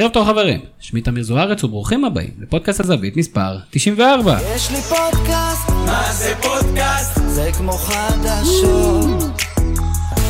[0.00, 4.38] ערב טוב חברים, שמי תמיר זוארץ וברוכים הבאים לפודקאסט הזווית מספר 94.
[4.54, 7.20] יש לי פודקאסט, מה זה פודקאסט?
[7.26, 9.40] זה כמו חדשות.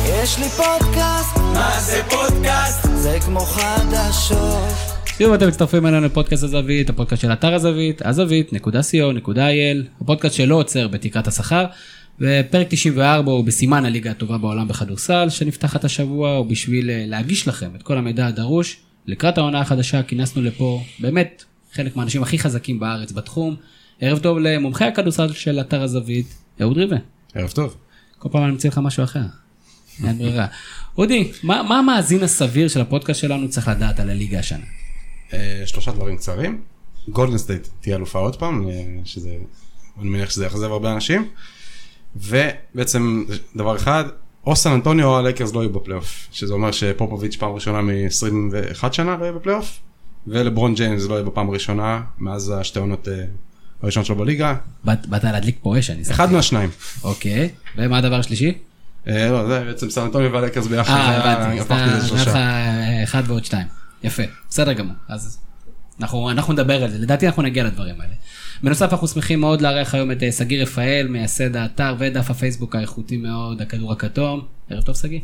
[0.05, 2.87] יש לי פודקאסט, מה זה פודקאסט?
[2.95, 4.99] זה כמו חדשות.
[5.17, 11.27] שוב אתם מצטרפים אלינו לפודקאסט הזווית, הפודקאסט של אתר הזווית, הזווית.co.il, הפודקאסט שלא עוצר בתקרת
[11.27, 11.65] השכר.
[12.21, 17.83] ופרק 94 הוא בסימן הליגה הטובה בעולם בכדורסל שנפתחת השבוע, ובשביל אה, להגיש לכם את
[17.83, 18.77] כל המידע הדרוש,
[19.09, 21.43] לקראת העונה החדשה כינסנו לפה באמת
[21.73, 23.55] חלק מהאנשים הכי חזקים בארץ בתחום.
[24.01, 26.97] ערב טוב למומחי הכדורסל של אתר הזווית, אהוד ריבן.
[27.35, 27.77] ערב טוב.
[28.17, 29.21] כל פעם אני מציע לך משהו אחר.
[30.07, 30.47] אין ברירה.
[30.97, 34.65] אודי, מה, מה המאזין הסביר של הפודקאסט שלנו צריך לדעת על הליגה השנה?
[35.33, 36.61] אה, שלושה דברים קצרים.
[37.07, 38.73] גולדן סטייט תהיה אלופה עוד פעם, אה,
[39.05, 39.29] שזה,
[40.01, 41.27] אני מניח שזה יאכזב הרבה אנשים.
[42.15, 44.03] ובעצם דבר אחד,
[44.45, 49.17] או סן אנטוניו או הלייקרס לא יהיו בפלייאוף, שזה אומר שפופוביץ' פעם ראשונה מ-21 שנה
[49.17, 49.79] לא יהיה בפלייאוף,
[50.27, 53.23] ולברון ג'יינס לא יהיה בפעם הראשונה מאז השתי עונות אה,
[53.81, 54.55] הראשון שלו בליגה.
[54.83, 56.69] באת להדליק פה אש, אני אחד מהשניים.
[57.03, 58.53] אוקיי, ומה הדבר השלישי?
[59.07, 62.31] אה, לא, זה בעצם סן אנטוניו והלייקרס ביחד, אה, הבנתי, הפכת לזה.
[62.35, 63.67] אה, אחד ועוד שתיים.
[64.03, 64.95] יפה, בסדר גמור.
[65.07, 65.39] אז
[66.01, 68.13] אנחנו נדבר על זה, לדעתי אנחנו נגיע לדברים האלה.
[68.63, 73.17] בנוסף אנחנו שמחים מאוד לארח היום את אה, שגיא רפאל, מייסד האתר ודף הפייסבוק האיכותי
[73.17, 74.45] מאוד, הכדור הכתום.
[74.69, 75.19] ערב טוב שגיא.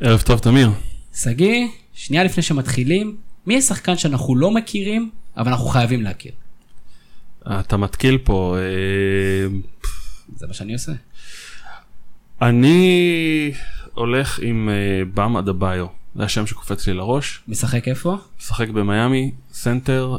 [0.00, 0.70] ערב טוב תמיר.
[1.14, 6.32] שגיא, שנייה לפני שמתחילים, מי השחקן שאנחנו לא מכירים, אבל אנחנו חייבים להכיר?
[7.46, 8.56] אתה מתקיל פה.
[8.58, 9.58] אה,
[10.36, 10.92] זה מה שאני עושה.
[12.42, 13.52] אני
[13.94, 15.86] הולך עם אה, באם אדבאיו.
[16.14, 17.40] זה השם שקופץ לי לראש.
[17.48, 18.16] משחק איפה?
[18.38, 20.18] משחק במיאמי, סנטר.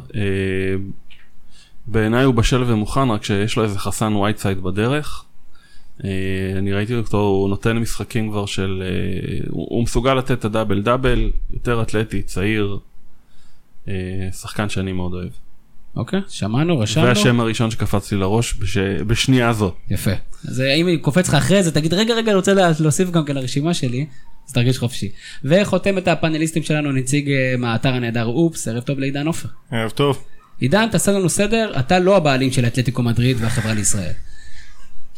[1.91, 5.23] בעיניי הוא בשל ומוכן, רק שיש לו איזה חסן וייטסייד בדרך.
[6.03, 6.09] אה,
[6.57, 8.83] אני ראיתי אותו, הוא נותן משחקים כבר של...
[8.85, 12.77] אה, הוא, הוא מסוגל לתת את הדאבל דאבל, יותר אתלטי, צעיר.
[13.87, 13.93] אה,
[14.41, 15.29] שחקן שאני מאוד אוהב.
[15.95, 17.07] אוקיי, שמענו, זה רשמנו.
[17.07, 18.77] השם הראשון שקפץ לי לראש בש...
[18.77, 19.73] בשנייה זאת.
[19.89, 20.11] יפה.
[20.47, 23.25] אז אם אני קופץ לך אחרי זה, תגיד, רגע, רגע, אני רוצה לה- להוסיף גם
[23.25, 24.05] כן לרשימה שלי,
[24.47, 25.09] אז תרגיש חופשי.
[25.43, 29.49] וחותם את הפאנליסטים שלנו, נציג מהאתר הנהדר אופס, ערב טוב לעידן עופר.
[29.71, 30.23] ערב טוב.
[30.59, 34.13] עידן, תעשה לנו סדר, אתה לא הבעלים של אתלטיקו מדריד והחברה לישראל.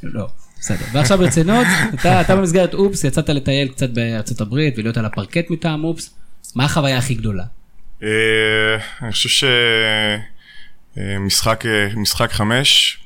[0.03, 0.27] לא,
[0.59, 0.85] בסדר.
[0.93, 5.83] ועכשיו ברצינות, אתה, אתה במסגרת הופס, יצאת לטייל קצת בארצות הברית ולהיות על הפרקט מטעם
[5.83, 6.13] הופס,
[6.55, 7.43] מה החוויה הכי גדולה?
[8.03, 8.07] אה,
[9.01, 9.47] אני חושב
[10.97, 11.63] שמשחק
[11.95, 12.99] משחק חמש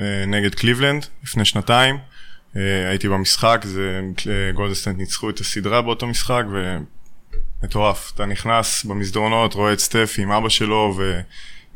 [0.00, 1.98] אה, נגד קליבלנד לפני שנתיים.
[2.56, 6.42] אה, הייתי במשחק, זה אה, גולדן סטייט ניצחו את הסדרה באותו משחק
[7.62, 8.12] ומטורף.
[8.14, 11.20] אתה נכנס במסדרונות, רואה את סטף עם אבא שלו ו...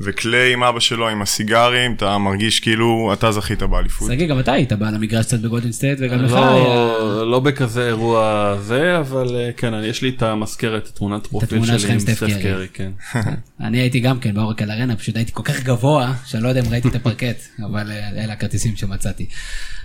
[0.01, 4.11] וקליי עם אבא שלו עם הסיגרים, אתה מרגיש כאילו אתה זכית באליפות.
[4.11, 6.43] שגיא, גם אתה היית בעל המגרש קצת בגולדן סטייט וגם לך היה...
[6.45, 11.27] לא, לא בכזה אירוע זה, אבל אה, כן, אני- יש לי את המזכרת, את תמונת
[11.27, 12.43] פרופיל שלי עם סטף סטף קרי.
[12.43, 12.91] קרי, כן.
[13.61, 16.69] אני הייתי גם כן באורקל ארינה, פשוט הייתי כל כך גבוה, שאני לא יודע אם
[16.71, 19.27] ראיתי את הפרקט, אבל אה, אלה הכרטיסים שמצאתי.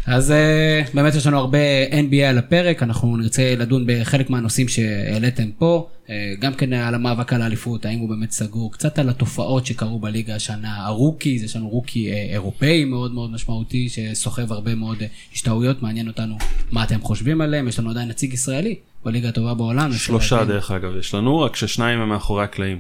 [0.06, 1.58] אז אה, באמת יש לנו הרבה
[1.92, 7.34] NBA על הפרק, אנחנו נרצה לדון בחלק מהנושאים שהעליתם פה, אה, גם כן על המאבק
[7.34, 11.70] על האליפות, האם הוא באמת סגור, קצת על התופעות שקרו בליגה השנה, הרוקיז, יש לנו
[11.70, 14.98] rookie אה, אירופאי מאוד מאוד משמעותי, שסוחב הרבה מאוד
[15.34, 16.38] השתהויות, מעניין אותנו
[16.72, 19.94] מה אתם חושבים עליהם, יש לנו עדיין נציג ישראלי בליגה הטובה בעולם.
[19.94, 20.46] שלושה.
[20.46, 22.80] דרך אגב יש לנו, רק ששניים הם מאחורי הקלעים.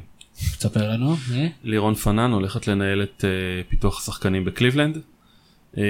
[0.57, 1.15] תספר לנו.
[1.33, 1.47] אה?
[1.63, 3.25] לירון פנן הולכת לנהל את
[3.69, 4.97] פיתוח השחקנים בקליבלנד.
[5.77, 5.83] אה,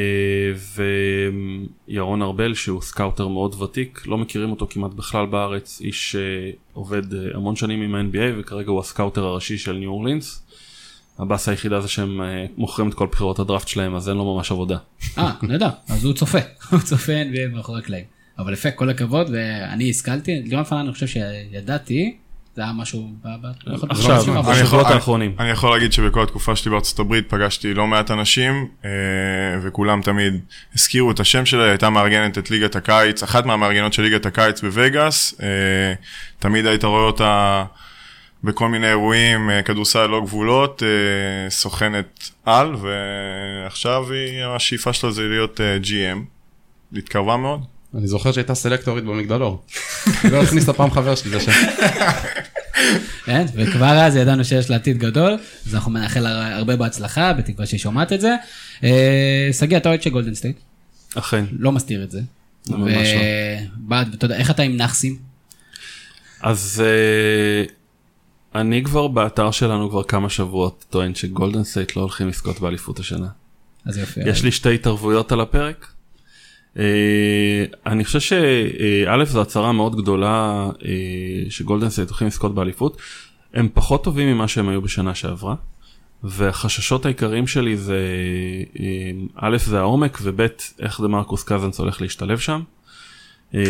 [1.88, 7.13] וירון ארבל שהוא סקאוטר מאוד ותיק, לא מכירים אותו כמעט בכלל בארץ, איש אה, עובד
[7.13, 10.44] אה, המון שנים עם ה-NBA וכרגע הוא הסקאוטר הראשי של ניו אורלינס.
[11.19, 14.51] הבאסה היחידה זה שהם אה, מוכרים את כל בחירות הדראפט שלהם אז אין לו ממש
[14.51, 14.78] עבודה.
[15.18, 16.38] אה, נהדר, אז הוא צופה,
[16.72, 18.06] הוא צופה NBA מאחורי הקלעים.
[18.39, 22.18] אבל יפה, כל הכבוד, ואני השכלתי, לירון פנן אני חושב שידעתי,
[22.55, 23.13] זה היה משהו...
[23.89, 25.35] עכשיו, יכול- בשבועות האחרונים.
[25.39, 28.89] אני יכול להגיד שבכל התקופה שלי בארצות הברית פגשתי לא מעט אנשים, אה,
[29.61, 30.33] וכולם תמיד
[30.75, 34.61] הזכירו את השם שלה, היא הייתה מארגנת את ליגת הקיץ, אחת מהמארגנות של ליגת הקיץ
[34.61, 35.47] בווגאס, אה,
[36.39, 37.63] תמיד היית רואה אותה
[38.43, 40.83] בכל מיני אירועים, אה, כדורסל לא גבולות,
[41.50, 46.18] סוכנת על, ועכשיו היא, השאיפה שלה זה להיות GM,
[46.97, 47.62] התקרבה מאוד.
[47.97, 49.63] אני זוכר שהייתה סלקטורית במגדלור.
[50.31, 51.51] לא הכניסה פעם חבר שלי לשם.
[53.25, 55.37] כן, וכבר אז ידענו שיש לה עתיד גדול,
[55.67, 58.35] אז אנחנו נאחל לה הרבה בהצלחה, בתקווה שהיא שומעת את זה.
[58.83, 60.57] אה, שגיא, אתה אוהד של גולדן סטייט,
[61.15, 61.45] אכן.
[61.51, 62.21] לא מסתיר את זה.
[62.69, 63.21] ממש לא.
[63.77, 65.17] ובא, ואתה יודע, איך אתה עם נאחסים?
[66.41, 67.71] אז אה,
[68.55, 73.27] אני כבר באתר שלנו כבר כמה שבועות טוען שגולדן סטייט לא הולכים לזכות באליפות השנה.
[73.85, 74.19] אז יופי.
[74.25, 75.87] יש לי שתי התערבויות על הפרק.
[76.80, 76.81] אה,
[77.85, 80.83] אני חושב שא' זו הצהרה מאוד גדולה אה,
[81.49, 83.01] שגולדן סטייט הולכים לזכות באליפות.
[83.53, 85.55] הם פחות טובים ממה שהם היו בשנה שעברה,
[86.23, 87.99] והחששות העיקריים שלי זה,
[88.79, 90.47] אה, א', זה העומק, וב',
[90.79, 92.61] איך דמרקוס קאזנס הולך להשתלב שם.
[93.55, 93.61] אה,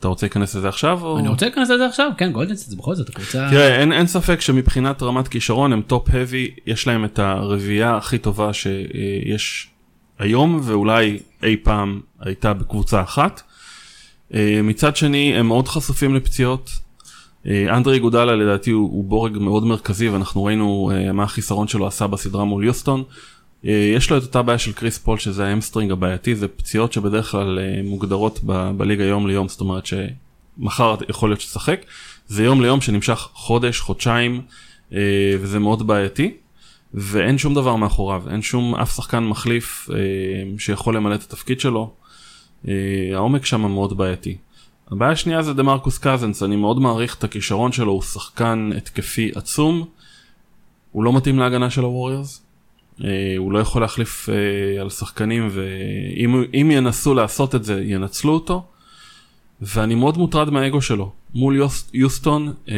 [0.00, 1.02] אתה רוצה להיכנס לזה עכשיו?
[1.02, 1.18] או...
[1.18, 3.46] אני רוצה להיכנס לזה עכשיו, כן, גולדן סטייט זה בכל זאת הקבוצה...
[3.50, 8.18] תראה, אין, אין ספק שמבחינת רמת כישרון הם top heavy, יש להם את הרביעייה הכי
[8.18, 9.71] טובה שיש
[10.22, 13.42] היום, ואולי אי פעם הייתה בקבוצה אחת.
[14.34, 16.70] אה, מצד שני, הם מאוד חשופים לפציעות.
[17.46, 21.86] אה, אנדרה איגודלה לדעתי הוא, הוא בורג מאוד מרכזי, ואנחנו ראינו אה, מה החיסרון שלו
[21.86, 23.02] עשה בסדרה מול יוסטון.
[23.64, 27.30] יש לו את אותה בעיה של קריס פול שזה ה hamstring הבעייתי זה פציעות שבדרך
[27.30, 28.40] כלל מוגדרות
[28.76, 31.84] בליגה יום ליום זאת אומרת שמחר יכול להיות שתשחק
[32.26, 34.40] זה יום ליום שנמשך חודש חודשיים
[35.40, 36.34] וזה מאוד בעייתי
[36.94, 39.88] ואין שום דבר מאחוריו אין שום אף שחקן מחליף
[40.58, 41.94] שיכול למלא את התפקיד שלו
[43.14, 44.36] העומק שם מאוד בעייתי.
[44.90, 49.30] הבעיה השנייה זה דה מרקוס קזנס אני מאוד מעריך את הכישרון שלו הוא שחקן התקפי
[49.34, 49.88] עצום
[50.92, 52.42] הוא לא מתאים להגנה של הווריורס
[53.04, 58.64] אה, הוא לא יכול להחליף אה, על שחקנים ואם ינסו לעשות את זה ינצלו אותו.
[59.60, 62.74] ואני מאוד מוטרד מהאגו שלו מול יוס, יוסטון אה,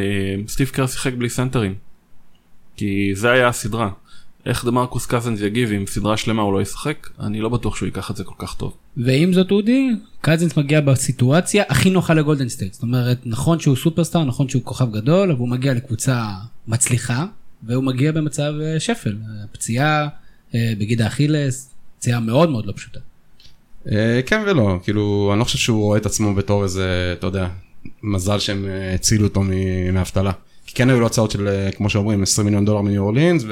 [0.48, 1.74] סטיב קר שיחק בלי סנטרים.
[2.76, 3.90] כי זה היה הסדרה.
[4.46, 8.10] איך דמרקוס קאזנס יגיב אם סדרה שלמה הוא לא ישחק אני לא בטוח שהוא ייקח
[8.10, 8.76] את זה כל כך טוב.
[8.96, 14.24] ועם זאת אודי קזנס מגיע בסיטואציה הכי נוחה לגולדן סטייט זאת אומרת נכון שהוא סופרסטאר
[14.24, 16.24] נכון שהוא כוכב גדול אבל הוא מגיע לקבוצה
[16.68, 17.26] מצליחה
[17.62, 19.16] והוא מגיע במצב שפל
[19.52, 20.08] פציעה
[20.54, 23.00] בגיד האכילס פציעה מאוד מאוד לא פשוטה.
[24.26, 27.48] כן ולא כאילו אני לא חושב שהוא רואה את עצמו בתור איזה אתה יודע
[28.02, 29.42] מזל שהם הצילו אותו
[29.92, 30.32] מאבטלה.
[30.66, 33.44] כי כן היו לו הצעות של כמו שאומרים 20 מיליון דולר מניו אורלינס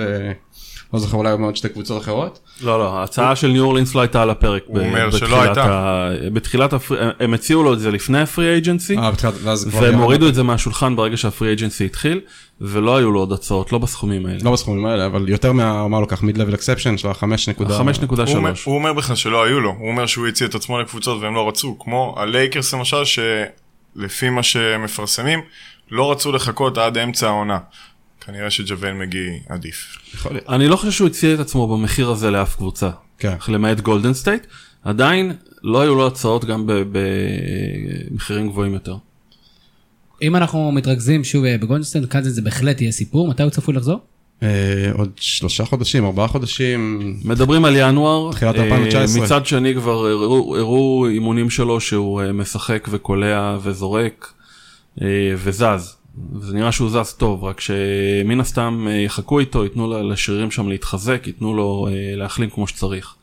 [0.93, 2.39] לא זוכר אולי עוד שתי קבוצות אחרות.
[2.61, 4.63] לא לא ההצעה של ניו אורלינס לא הייתה על הפרק.
[4.67, 6.09] הוא אומר שלא הייתה.
[6.33, 6.75] בתחילת
[7.21, 8.97] הם הציעו לו את זה לפני הפרי אייג'נסי.
[9.67, 12.21] והם הורידו את זה מהשולחן ברגע שה free agency התחיל
[12.61, 14.39] ולא היו לו עוד הצעות לא בסכומים האלה.
[14.43, 17.63] לא בסכומים האלה אבל יותר מה-, נאמר לו כך, mid-level exception של ה-5.3.
[18.65, 21.49] הוא אומר בכלל שלא היו לו הוא אומר שהוא הציע את עצמו לקבוצות והם לא
[21.49, 25.41] רצו כמו הלייקרס למשל שלפי מה שמפרסמים
[25.91, 27.59] לא רצו לחכות עד אמצע העונה.
[28.27, 29.97] כנראה שג'אוויל מגי עדיף.
[30.49, 32.91] אני לא חושב שהוא הציע את עצמו במחיר הזה לאף קבוצה.
[33.19, 33.37] כן.
[33.49, 34.47] למעט גולדן סטייט.
[34.85, 35.33] עדיין
[35.63, 38.97] לא היו לו הצעות גם במחירים גבוהים יותר.
[40.23, 44.01] אם אנחנו מתרכזים שוב בגולדן סטייט, קאזנס זה בהחלט יהיה סיפור, מתי הוא צפוי לחזור?
[44.93, 47.01] עוד שלושה חודשים, ארבעה חודשים.
[47.25, 48.33] מדברים על ינואר.
[48.33, 49.25] תחילת 2019.
[49.25, 54.33] מצד שני כבר הראו אימונים שלו שהוא משחק וקולע וזורק
[55.37, 55.97] וזז.
[56.41, 61.55] זה נראה שהוא זז טוב, רק שמן הסתם יחכו איתו, ייתנו לשרירים שם להתחזק, ייתנו
[61.55, 63.15] לו להחלים כמו שצריך.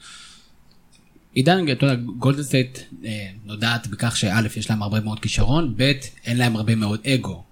[1.34, 2.80] עידן, אתה יודע, גולדן סטייט
[3.46, 5.92] נודעת בכך שא' יש להם הרבה מאוד כישרון, ב'
[6.26, 7.44] אין להם הרבה מאוד אגו.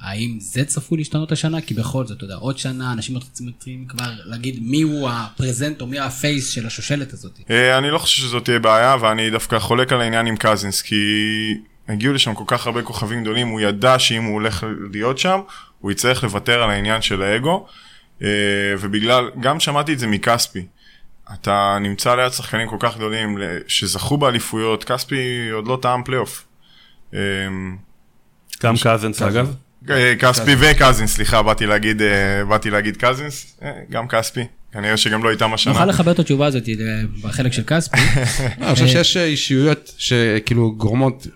[0.00, 1.60] האם זה צפוי להשתנות השנה?
[1.60, 5.80] כי בכל זאת, אתה יודע, עוד שנה אנשים מתחילים כבר להגיד מי הוא ה present
[5.80, 7.40] או מי ה face של השושלת הזאת.
[7.78, 10.96] אני לא חושב שזאת תהיה בעיה, ואני דווקא חולק על העניין עם קזינס, כי...
[11.88, 15.40] הגיעו לשם כל כך הרבה כוכבים גדולים, הוא ידע שאם הוא הולך להיות שם,
[15.80, 17.66] הוא יצטרך לוותר על העניין של האגו,
[18.80, 20.66] ובגלל, גם שמעתי את זה מכספי.
[21.34, 23.38] אתה נמצא ליד שחקנים כל כך גדולים
[23.68, 26.46] שזכו באליפויות, כספי עוד לא טעם פלייאוף.
[28.62, 29.54] גם קזינס אגב?
[30.18, 32.02] כספי וקזינס, סליחה, באתי להגיד,
[32.48, 34.44] באתי להגיד קזינס, גם כספי.
[34.72, 35.72] כנראה שגם לא איתם השנה.
[35.72, 36.62] נוכל לחבר את התשובה הזאת
[37.22, 37.96] בחלק של כספי.
[38.62, 41.26] אני חושב שיש אישיויות שכאילו גורמות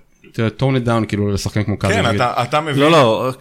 [0.57, 2.03] tone it down כאילו לשחקן כמו קאזנס.
[2.03, 2.79] כן, אתה, אתה מבין.
[2.79, 3.33] לא, לא,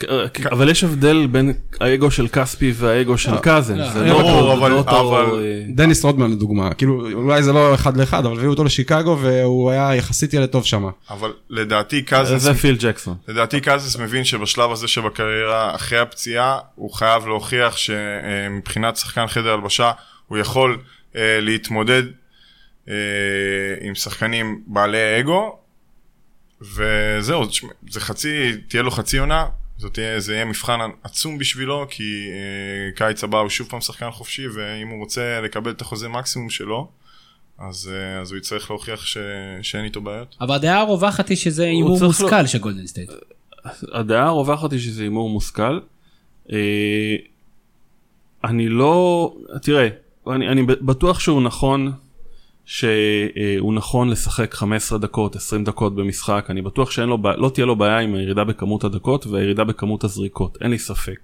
[0.52, 3.90] אבל יש הבדל בין האגו של כספי והאגו של קאזן.
[3.94, 5.44] זה לא ברור, אבל...
[5.76, 9.96] דניס רודמן לדוגמה, כאילו אולי זה לא אחד לאחד, אבל הביאו אותו לשיקגו והוא היה
[9.96, 10.90] יחסית ילד טוב שם.
[11.10, 12.42] אבל לדעתי קאזנס...
[12.42, 13.16] זה פיל ג'קסון.
[13.28, 19.92] לדעתי קאזנס מבין שבשלב הזה שבקריירה, אחרי הפציעה, הוא חייב להוכיח שמבחינת שחקן חדר הלבשה,
[20.28, 20.78] הוא יכול
[21.16, 22.04] להתמודד
[23.82, 25.59] עם שחקנים בעלי אגו.
[26.62, 27.44] וזהו,
[27.90, 29.46] זה חצי, תהיה לו חצי עונה,
[29.78, 34.12] זאת תהיה, זה יהיה מבחן עצום בשבילו, כי אה, קיץ הבא הוא שוב פעם שחקן
[34.12, 36.88] חופשי, ואם הוא רוצה לקבל את החוזה מקסימום שלו,
[37.58, 39.18] אז, אה, אז הוא יצטרך להוכיח ש,
[39.62, 40.36] שאין איתו בעיות.
[40.42, 42.48] אבל הדעה הרווחת היא שזה הימור מושכל לא...
[42.48, 43.12] של גולדן סטייט.
[43.94, 45.80] הדעה הרווחת היא שזה הימור מושכל.
[46.52, 47.16] אה,
[48.44, 49.88] אני לא, תראה,
[50.28, 51.92] אני, אני בטוח שהוא נכון.
[52.70, 57.76] שהוא נכון לשחק 15 דקות 20 דקות במשחק אני בטוח שאין לו לא תהיה לו
[57.76, 61.20] בעיה עם הירידה בכמות הדקות והירידה בכמות הזריקות אין לי ספק.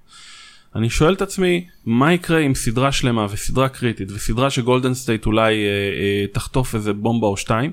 [0.75, 5.53] אני שואל את עצמי מה יקרה עם סדרה שלמה וסדרה קריטית וסדרה שגולדן סטייט אולי
[5.53, 7.71] אה, אה, תחטוף איזה בומבה או שתיים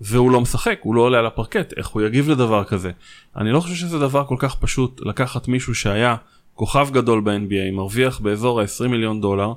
[0.00, 2.90] והוא לא משחק הוא לא עולה על הפרקט איך הוא יגיב לדבר כזה.
[3.36, 6.16] אני לא חושב שזה דבר כל כך פשוט לקחת מישהו שהיה
[6.54, 9.52] כוכב גדול ב-NBA, מרוויח באזור ה-20 מיליון דולר,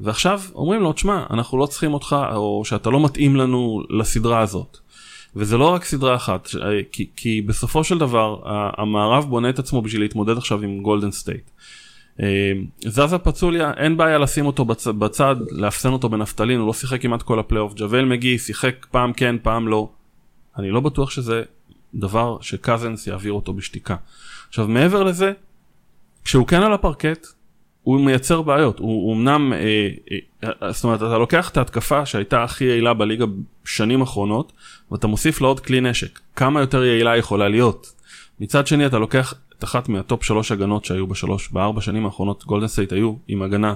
[0.00, 4.78] ועכשיו אומרים לו, תשמע, אנחנו לא צריכים אותך, או שאתה לא מתאים לנו לסדרה הזאת.
[5.36, 6.48] וזה לא רק סדרה אחת,
[6.92, 8.40] כי, כי בסופו של דבר
[8.76, 11.50] המערב בונה את עצמו בשביל להתמודד עכשיו עם גולדן סטייט.
[12.22, 14.86] אה, זאזא פאצ'וליה אין בעיה לשים אותו בצ...
[14.86, 19.36] בצד לאפסן אותו בנפטלין הוא לא שיחק כמעט כל הפלייאוף ג'אוויל מגי שיחק פעם כן
[19.42, 19.88] פעם לא.
[20.58, 21.42] אני לא בטוח שזה
[21.94, 23.96] דבר שקזנס יעביר אותו בשתיקה.
[24.48, 25.32] עכשיו מעבר לזה
[26.24, 27.26] כשהוא כן על הפרקט
[27.82, 28.78] הוא מייצר בעיות.
[28.78, 29.88] הוא, אמנם אה,
[30.62, 33.24] אה, זאת אומרת אתה לוקח את ההתקפה שהייתה הכי יעילה בליגה
[33.64, 34.52] שנים אחרונות
[34.90, 36.20] ואתה מוסיף לה עוד כלי נשק.
[36.36, 37.92] כמה יותר יעילה יכולה להיות.
[38.40, 42.44] מצד שני אתה לוקח את אחת מה top שלוש הגנות שהיו בשלוש, בארבע שנים האחרונות
[42.44, 43.74] גולדן סטייט היו עם הגנה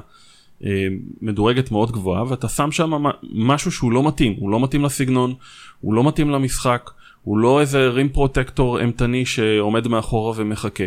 [0.64, 0.86] אה,
[1.22, 2.92] מדורגת מאוד גבוהה ואתה שם שם
[3.32, 5.34] מישהו שהוא לא מתאים, הוא לא מתאים לסגנון,
[5.80, 6.90] הוא לא מתאים למשחק,
[7.22, 10.84] הוא לא איזה rim protector אימתני שעומד מאחורה ומחכה,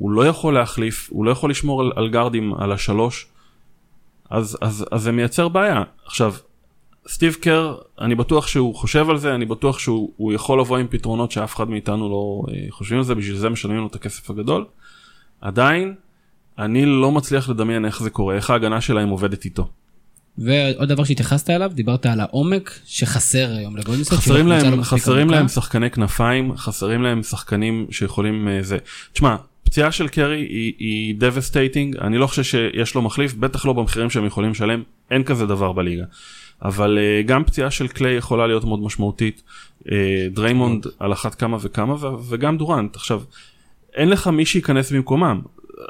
[0.00, 3.26] הוא לא יכול להחליף, הוא לא יכול לשמור על, על גארדים על השלוש,
[4.30, 5.82] אז, אז, אז זה מייצר בעיה.
[6.06, 6.34] עכשיו,
[7.08, 11.32] סטיב קר, אני בטוח שהוא חושב על זה, אני בטוח שהוא יכול לבוא עם פתרונות
[11.32, 14.64] שאף אחד מאיתנו לא אה, חושבים על זה, בשביל זה משלמים לו את הכסף הגדול.
[15.40, 15.94] עדיין,
[16.58, 19.68] אני לא מצליח לדמיין איך זה קורה, איך ההגנה שלהם עובדת איתו.
[20.38, 24.12] ועוד דבר שהתייחסת אליו, דיברת על העומק שחסר היום לגולדנסט.
[24.12, 28.78] חסרים להם, חסרים להם שחקני כנפיים, חסרים להם שחקנים שיכולים אה, זה.
[29.12, 33.72] תשמע, פציעה של קרי היא, היא devastating, אני לא חושב שיש לו מחליף, בטח לא
[33.72, 36.04] במחירים שהם יכולים לשלם, אין כזה דבר בליגה.
[36.62, 39.42] אבל אה, גם פציעה של קליי יכולה להיות מאוד משמעותית.
[39.80, 39.86] אה,
[40.30, 41.94] דריימונד על אחת כמה וכמה
[42.28, 42.96] וגם דורנט.
[42.96, 43.22] עכשיו,
[43.94, 45.40] אין לך מי שייכנס במקומם.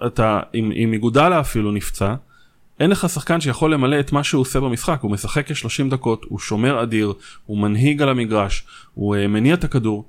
[0.06, 2.14] אתה, אם, אם איגודאלה אפילו נפצע,
[2.80, 6.38] אין לך שחקן שיכול למלא את מה שהוא עושה במשחק, הוא משחק כ-30 דקות, הוא
[6.38, 7.12] שומר אדיר,
[7.46, 10.08] הוא מנהיג על המגרש, הוא אה, מניע את הכדור.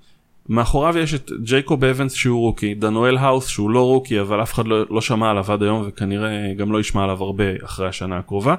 [0.50, 4.68] מאחוריו יש את ג'ייקוב אבנס שהוא rookie, דנואל האוס שהוא לא rookie אבל אף אחד
[4.68, 8.56] לא, לא שמע עליו עד היום וכנראה גם לא ישמע עליו הרבה אחרי השנה הקרובה,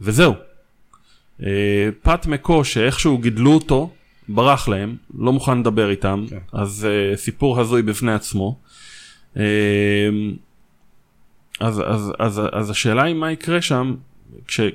[0.00, 0.34] וזהו,
[1.42, 3.90] אה, פט מקאו שאיכשהו גידלו אותו,
[4.28, 6.38] ברח להם, לא מוכן לדבר איתם, כן.
[6.52, 8.58] אז אה, סיפור הזוי בפני עצמו.
[9.34, 9.38] אה,
[11.60, 13.94] אז, אז, אז, אז השאלה היא מה יקרה שם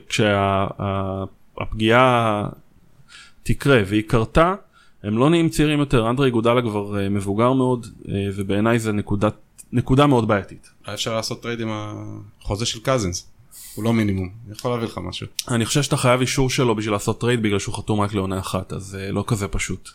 [0.09, 0.89] כשהפציעה
[2.49, 2.59] כשה,
[3.43, 4.55] תקרה והיא קרתה,
[5.03, 9.29] הם לא נהיים צעירים יותר, אנדרה איגודאלה כבר אה, מבוגר מאוד אה, ובעיניי זה נקודה,
[9.71, 10.69] נקודה מאוד בעייתית.
[10.93, 13.29] אפשר לעשות טרייד עם החוזה של קזינס.
[13.75, 15.27] הוא לא מינימום, אני יכול להביא לך משהו.
[15.47, 18.73] אני חושב שאתה חייב אישור שלו בשביל לעשות טרייד בגלל שהוא חתום רק לעונה אחת,
[18.73, 19.89] אז אה, לא כזה פשוט.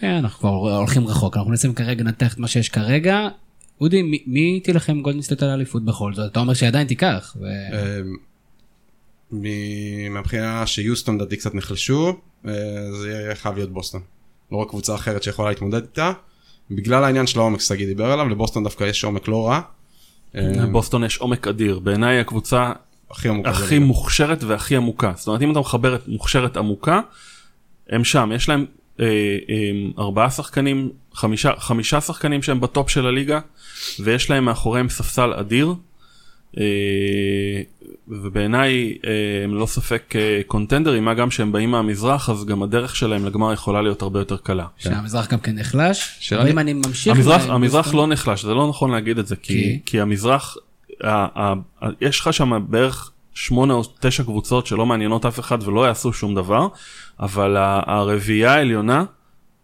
[0.00, 3.28] כן, אנחנו כבר הולכים רחוק, אנחנו מנסים כרגע לנתח את מה שיש כרגע.
[3.80, 6.32] אודי, מי, מי תילחם בגולדן סטייט על האליפות בכל זאת?
[6.32, 7.36] אתה אומר שעדיין תיקח.
[7.40, 7.44] ו...
[9.32, 9.44] אמ,
[10.10, 12.16] מהבחינה שיוסטון דעתי קצת נחלשו,
[13.00, 14.00] זה יהיה חייב להיות בוסטון.
[14.52, 16.12] לא רק קבוצה אחרת שיכולה להתמודד איתה.
[16.70, 19.60] בגלל העניין של העומק שגיא דיבר עליו, לבוסטון דווקא יש עומק לא רע.
[20.34, 22.72] לבוסטון יש עומק אדיר, בעיניי הקבוצה
[23.10, 25.12] הכי, הכי מוכשרת והכי עמוקה.
[25.16, 27.00] זאת אומרת אם אתה מחבר את מוכשרת עמוקה,
[27.88, 28.64] הם שם, יש להם
[29.00, 33.40] אה, אה, ארבעה שחקנים, חמישה, חמישה שחקנים שהם בטופ של הליגה,
[34.00, 35.74] ויש להם מאחוריהם ספסל אדיר.
[36.58, 37.62] אה,
[38.08, 39.10] ובעיניי אה,
[39.44, 43.52] הם לא ספק אה, קונטנדרים, מה גם שהם באים מהמזרח, אז גם הדרך שלהם לגמר
[43.52, 44.66] יכולה להיות הרבה יותר קלה.
[44.78, 47.16] שהמזרח גם כן נחלש, אבל אם אני ממשיך...
[47.16, 50.56] המזרח, המזרח לא נחלש, זה לא נכון להגיד את זה, כי, כי המזרח,
[51.04, 55.68] ה, ה, ה, יש לך שם בערך שמונה או תשע קבוצות שלא מעניינות אף אחד
[55.68, 56.68] ולא יעשו שום דבר,
[57.20, 59.04] אבל הרביעייה העליונה,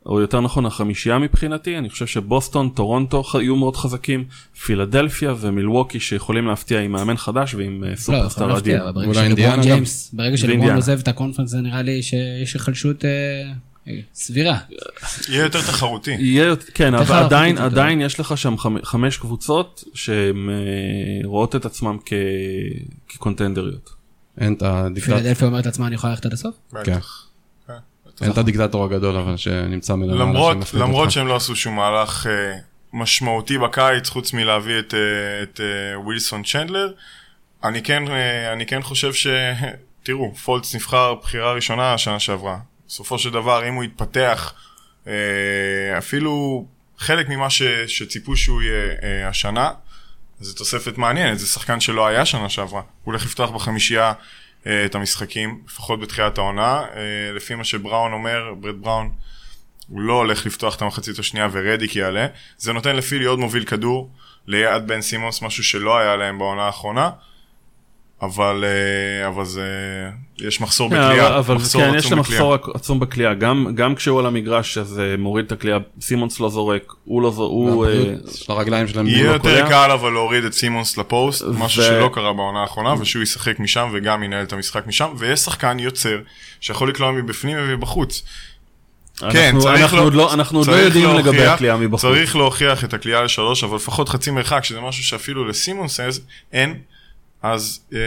[0.06, 4.25] או יותר נכון החמישייה מבחינתי, אני חושב שבוסטון, טורונטו יהיו מאוד חזקים,
[4.64, 8.92] פילדלפיה ומילווקי שיכולים להפתיע עם מאמן חדש ועם אה, סופרסטאר אדיר.
[10.12, 13.11] ברגע שלברון עוזב את הקונפרנס זה נראה לי שיש היחלשות אה,
[13.88, 14.59] אה, סבירה.
[15.28, 16.11] יהיה יותר תחרותי.
[16.11, 20.49] יהיה, כן, אבל עדיין, עדיין יש לך שם חמש קבוצות שהן
[21.25, 21.97] רואות את עצמם
[23.09, 23.90] כקונטנדריות.
[24.40, 25.11] אין את הדיקטט...
[25.11, 26.54] פילדלפיה אומרת לעצמה אני יכולה ללכת עד הסוף?
[26.85, 26.99] כן.
[28.21, 30.21] אין את הדיקטטור הגדול אבל שנמצא מלמעלה.
[30.21, 32.59] למרות, למרות שהם לא עשו שום מהלך אה,
[32.92, 36.92] משמעותי בקיץ חוץ מלהביא את, אה, את אה, ווילסון צ'נדלר,
[37.64, 38.02] אני כן,
[38.52, 39.26] אני כן חושב ש...
[40.04, 42.59] תראו, פולץ נבחר בחירה ראשונה השנה שעברה.
[42.88, 44.54] בסופו של דבר אם הוא יתפתח
[45.99, 46.64] אפילו
[46.99, 49.71] חלק ממה ש, שציפו שהוא יהיה השנה,
[50.40, 52.81] זו תוספת מעניינת, זה שחקן שלא היה שנה שעברה.
[52.81, 54.12] הוא הולך לפתוח בחמישייה
[54.66, 56.85] את המשחקים, לפחות בתחילת העונה.
[56.95, 59.11] אה, לפי מה שבראון אומר, ברד בראון,
[59.88, 62.26] הוא לא הולך לפתוח את המחצית השנייה ורדיק יעלה.
[62.57, 64.11] זה נותן לפילי עוד מוביל כדור
[64.47, 67.11] ליד בן סימוס, משהו שלא היה להם בעונה האחרונה.
[68.23, 69.62] אבל, אה, אבל זה,
[70.41, 72.41] יש מחסור כן, בכלייה, אבל- אבל מחסור כן, יש עצום בכלייה.
[72.43, 76.49] מחסור עצום בכלייה, גם גם כשהוא על המגרש אז אה, מוריד את הכלייה, סימונס לא
[76.49, 77.87] זורק, הוא לא זורק, הוא...
[77.87, 79.07] אה, של הרגליים שלהם.
[79.07, 79.69] יהיה לא יותר.
[79.69, 83.88] קל אבל להוריד את סימונס לפוסט, משהו ו- שלא קרה בעונה האחרונה, ושהוא ישחק משם
[83.93, 86.19] וגם ינהל את המשחק משם, ויש שחקן יוצר
[86.61, 88.23] שיכול לקלוע מבפנים ומבחוץ.
[89.19, 92.00] כן, אנחנו- צריך עוד לא- אנחנו עוד לא יודעים להוכיח- לגבי הקליעה מבחוץ.
[92.00, 96.21] צריך להוכיח את הקליעה לשלוש, אבל לפחות חצי מרחק, שזה משהו שאפילו לסימונס אז
[96.52, 96.75] אין,
[97.42, 97.99] אז אה,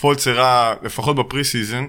[0.00, 1.86] פולץ הראה, לפחות ב pre-season,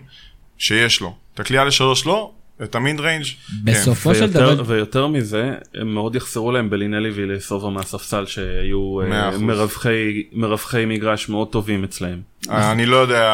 [0.58, 1.16] שיש לו.
[1.34, 2.32] את הקליעה לשלוש לא,
[2.64, 3.32] את ה mid-range כן.
[3.64, 9.38] בסופו של ויותר, דבר, ויותר מזה, הם מאוד יחסרו להם בלינלי ואיליאסובה מהספסל שהיו אה.
[9.38, 12.22] מרווחי, מרווחי מגרש מאוד טובים אצלהם.
[12.50, 13.32] אה, אני לא יודע,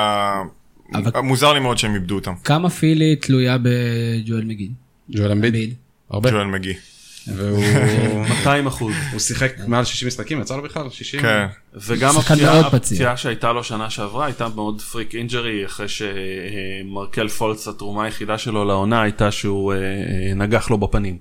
[0.94, 4.72] אבל- מוזר לי מאוד שהם איבדו אותם, כמה פילי תלויה בג'ואל מגיד?
[5.12, 5.54] ג'ואל אמביד.
[5.54, 5.74] אמביד.
[6.10, 6.32] הרבה.
[6.32, 6.74] ג'ואל מגי.
[7.36, 7.64] והוא
[8.30, 8.94] 200 אחוז.
[9.12, 10.90] הוא שיחק מעל 60 משחקים, יצא לו בכלל?
[10.90, 11.22] 60?
[11.22, 11.46] כן.
[11.76, 18.38] וגם הפציעה, שהייתה לו שנה שעברה הייתה מאוד freak injury אחרי שמרקל פולץ התרומה היחידה
[18.38, 19.78] שלו לעונה הייתה שהוא אה,
[20.36, 21.18] נגח לו בפנים.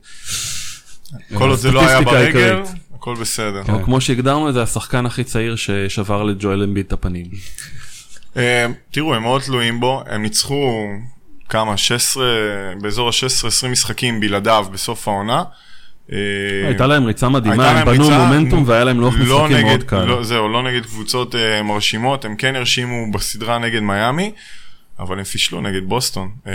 [1.34, 2.62] כל עוד זה לא היה ברגל.
[2.94, 3.62] הכל בסדר.
[3.72, 7.26] או כמו שהגדרנו זה השחקן הכי צעיר ששבר לג'ואל אמביד את הפנים.
[8.36, 10.86] אה, תראו, הם מאוד תלויים בו, הם ניצחו
[11.48, 12.24] כמה, 16,
[12.80, 15.44] באזור ה-16-20 משחקים בלעדיו בסוף העונה.
[16.12, 16.18] אה,
[16.66, 20.04] הייתה להם ריצה מדהימה, הם בנו מומנטום והיה להם לוח לא משחקים מאוד קל.
[20.04, 24.32] לא, זהו, לא נגד קבוצות אה, מרשימות, הם כן הרשימו בסדרה נגד מיאמי,
[24.98, 26.30] אבל הם פישלו נגד בוסטון.
[26.46, 26.52] אה,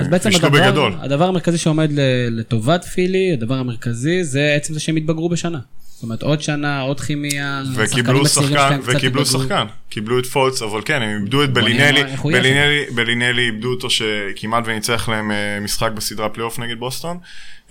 [0.00, 0.94] אז בעצם פישלו הדבר, בגדול.
[1.00, 1.90] הדבר המרכזי שעומד
[2.30, 5.58] לטובת פילי, הדבר המרכזי זה עצם זה שהם התבגרו בשנה.
[5.98, 9.26] זאת אומרת עוד שנה, עוד כימיה, וקיבלו שחקן, וקיבלו.
[9.26, 14.64] שחקן, קיבלו את פולץ, אבל כן, הם איבדו את בלינלי, בלינלי, בלינלי איבדו אותו שכמעט
[14.66, 17.18] וניצח להם אה, משחק בסדרה פלייאוף נגד בוסטון,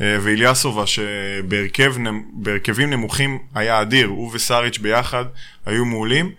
[0.01, 5.25] אה, ואיליאסובה שבהרכב, נמ- בהרכבים נמוכים היה אדיר, הוא וסאריץ' ביחד
[5.65, 6.31] היו מעולים.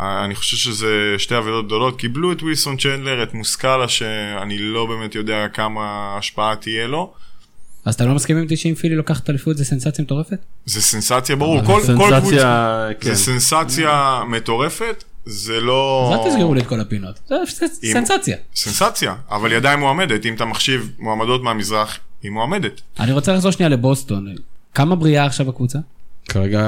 [0.00, 4.86] אה, אני חושב שזה שתי אבדות גדולות, קיבלו את ווילסון צ'נדלר, את מוסקאלה, שאני לא
[4.86, 7.12] באמת יודע כמה השפעה תהיה לו.
[7.84, 10.38] אז אתה לא מסכים עם אותי שאם פילי לוקחת אליפות זה סנסציה מטורפת?
[10.66, 13.14] זה סנסציה, ברור, כל, כל קבוצה, סנסציה, כן.
[13.14, 16.10] זה סנסציה מטורפת, זה לא...
[16.14, 17.20] אז אל תסגרו לי את כל הפינות.
[17.28, 18.36] זה זה סנסציה.
[18.54, 22.80] סנסציה, אבל היא עדיין מועמדת, אם אתה מחשיב מועמדות מהמזרח, היא מועמדת.
[23.00, 24.34] אני רוצה לחזור שנייה לבוסטון.
[24.74, 25.78] כמה בריאה עכשיו הקבוצה?
[26.28, 26.60] כרגע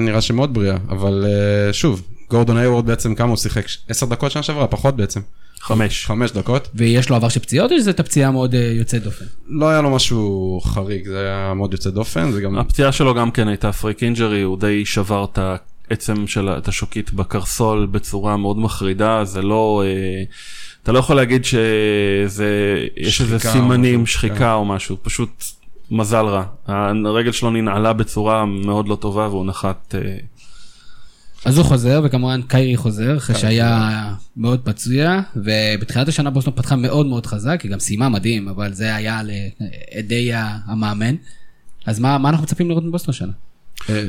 [0.00, 3.64] נראה שמאוד בריאה, אבל אה, שוב, גורדון היוורד בעצם כמה הוא שיחק?
[3.88, 5.20] 10 דקות שנה שעברה, פחות בעצם.
[5.60, 6.06] חמש.
[6.06, 6.68] 5 דקות.
[6.74, 9.24] ויש לו עבר של פציעות או שזה את הפציעה מאוד אה, יוצאת דופן?
[9.48, 12.58] לא היה לו משהו חריג, זה היה מאוד יוצא דופן, זה גם...
[12.58, 15.38] הפציעה שלו גם כן הייתה freak injury, הוא די שבר את
[15.90, 19.82] העצם של את השוקית בקרסול בצורה מאוד מחרידה, זה לא...
[19.86, 20.22] אה,
[20.82, 22.78] אתה לא יכול להגיד שזה...
[22.96, 25.44] יש איזה או סימנים, משהו, שחיקה או משהו, פשוט
[25.90, 26.44] מזל רע.
[26.66, 29.94] הרגל שלו ננעלה בצורה מאוד לא טובה והוא נחת...
[29.94, 30.16] אה,
[31.44, 37.06] אז הוא חוזר, וכמובן קיירי חוזר, אחרי שהיה מאוד פצוע, ובתחילת השנה בוסטון פתחה מאוד
[37.06, 41.14] מאוד חזק, היא גם סיימה מדהים, אבל זה היה בלעדיהם אמנם.
[41.86, 43.32] אז מה, מה אנחנו מצפים לראות מבוסטון השנה?
[43.90, 44.04] אה,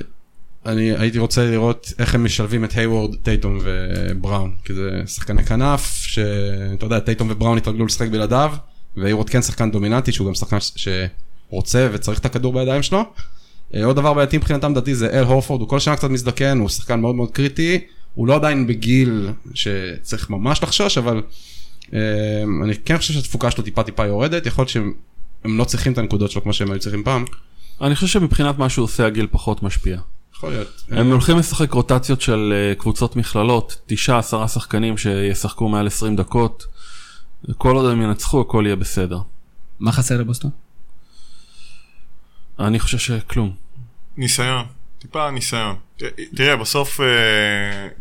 [0.66, 6.04] אני הייתי רוצה לראות איך הם משלבים את היוורד, טייטום ובראון, כי זה שחקני כנף,
[6.04, 8.54] שאתה יודע, טייטום ובראון התרגלו לשחק בלעדיו,
[8.98, 13.04] והיוורד כן שחקן דומיננטי, שהוא גם שחקן שרוצה וצריך את הכדור בידיים שלו.
[13.76, 16.70] אה, עוד דבר בעייתי מבחינתם דעתי זה אל הורפורד, הוא כל שנה קצת מזדקן, הוא
[16.70, 17.80] שחקן מאוד מאוד קריטי,
[18.16, 21.22] הוא לא עדיין בגיל שצריך ממש לחשוש, אבל
[21.94, 22.00] אה,
[22.64, 24.94] אני כן חושב שהתפוקה שלו טיפה טיפה יורדת, יכול להיות שהם
[25.44, 27.26] הם לא צריכים את הנקודות שלו כמו שהם היו צריכים פעם.
[27.82, 30.00] אני חושב שמבחינת מה שהוא עושה הגיל פחות משפיע.
[30.36, 30.84] יכול להיות.
[30.90, 36.66] הם הולכים לשחק רוטציות של אה, קבוצות מכללות, תשעה עשרה שחקנים שישחקו מעל 20 דקות.
[37.58, 39.20] כל עוד הם ינצחו הכל יהיה בסדר.
[39.80, 40.52] מה חסר לבוסטון?
[42.68, 43.56] אני חושב שכלום.
[44.18, 44.66] ניסיון,
[45.00, 45.76] טיפה ניסיון.
[46.36, 47.08] תראה, בסוף אה,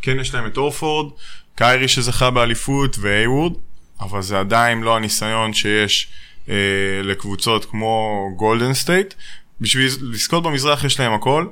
[0.03, 1.13] כן יש להם את אורפורד,
[1.55, 3.55] קיירי שזכה באליפות והייווד,
[4.01, 6.09] אבל זה עדיין לא הניסיון שיש
[6.49, 6.55] אה,
[7.03, 9.15] לקבוצות כמו גולדן סטייט.
[9.61, 11.47] בשביל לזכות במזרח יש להם הכל,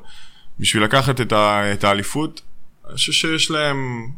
[0.61, 2.41] בשביל לקחת את, ה, את האליפות,
[2.89, 4.09] אני חושב שיש להם,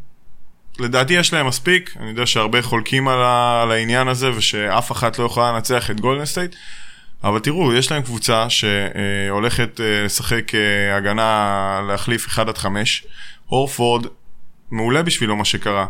[0.79, 5.19] לדעתי יש להם מספיק, אני יודע שהרבה חולקים על, ה, על העניין הזה ושאף אחת
[5.19, 6.55] לא יכולה לנצח את גולדן סטייט.
[7.25, 13.07] אבל תראו, יש להם קבוצה שהולכת אה, לשחק אה, הגנה להחליף 1 עד 5.
[13.47, 14.07] הורפורד,
[14.71, 15.87] מעולה בשבילו מה שקרה.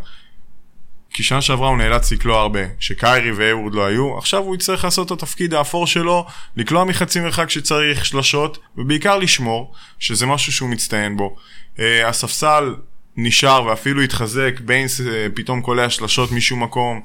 [1.12, 2.61] כי שנה שעברה הוא נאלץ לקלוע הרבה.
[2.79, 7.51] כשקיירי והיוורד לא היו, עכשיו הוא יצטרך לעשות את התפקיד האפור שלו, לקלוע מחצי מרחק
[7.51, 11.37] שצריך, שלשות, ובעיקר לשמור, שזה משהו שהוא מצטיין בו.
[11.79, 12.75] אה, הספסל
[13.16, 17.01] נשאר ואפילו התחזק, ביינס אה, פתאום קולע שלשות משום מקום.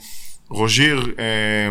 [0.49, 1.69] רוז'יר אה,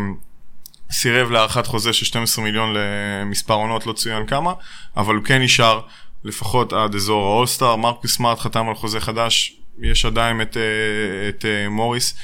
[0.94, 4.52] סירב להארכת חוזה של 12 מיליון למספר עונות, לא צוין כמה,
[4.96, 5.80] אבל הוא כן נשאר
[6.24, 7.76] לפחות עד אזור האולסטאר.
[7.76, 12.16] מרקוס סמארט חתם על חוזה חדש, יש עדיין את, אה, את אה, מוריס.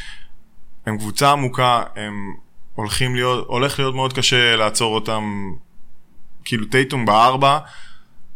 [0.86, 2.34] הם קבוצה עמוקה, הם
[2.74, 5.52] הולכים להיות, הולך להיות מאוד קשה לעצור אותם,
[6.44, 7.58] כאילו טייטום בארבע,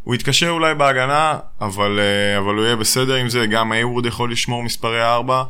[0.03, 4.31] הוא יתקשה אולי בהגנה, אבל, אה, אבל הוא יהיה בסדר עם זה, גם אייוורד יכול
[4.31, 5.43] לשמור מספרי ארבע,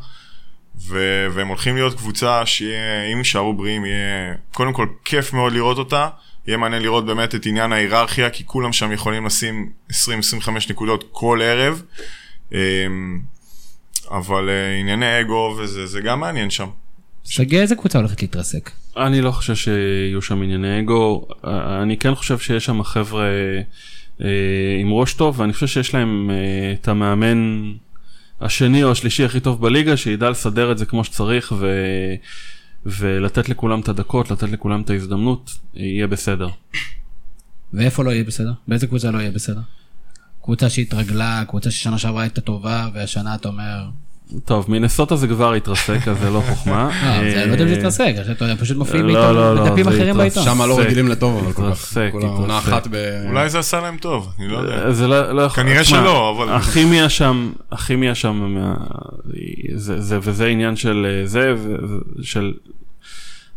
[0.88, 5.78] ו- והם הולכים להיות קבוצה שיהיה, אם יישארו בריאים, יהיה קודם כל כיף מאוד לראות
[5.78, 6.08] אותה,
[6.48, 9.94] יהיה מעניין לראות באמת את עניין ההיררכיה, כי כולם שם יכולים לשים 20-25
[10.70, 11.82] נקודות כל ערב.
[12.52, 12.58] אמ,
[14.12, 16.68] אבל אה, ענייני אגו וזה זה גם מעניין שם.
[17.24, 18.72] שגיא, איזה קבוצה הולכת להתרסק?
[18.98, 23.26] אני לא חושב שיהיו שם ענייני אגו, אה, אני כן חושב שיש שם חבר'ה
[24.22, 24.28] אה,
[24.82, 26.32] עם ראש טוב, ואני חושב שיש להם
[26.74, 27.72] את המאמן
[28.42, 31.68] השני או השלישי הכי טוב בליגה, שידע לסדר את זה כמו שצריך ו...
[32.86, 36.50] ולתת לכולם את הדקות, לתת לכולם את ההזדמנות, יהיה בסדר.
[37.74, 38.54] ואיפה לא יהיה בסדר?
[38.68, 39.62] באיזה קבוצה לא יהיה בסדר?
[40.44, 43.90] קבוצה שהתרגלה, קבוצה ששנה שעברה הייתה טובה, והשנה אתה אומר...
[44.46, 46.90] טוב, מינסוטה זה כבר התרסק, אז זה לא חוכמה.
[47.04, 49.88] לא, זה לא יודע אם זה אה, התרסק, הם פשוט מופיעים לא, לא, לא, בדפים
[49.88, 50.18] אחרים.
[50.18, 50.44] בעיתון.
[50.44, 51.68] שם לא רגילים לטוב, אבל כל כך.
[51.68, 52.12] התרסק.
[52.50, 52.96] אחת ב...
[53.30, 54.92] אולי זה עשה להם טוב, אני לא יודע.
[54.92, 58.58] זה לא, לא יכול, כנראה שלא, אבל- הכימיה שם, הכימיה שם,
[59.76, 61.54] זה, וזה עניין של אה, זה,
[62.22, 62.54] של,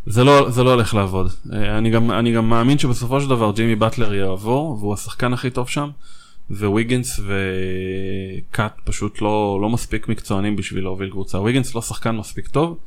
[0.07, 1.31] זה לא, זה לא הולך לעבוד.
[1.53, 5.51] אה, אני גם, אני גם מאמין שבסופו של דבר ג'ימי באטלר יעבור, והוא השחקן הכי
[5.51, 5.89] טוב שם,
[6.51, 11.41] וויגנס ו-KAT פשוט לא, לא מספיק מקצוענים בשביל להוביל קבוצה.
[11.41, 12.79] ויגנס לא שחקן מספיק טוב,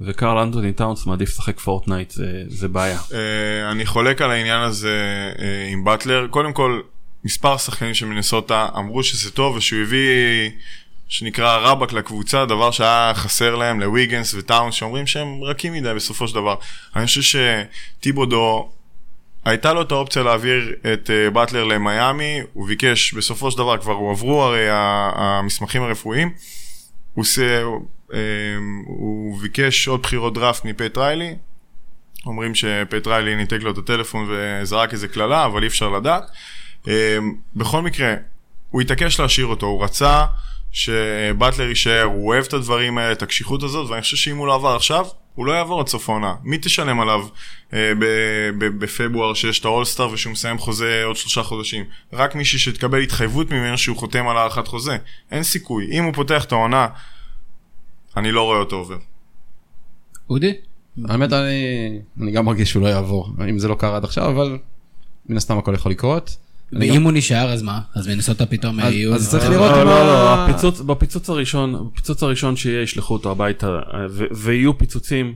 [0.00, 2.98] וקרל אנטוני טאונס מעדיף לשחק פורטנייט, זה, זה בעיה.
[3.12, 6.26] אה, אני חולק על העניין הזה אה, עם באטלר.
[6.30, 6.80] קודם כל,
[7.24, 10.50] מספר שחקנים של מינסוטה אמרו שזה טוב ושהוא הביא,
[11.08, 16.34] שנקרא רבאק לקבוצה, דבר שהיה חסר להם לוויגנס וטאונס, שאומרים שהם רכים מדי בסופו של
[16.34, 16.54] דבר.
[16.96, 17.40] אני חושב
[17.98, 18.70] שטיבודו,
[19.46, 23.92] הייתה לו את האופציה להעביר את אה, באטלר למיאמי, הוא ביקש, בסופו של דבר כבר
[23.92, 26.32] הועברו הרי המסמכים הרפואיים,
[27.14, 27.62] הוא, עושה,
[28.14, 28.18] אה,
[28.86, 31.36] הוא ביקש עוד בחירות דראפט מפט ריילי,
[32.26, 36.30] אומרים שפט ריילי ניתק לו את הטלפון וזרק איזה קללה, אבל אי אפשר לדעת.
[36.88, 37.18] אה,
[37.56, 38.14] בכל מקרה,
[38.70, 40.24] הוא התעקש להשאיר אותו, הוא רצה
[40.72, 44.54] שבטלר יישאר, הוא אוהב את הדברים האלה, את הקשיחות הזאת, ואני חושב שאם הוא לא
[44.54, 46.34] עבר עכשיו, הוא לא יעבור עד סוף העונה.
[46.42, 47.20] מי תשלם עליו
[47.72, 51.84] אה, ב- ב- בפברואר שיש את האולסטאר ושהוא מסיים חוזה עוד שלושה חודשים?
[52.12, 54.96] רק מישהי שתקבל התחייבות ממנו שהוא חותם על הארכת חוזה.
[55.30, 55.86] אין סיכוי.
[55.92, 56.86] אם הוא פותח את העונה,
[58.16, 58.98] אני לא רואה אותו עובר.
[60.30, 60.52] אודי?
[61.08, 64.58] האמת אני אני גם מרגיש שהוא לא יעבור, אם זה לא קרה עד עכשיו, אבל
[65.28, 66.36] מן הסתם הכל יכול לקרות.
[66.72, 67.80] ואם הוא נשאר אז מה?
[67.94, 69.14] אז מנסוטה פתאום אז- יהיו...
[69.14, 73.30] אז צריך אה, לראות לא, אם לא, לא, בפיצוץ הראשון, בפיצוץ הראשון שיהיה ישלחו אותו
[73.30, 73.78] הביתה
[74.10, 75.34] ו- ויהיו פיצוצים.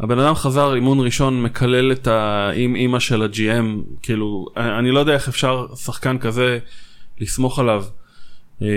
[0.00, 5.28] הבן אדם חזר אימון ראשון מקלל את האימא של הג'י.אם, כאילו, אני לא יודע איך
[5.28, 6.58] אפשר שחקן כזה
[7.20, 7.84] לסמוך עליו.
[8.62, 8.68] אה,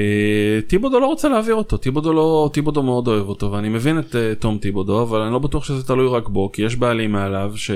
[0.67, 4.35] טיבודו לא רוצה להעביר אותו, טיבודו לא, טיבודו מאוד אוהב אותו ואני מבין את אה,
[4.39, 7.71] תום טיבודו אבל אני לא בטוח שזה תלוי רק בו כי יש בעלים מעליו ש,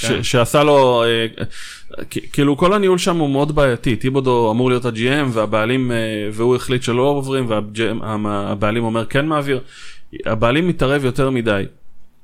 [0.00, 0.22] כן.
[0.22, 1.02] שעשה לו,
[2.10, 5.96] כ- כאילו כל הניהול שם הוא מאוד בעייתי, טיבודו אמור להיות ה-GM והבעלים, אה,
[6.32, 9.60] והוא החליט שלא עוברים והבעלים אומר כן מעביר,
[10.26, 11.62] הבעלים מתערב יותר מדי.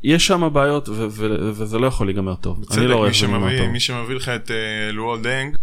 [0.03, 3.27] יש שם בעיות וזה לא יכול להיגמר טוב, אני לא רואה איך זה
[3.59, 3.69] טוב.
[3.73, 4.51] מי שמביא לך את
[4.93, 5.57] לואל דנג,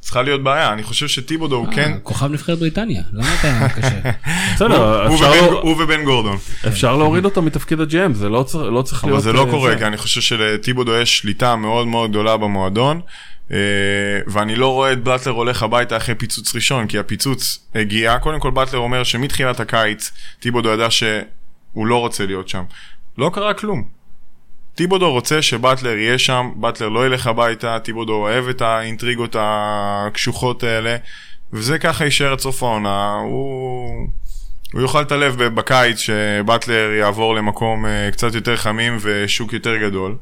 [0.00, 0.72] צריכה להיות בעיה.
[0.72, 1.92] אני חושב שטיבודו הוא כן...
[1.92, 4.00] אה, כוכב נבחרת בריטניה, למה אתה קשה?
[4.54, 6.36] בסדר, הוא אפשר ובן- לא- הוא ובן גורדון.
[6.68, 9.22] אפשר להוריד אותו מתפקיד הג'ם, זה לא צריך לא צריך אבל להיות...
[9.24, 13.00] זה לא אה, קורה, כי אני חושב שלטיבודו יש שליטה מאוד מאוד גדולה במועדון,
[13.52, 13.56] אה,
[14.26, 18.18] ואני לא רואה את באטלר הולך הביתה אחרי פיצוץ ראשון, כי הפיצוץ הגיע.
[18.18, 22.62] קודם כל באטלר אומר שמתחילת הקיץ, טיבודו ידע שהוא לא רוצה להיות שם.
[23.18, 23.99] לא קרה כלום.
[24.74, 30.96] טיבודו רוצה שבטלר יהיה שם, בטלר לא ילך הביתה, טיבודו אוהב את האינטריגות הקשוחות האלה,
[31.52, 33.14] וזה ככה יישאר עד סוף העונה.
[33.14, 34.08] הוא...
[34.72, 40.16] הוא יאכל את הלב בקיץ שבטלר יעבור למקום אה, קצת יותר חמים ושוק יותר גדול,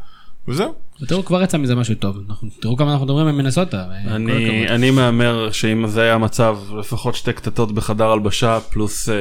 [0.48, 0.74] וזהו.
[1.06, 2.16] תראו, כבר יצא מזה משהו טוב.
[2.28, 3.84] אנחנו- תראו כמה אנחנו מדברים על מינסוטה.
[4.04, 4.68] כל אני.
[4.68, 9.14] אני מהמר שאם זה היה המצב, לפחות שתי קטטות בחדר הלבשה, פלוס, אה,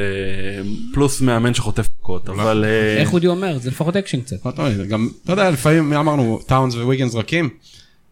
[0.94, 2.66] פלוס מאמן שחוטף מכות, אבל...
[2.68, 3.58] אה, איך אודי אומר?
[3.58, 4.46] זה לפחות אקשן קצת.
[4.46, 7.50] לא תמיד, גם, אתה יודע, לפעמים אמרנו, טאונס וויגנס רכים,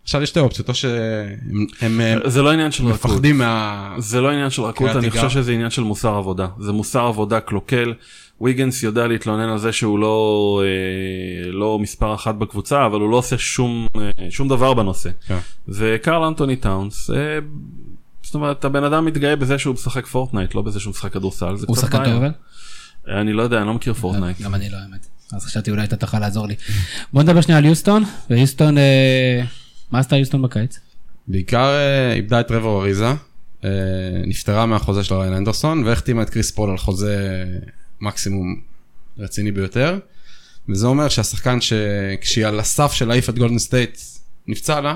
[0.04, 3.06] עכשיו יש שתי אופציות, או שהם הם, אה, זה לא עניין של רכות.
[3.12, 3.94] מפחדים מה...
[3.98, 5.12] זה לא עניין של רכות, אני.
[5.12, 6.48] חושב שזה עניין של מוסר עבודה.
[6.60, 7.94] זה מוסר עבודה קלוקל.
[8.42, 13.16] ויגנס יודע להתלונן על זה שהוא לא, אה, לא מספר אחת בקבוצה, אבל הוא לא
[13.16, 15.10] עושה שום, אה, שום דבר בנושא.
[15.28, 15.38] כן.
[15.68, 17.16] וקרל אנטוני טאונס, אה,
[18.24, 21.56] זאת אומרת, הבן אדם מתגאה בזה שהוא משחק פורטנייט, לא בזה שהוא משחק כדורסל.
[21.68, 22.06] הוא שחקן.
[22.06, 22.32] טוב אבל?
[23.08, 24.42] אני לא יודע, אני לא מכיר פורטנייט.
[24.42, 25.08] גם אני לא האמת.
[25.34, 26.56] אז חשבתי אולי אתה תוכל לעזור לי.
[27.14, 29.44] בוא נדבר שנייה על יוסטון, ויוסטון, אה,
[29.92, 30.80] מה עשתה יוסטון בקיץ?
[31.28, 33.14] בעיקר אה, איבדה את טרוור אריזה.
[33.64, 33.70] אה,
[34.28, 37.46] נפטרה מהחוזה של ריאן אנדרסון והחתימה את קריס פול על חוזה
[38.06, 38.62] מקסימום
[39.18, 40.00] רציני ביותר.
[40.70, 44.00] וזה אומר שהשחקן שכשהיא על הסף של להעיף את גולדן סטייט
[44.48, 44.96] נפצע לה,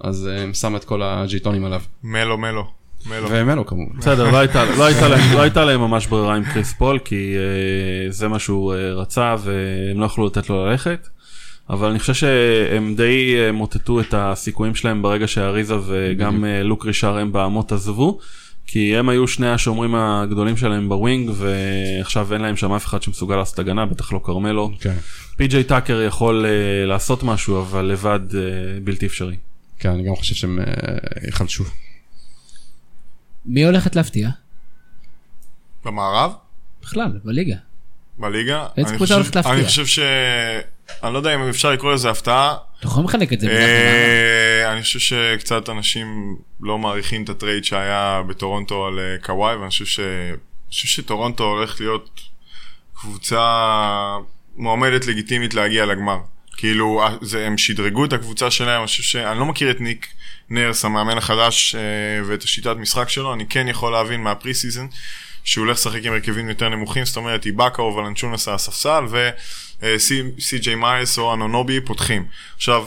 [0.00, 1.82] אז אה, הם שם את כל הג'יטונים עליו.
[2.02, 2.64] מלו מלו.
[3.06, 3.28] מלו.
[3.30, 3.98] ומלו כמובן.
[3.98, 7.36] בסדר, לא הייתה, לא, הייתה להם, לא הייתה להם ממש ברירה עם קריס פול, כי
[7.36, 11.08] אה, זה מה שהוא אה, רצה והם לא יכלו לתת לו ללכת.
[11.70, 17.32] אבל אני חושב שהם די מוטטו את הסיכויים שלהם ברגע שאריזה וגם לוק רישאר אמבה
[17.32, 18.18] אמוטה עזבו.
[18.66, 23.02] כי הם היו שני השומרים הגדולים שלהם ב wing ועכשיו אין להם שם אף אחד
[23.02, 24.70] שמסוגל לעשות הגנה, בטח לא כרמלו.
[24.80, 24.94] כן.
[25.36, 28.34] פי.ג'יי טאקר יכול אה, לעשות משהו אבל לבד אה,
[28.84, 29.36] בלתי אפשרי.
[29.78, 30.64] כן, אני גם חושב שהם אה,
[31.28, 31.64] יחלשו.
[33.46, 34.28] מי הולכת להפתיע?
[35.84, 36.32] במערב?
[36.82, 37.56] בכלל, בליגה.
[38.18, 38.66] בליגה?
[38.76, 39.54] איזה קבוצה הולכת להפתיע?
[39.54, 39.98] אני חושב ש...
[41.02, 42.56] אני לא יודע אם אפשר לקרוא לזה הפתעה.
[42.78, 43.48] אתה יכול לחלק את זה.
[43.50, 49.70] אה, אני חושב שקצת אנשים לא מעריכים את הטרייד שהיה בטורונטו על אה, קוואי, ואני
[49.70, 50.04] חושב
[50.70, 52.20] שטורונטו הולך להיות
[52.94, 53.66] קבוצה
[54.56, 56.18] מועמדת לגיטימית להגיע לגמר.
[56.56, 59.16] כאילו, אה, זה, הם שדרגו את הקבוצה שלהם, אני חושב ש...
[59.16, 60.06] אני לא מכיר את ניק
[60.50, 61.74] נרס, המאמן החדש,
[62.26, 64.86] ואת השיטת משחק שלו, אני כן יכול להבין מה pre-season,
[65.44, 69.04] שהוא הולך לשחק עם הרכבים יותר נמוכים, זאת אומרת, איבאקה או ולנצ'ונס על הספסל,
[69.82, 72.24] וסי.ג'יי מייס או אנונובי פותחים.
[72.56, 72.86] עכשיו,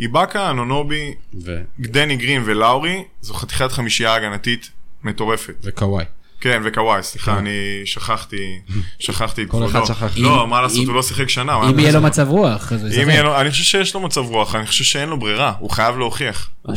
[0.00, 1.14] איבאקה, אנונובי,
[1.44, 4.70] ו- דני גרין ולאורי, זו חתיכת חמישייה הגנתית
[5.04, 5.54] מטורפת.
[5.62, 6.04] וקוואי.
[6.44, 7.38] כן, וקוואי, סליחה, כן.
[7.38, 7.50] אני
[7.84, 8.36] שכחתי,
[8.98, 9.70] שכחתי את כל כבודו.
[9.70, 10.12] אחד שכח.
[10.18, 11.68] לא, אם- מה לעשות, אם- הוא לא שיחק שנה.
[11.70, 12.00] אם יהיה לו.
[12.00, 13.24] מצב רוח, אז הוא ישחק.
[13.24, 16.50] לו, אני חושב שיש לו מצב רוח, אני חושב שאין לו ברירה, הוא חייב להוכיח.
[16.62, 16.74] הוא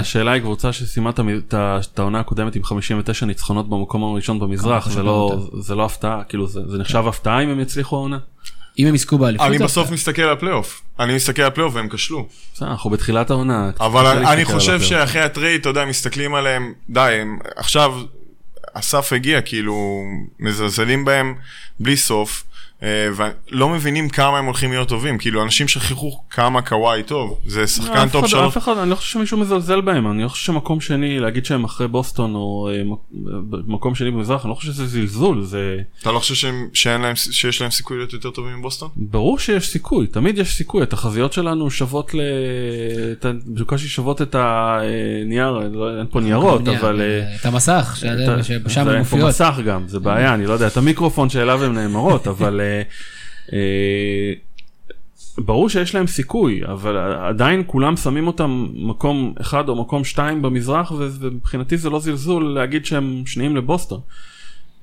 [0.00, 0.32] השאלה.
[0.32, 5.84] היא, קבוצה שסיימה את העונה הקודמת עם 59 ניצחונות במקום הראשון במזרח, זה לא, לא
[5.84, 8.18] הפתעה, כאילו זה זה נחשב הפתעה אם הם יצליחו העונה?
[8.78, 9.46] אם הם יזכו באליפות.
[9.46, 9.90] אני בסוף.
[9.90, 10.82] מסתכל על הפלייאוף.
[11.00, 12.26] אני מסתכל על הפלייאוף והם כשלו.
[12.54, 13.70] בסדר, אנחנו בתחילת העונה.
[13.80, 14.80] אבל אני- חושב.
[14.82, 17.20] שאחרי ה trade, אתה יודע, מסתכלים עליהם, די,
[17.56, 17.92] עכשיו,
[18.74, 20.04] הסף הגיע, כאילו,
[20.40, 21.34] מזלזלים בהם
[21.80, 22.44] בלי סוף,
[22.86, 27.66] ולא מבינים כמה הם הולכים להיות טובים, כאילו, אנשים שכחו כמה קוואי טוב, זה לא,
[27.66, 28.56] שחקן טוב אחד- שלוש.
[28.56, 31.64] אף אחד, אני לא חושב שמישהו מזלזל בהם, אני לא חושב שמקום שני, להגיד שהם
[31.64, 36.12] אחרי בוסטון או אה, מק- מקום שני במזרח, אני לא חושב שזה זלזול, זה אתה
[36.12, 38.88] לא חושב שהם- שאין להם, שיש להם סיכוי להיות יותר טובים מבוסטון?
[38.96, 42.20] ברור שיש סיכוי, תמיד יש סיכוי, התחזיות שלנו שוות ל...
[43.46, 47.00] בקושי שוות את הנייר, לא- אין פה ניירות, אבל...
[47.00, 49.28] אה, את המסך, את ה- ששם זה- הן אין פה מופיעות.
[49.28, 52.71] מסך גם, זה בעיה, אני לא יודע, את המיקרופון שאליו הן נאמרות, אבל אה, אה,
[55.38, 60.92] ברור שיש להם סיכוי, אבל עדיין כולם שמים אותם מקום אחד או מקום שתיים במזרח,
[60.98, 64.00] ומבחינתי זה לא זלזול להגיד שהם שניים לבוסטון.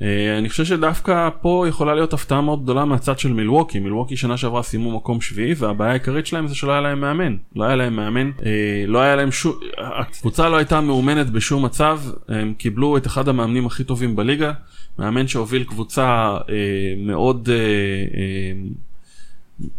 [0.01, 3.79] אה, אני חושב שדווקא פה יכולה להיות הפתעה מאוד גדולה מהצד של מילווקי.
[3.79, 7.35] מילווקי שנה שעברה סיימו מקום שביעי והבעיה העיקרית שלהם זה שלא היה להם מאמן.
[7.55, 11.99] לא היה להם מאמן, אה, לא היה להם שום, הקבוצה לא הייתה מאומנת בשום מצב,
[12.27, 14.51] הם קיבלו את אחד המאמנים הכי טובים בליגה,
[14.99, 16.55] מאמן שהוביל קבוצה אה,
[16.97, 17.49] מאוד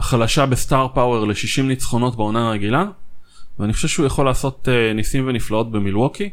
[0.00, 2.84] חלשה ב star power ל-60 ניצחונות בעונה הרגילה,
[3.58, 6.30] ואני חושב שהוא יכול לעשות ניסים ונפלאות במילווקי.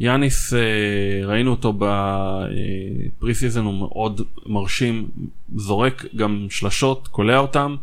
[0.00, 5.08] יאניס, אה, ראינו אותו ב preseason, הוא מאוד מרשים,
[5.56, 7.76] זורק גם שלשות, קולע אותם,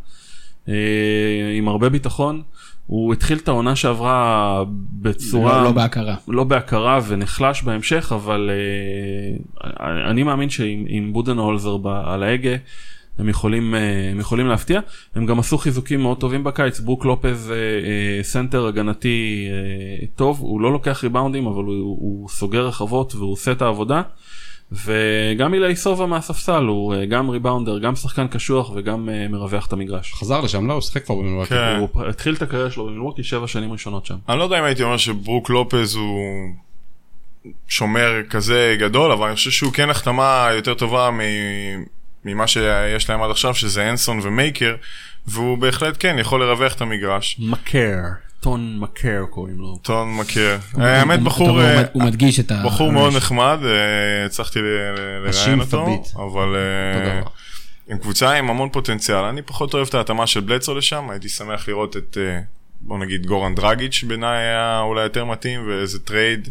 [0.69, 0.73] אה,
[1.58, 2.41] עם הרבה ביטחון.
[2.88, 4.63] הוא התחיל את העונה שעברה
[5.02, 5.58] בצורה...
[5.58, 6.15] לא לא בהכרה.
[6.28, 8.49] לא בהכרה ונחלש בהמשך, אבל
[10.10, 12.56] אני מאמין שעם עם בודנהולזר על ההגה,
[13.19, 13.77] הם יכולים, אה,
[14.12, 14.80] הם יכולים להפתיע.
[15.15, 19.47] הם גם עשו חיזוקים מאוד טובים בקיץ, ברוק לופז אה, אה, סנטר הגנתי
[20.15, 24.02] טוב, הוא לא לוקח ריבאונדים, אבל הוא, הוא סוגר רחבות והוא עושה את העבודה.
[24.71, 30.13] וגם איליאסובה מהספסל הוא גם ריבאונדר, גם שחקן קשוח וגם מרווח את המגרש.
[30.13, 31.49] חזר לשם, לא, הוא שיחק כבר במילואקי.
[31.49, 31.78] כן.
[31.80, 34.15] הוא התחיל את הקריירה שלו במילווקי שבע שנים ראשונות שם.
[34.30, 36.49] אני לא יודע אם הייתי אומר שברוק לופז הוא
[37.67, 41.84] שומר כזה גדול, אבל אני חושב שהוא כן החתמה יותר טובה מ-
[42.25, 44.75] ממה שיש להם עד עכשיו, שזה אנסון ומייקר,
[45.27, 47.38] והוא בהחלט כן יכול לרווח את המגרש.
[47.39, 47.97] מקר,
[48.39, 49.77] טון מקר קוראים לו.
[49.81, 50.57] טון מכיר.
[50.73, 51.49] הוא- האמת בחור...
[51.49, 52.62] הוא- אה, הוא מדגיש את ה...
[52.65, 56.03] בחור מאוד נחמד, אה, הצלחתי לראיין אותו.
[56.15, 57.21] אבל אה.
[57.89, 59.17] עם קבוצה עם המון פוטנציאל.
[59.17, 62.39] אני פחות אוהב את ההתאמה של בלצו לשם, הייתי שמח לראות את, אה,
[62.81, 66.49] בוא נגיד, גורן דרגיץ' בעיניי היה אולי יותר מתאים, ואיזה trade,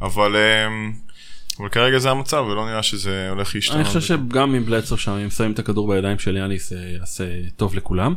[0.00, 0.66] אבל, אה,
[1.60, 3.76] אבל כרגע זה המצב, ולא נראה שזה הולך להשתנות.
[3.76, 7.24] אני חושב שגם עם בלדסו שם, אם שמים את הכדור בידיים של יאניס, זה יעשה
[7.56, 8.14] טוב לכולם.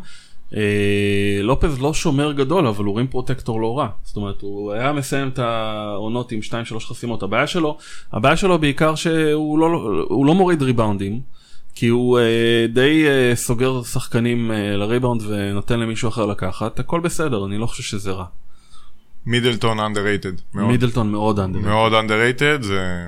[0.55, 3.87] אה, לופז לא שומר גדול, אבל הוא rim protector לא רע.
[4.03, 7.23] זאת אומרת, הוא היה מסיים את העונות עם 2-3 חסימות.
[7.23, 7.77] הבעיה שלו,
[8.13, 9.69] הבעיה שלו בעיקר שהוא לא,
[10.25, 11.21] לא מוריד ריבאונדים.
[11.75, 17.45] כי הוא אה, די אה, סוגר שחקנים אה, לריבאונד ונותן למישהו אחר לקחת, הכל בסדר,
[17.45, 18.25] אני לא חושב שזה רע.
[19.25, 20.35] מידלטון.
[20.53, 20.67] מאוד.
[20.67, 21.59] מידלטון מאוד אנדר.
[21.59, 23.07] מאוד underrated, זה...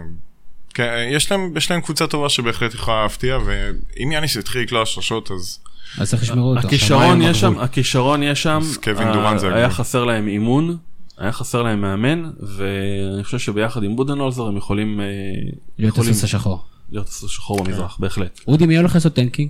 [0.75, 5.31] כן, יש להם, יש להם קבוצה טובה שבהחלט יכולה להפתיע, ואם יאניס יתחיל לקלוע שלושות,
[5.31, 5.59] אז
[5.97, 6.67] אז צריך לשמרו אותו.
[6.67, 7.59] הכישרון יש שם.
[7.59, 9.69] הכישרון יש שם, אז קווין ה- דורנט זה היה.
[9.69, 10.77] חסר להם אימון,
[11.17, 12.23] היה חסר להם מאמן,
[12.57, 15.05] ואני חושב שביחד עם בודנולזר הם יכולים אה,
[15.79, 16.63] להיות הסוס השחור.
[16.91, 18.39] להיות הסוס השחור במזרח, בהחלט.
[18.47, 19.49] אודי, מי הולך לעשות tanking?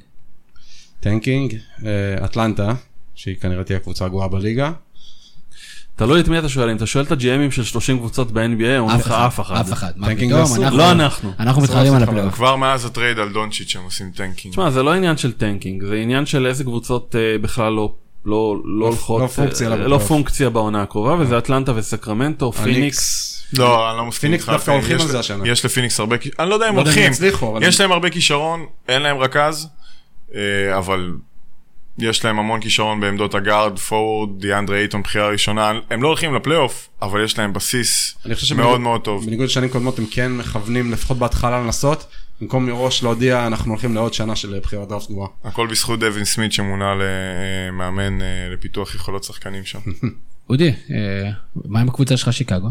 [0.99, 2.73] tanking, אה, אטלנטה,
[3.15, 4.71] שהיא כנראה תהיה הקבוצה הגרועה בליגה.
[5.95, 8.99] תלוי את מי אתה שואל, אם אתה שואל את הג'י.אמים של 30 קבוצות ב-NBA, אומרים
[8.99, 9.55] לך אף אחד.
[9.55, 9.91] אף אחד.
[10.05, 10.34] tanking.
[10.34, 11.31] אנחנו- לא אנחנו.
[11.39, 12.34] אנחנו מתחרים על לעשות הפלייאוף.
[12.34, 14.53] כבר מאז ה trade על דונצ'יץ' הם עושים tanking.
[14.53, 17.93] תשמע, זה לא עניין של tanking, זה עניין של איזה קבוצות אה, בכלל לא...
[18.25, 19.75] לא, לא הולכות, לא פונקציה אה.
[19.75, 23.31] לא פונקציה בעונה הקרובה, וזה אטלנטה וסקרמנטו, פיניקס.
[23.58, 24.53] לא, אני לא מסכים פיניקס איתך.
[24.53, 25.47] דווקא הולכים על זה השנה.
[25.47, 27.12] יש לפיניקס הרבה, אני לא יודע אם לא הולכים.
[27.62, 29.67] יש להם הרבה כישרון, אין להם רכז,
[30.36, 31.12] אה, אבל
[31.99, 35.71] יש להם המון כישרון בעמדות ה guard, forward, דיאנדרי אייטון בחירה ראשונה.
[35.89, 39.25] הם לא הולכים לפלייאוף, אבל יש להם בסיס אני חושב מאוד מאוד טוב.
[39.25, 42.05] בניגוד לשנים קודמות הם כן מכוונים לפחות בהתחלה לנסות,
[42.41, 45.29] במקום מראש להודיע אנחנו הולכים לעוד שנה של בחירת דראפט גבוהה.
[45.43, 49.79] הכל בזכות דווין סמית שמונה למאמן אה, לפיתוח יכולות שחקנים שם.
[50.49, 51.31] אודי, אה,
[51.65, 52.67] מה עם הקבוצה שלך שיקגו?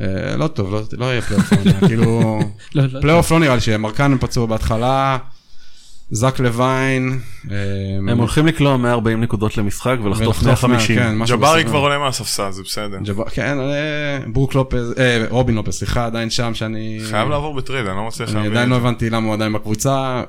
[0.00, 2.40] אה, לא טוב, לא- לא יהיה פלייאוף, העונה, כאילו,
[2.74, 3.00] לא, לא.
[3.00, 5.18] פלייאוף לא נראה לי שיהיה, מרקנן פצוע בהתחלה,
[6.14, 7.18] זק לוין,
[7.50, 7.56] אה,
[8.12, 10.96] הם הולכים לקלוע 140 נקודות למשחק ולחטוף ולחטוף 150.
[10.98, 11.64] כן, ג'בארי.
[11.64, 12.98] כבר עולה מהספסל, זה בסדר.
[13.04, 17.00] ג'ב- כן, אה, ברוק לופז, אה, רובין לופז, סליחה, עדיין שם שאני...
[17.10, 18.50] חייב לעבור ב trade, אני לא מצליח אני להבין.
[18.52, 18.76] עדיין את לא.
[18.76, 20.22] הבנתי למה הוא עדיין בקבוצה.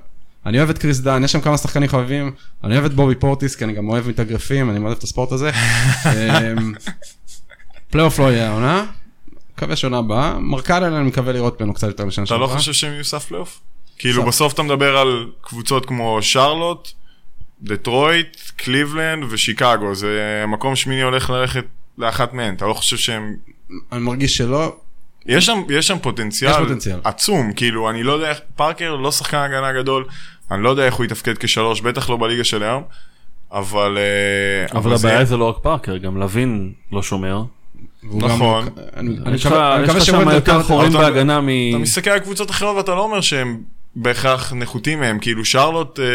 [0.46, 2.32] אני אוהב את קריס דאן, יש שם כמה שחקנים חביבים,
[2.64, 5.32] אני אוהב את בובי פורטיס, כי אני גם אוהב מתאגרפים, אני מאוד אוהב את הספורט
[5.32, 5.52] הזה.
[6.06, 6.74] אמ,
[7.90, 8.86] פלייאוף לא יהיה העונה,
[9.58, 12.58] מקווה שעונה הבאה, מרקנן אני מקווה לראות ממנו קצת יותר משנה אתה לא שעברה.
[12.58, 13.60] חושב שהם יהיו סף פלייאוף?
[14.04, 14.26] כאילו.
[14.26, 16.92] בסוף אתה מדבר על קבוצות כמו שרלוט,
[17.62, 21.66] דטרויט, קליבלנד ושיקגו, זה מקום שמיני הולך ללכת
[21.98, 23.36] לאחת מהן, אתה לא חושב שהם...
[23.92, 24.76] אני מרגיש שלא,
[25.26, 27.00] יש שם, יש שם פוטנציאל, יש פוטנציאל.
[27.04, 30.06] עצום, כאילו אני לא יודע איך, פארקר לא שחקן הגנה גדול,
[30.52, 32.84] אני לא יודע איך הוא יתפקד כשלוש, בטח לא בליגה של היום,
[33.52, 33.98] אבל...
[33.98, 37.44] אה, אבל זה- הבעיה זה לא רק פארקר, גם לוין לא שומר.
[38.14, 38.68] נכון.
[38.98, 39.10] אני
[39.84, 41.48] מקווה שוונדל יותר חורים בהגנה מ...
[41.70, 43.62] אתה מסתכל על קבוצות אחרות ואתה לא אומר שהם
[43.96, 46.06] בהכרח נחותים מהם, כאילו שרלוט אה,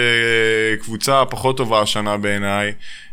[0.83, 2.73] קבוצה פחות טובה השנה בעיניי,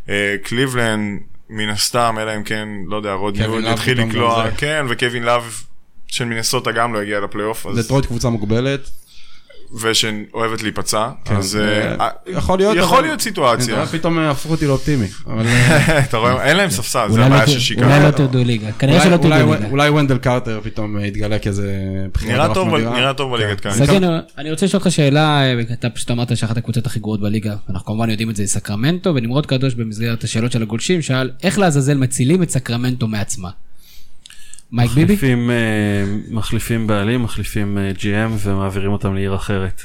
[0.10, 4.52] אה, קליבלנד מן הסתם, אלא אם כן, לא יודע, רודני הוד יתחיל לקלוע.
[4.58, 5.64] כן, וקווין לאב
[6.08, 8.90] של מינסוטה גם לא הגיע לפלייאוף, אז- דטרויט קבוצה מוגבלת.
[9.82, 14.68] ושאוהבת להיפצע, כן, אז אה, אה, יכול להיות, יכול להיות סיטואציה, פתאום אה, הפכו אותי
[14.68, 15.08] לאופטימי.
[15.30, 17.86] אה, אתה רואה, אין להם ספסל, זה לא הבעיה של שיקגו.
[17.86, 18.72] אולי לא תרדו ליגה.
[18.72, 19.68] כנראה שלא תרדו ליגה.
[19.70, 21.72] אולי וונדל קרטר פתאום אה, יתגלה כאיזה
[22.14, 23.70] בחירת נראה טוב בליגת כן.
[23.70, 23.90] קיץ.
[23.90, 24.04] סגן,
[24.38, 27.86] אני רוצה לשאול אותך שאלה, אה, אתה פשוט אמרת שאחת הקבוצות הכי גרועות בליגה, אנחנו
[27.86, 32.44] כמובן יודעים את זה, סקרמנטו, ונמרוד קדוש במסגרת השאלות של הגולשים שאל, איך לעזאזל מצילים
[32.44, 33.50] את סקרמנטו מעצמה?
[34.72, 35.04] מייק ביבי?
[35.14, 35.56] מחליפים, אה,
[36.32, 39.82] מחליפים בעלים, מחליפים אה, GM ומעבירים אותם לעיר אחרת.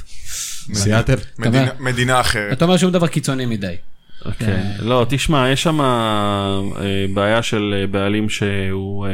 [0.74, 1.14] סיאטל.
[1.80, 2.52] מדינה- אחרת.
[2.52, 3.74] אתה אומר שום דבר קיצוני מדי.
[4.26, 4.62] אוקיי.
[4.80, 6.60] לא, תשמע, יש שם אה,
[7.14, 9.06] בעיה של בעלים שהוא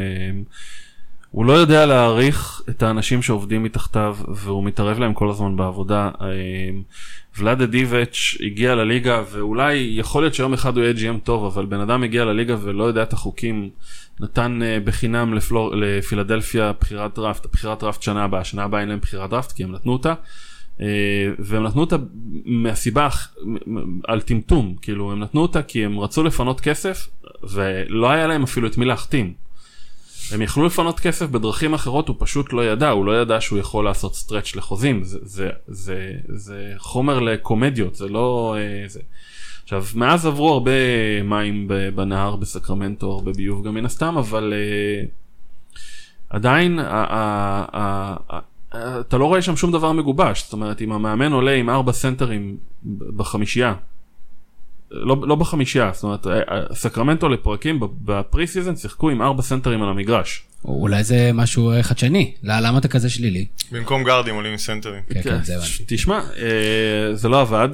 [1.31, 6.11] הוא לא יודע להעריך את האנשים שעובדים מתחתיו והוא מתערב להם כל הזמן בעבודה.
[7.39, 11.81] ולאדה דיבץ' הגיע לליגה ואולי יכול להיות שיום אחד הוא יהיה GM טוב אבל בן
[11.81, 13.71] אדם הגיע לליגה ולא יודע את החוקים
[14.21, 19.01] נתן אה, בחינם לפלור, לפילדלפיה בחירת דראפט, בחירת דראפט שנה הבאה, שנה הבאה אין להם
[19.01, 20.15] בחירת דראפט כי הם נתנו אותה.
[20.81, 20.87] אה,
[21.39, 21.97] והם נתנו אותה
[22.45, 23.09] מהסיבה
[24.09, 27.09] על טמטום כאילו הם נתנו אותה כי הם רצו לפנות כסף
[27.43, 29.35] ולא היה להם אפילו את מי להחתים.
[30.33, 33.85] הם יכלו לפנות כסף בדרכים אחרות הוא פשוט לא ידע הוא לא ידע שהוא יכול
[33.85, 39.01] לעשות stretch לחוזים זה, זה, זה, זה חומר לקומדיות זה לא אה, זה.
[39.67, 40.71] עכשיו מאז עברו הרבה
[41.25, 45.05] מים בנהר בסקרמנטו הרבה ביוב גם מן הסתם אבל אה,
[46.31, 50.93] עדיין ה- ה- ה- ה- אתה לא רואה שם שום דבר מגובש זאת אומרת אם
[50.93, 52.57] המאמן עולה עם ארבע סנטרים
[53.17, 53.75] בחמישייה
[54.91, 59.43] לא, לא בחמישייה זאת אומרת אה, אה, סקרמנטו לפרקים ב- ב preseason שיחקו עם ארבע
[59.43, 60.43] סנטרים על המגרש.
[60.65, 62.35] אולי זה משהו אה, חדשני.
[62.43, 63.47] לא, למה אתה כזה שלילי?
[63.73, 65.03] במקום גארדים עולים עם סנטרים.
[65.11, 65.85] כן, כן, זה הבנתי.
[65.87, 67.69] תשמע אה, זה לא עבד.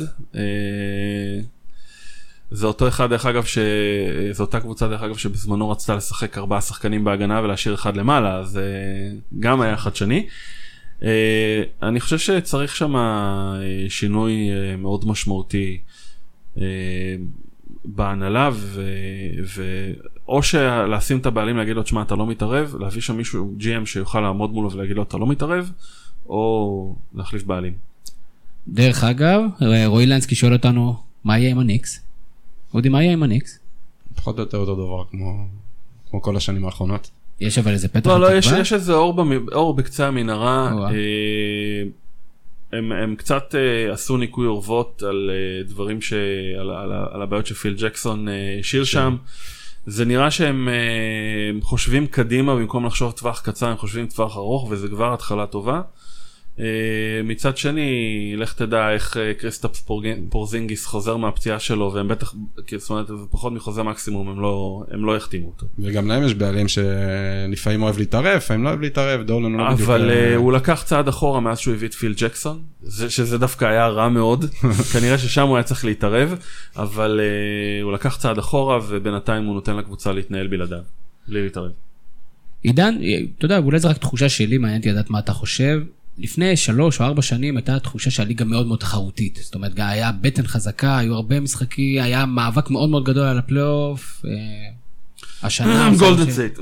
[2.53, 3.59] זה אותו אחד דרך אגב ש...
[4.33, 8.59] זו אותה קבוצה דרך אגב שבזמנו רצתה לשחק ארבעה שחקנים בהגנה ולהשאיר אחד למעלה אז
[8.59, 8.63] אה,
[9.41, 10.27] גם היה חדשני.
[11.03, 15.81] אה, אני חושב שצריך שם אה, שינוי מאוד משמעותי
[17.85, 18.83] בהנהלה ו...
[19.45, 19.91] ו...
[20.29, 24.21] או שלשים את הבעלים להגיד לו תשמע אתה לא מתערב להביא שם מישהו GM שיוכל
[24.21, 25.73] לעמוד מולו ולהגיד לו אתה לא מתערב
[26.27, 27.73] או להחליף בעלים.
[28.69, 29.43] דרך אגב,
[29.87, 32.12] רועי לנסקי שואל אותנו, מה יהיה עם הניקס?
[32.75, 33.59] אודי, מה יהיה עם הניקס?
[34.15, 35.47] פחות או יותר אותו דבר כמו...
[36.11, 37.11] כמו כל השנים האחרונות.
[37.41, 38.47] יש אבל איזה פתח לא, לא, יש?
[38.47, 39.49] יש איזה אור, במ...
[39.53, 40.73] אור בקצה המנהרה.
[40.73, 40.91] או-אה.
[40.91, 41.83] אה,
[42.73, 46.13] הם, הם קצת אה, עשו ניקוי אורוות על אה, דברים ש...
[46.61, 49.17] על, על, על הבעיות שפיל ג'קסון אה, השאיר שם.
[49.87, 54.89] זה נראה שהם אה, חושבים קדימה במקום לחשוב טווח קצר, הם חושבים טווח ארוך וזה
[54.89, 55.81] כבר התחלה טובה.
[56.59, 56.65] אה,
[57.25, 59.87] מצד שני, לך תדע איך אה, קריסטפס
[60.29, 62.35] פורזינגיס חוזר מהפציעה שלו והם בטח,
[62.79, 65.67] זאת אומרת, זה פחות מחוזה מקסימום, הם לא, הם לא יחתימו אותו.
[65.79, 69.89] וגם להם יש בעלים שלפעמים אוהב להתערב, לפעמים לא אוהב להתערב, דולן לא בדיוק...
[69.89, 73.65] אבל אה, הוא לקח צעד אחורה מאז שהוא הביא את פיל ג'קסון, זה, שזה דווקא
[73.65, 74.45] היה רע מאוד,
[74.93, 76.35] כנראה ששם הוא היה צריך להתערב,
[76.77, 77.21] אבל
[77.83, 80.83] הוא לקח צעד אחורה ובינתיים הוא נותן לקבוצה להתנהל בלעדיו,
[81.29, 81.71] בלי להתערב.
[82.63, 82.95] עידן,
[83.39, 85.81] אתה יודע, אולי זו רק תחושה שלי, מעניין אותי לדעת מה אתה חושב.
[86.19, 89.39] לפני שלוש או ארבע שנים הייתה תחושה שהליגה מאוד מאוד תחרותית.
[89.43, 94.23] זאת אומרת, היה בטן חזקה, היו הרבה משחקים, היה מאבק מאוד מאוד גדול על הפלייאוף.
[94.25, 94.31] אה,
[95.43, 95.91] השנה...
[95.99, 96.59] גולדן סטייט.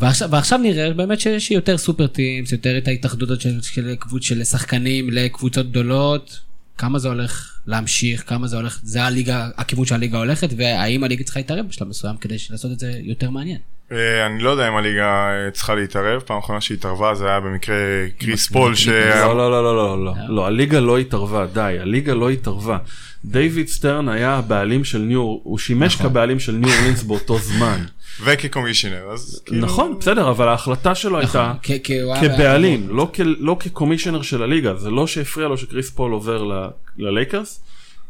[0.00, 5.10] ועכשיו, ועכשיו נראה באמת שיש יותר super teams, יותר את ההתאחדות של, של, של שחקנים
[5.10, 6.40] לקבוצות גדולות.
[6.78, 11.40] כמה זה הולך להמשיך, כמה זה הולך, זה הליגה, הכיוון שהליגה הולכת, והאם הליגה צריכה
[11.40, 13.58] להתערב בשלב מסוים כדי לעשות את זה יותר מעניין.
[13.92, 15.04] אה, אני לא יודע אם הליגה
[15.46, 17.76] אה, צריכה להתערב, פעם אחרונה שהתערבה זה היה במקרה
[18.18, 18.88] קריס פול, ש...
[18.88, 22.78] לא, לא, לא, לא, לא, לא, לא, הליגה לא התערבה, די, הליגה לא התערבה.
[23.24, 27.84] דיוויד סטרן היה הבעלים של ניו, הוא שימש כבעלים של ניו אורלינס באותו זמן.
[28.24, 29.60] וכקומישיונר, אז כאילו...
[29.66, 31.52] נכון, בסדר, אבל ההחלטה שלו הייתה...
[31.62, 36.68] היה- כבעלים, לא, לא כקומישיונר של הליגה, זה לא שהפריע לו שקריס פול עובר ל-
[36.98, 37.60] ללייקרס,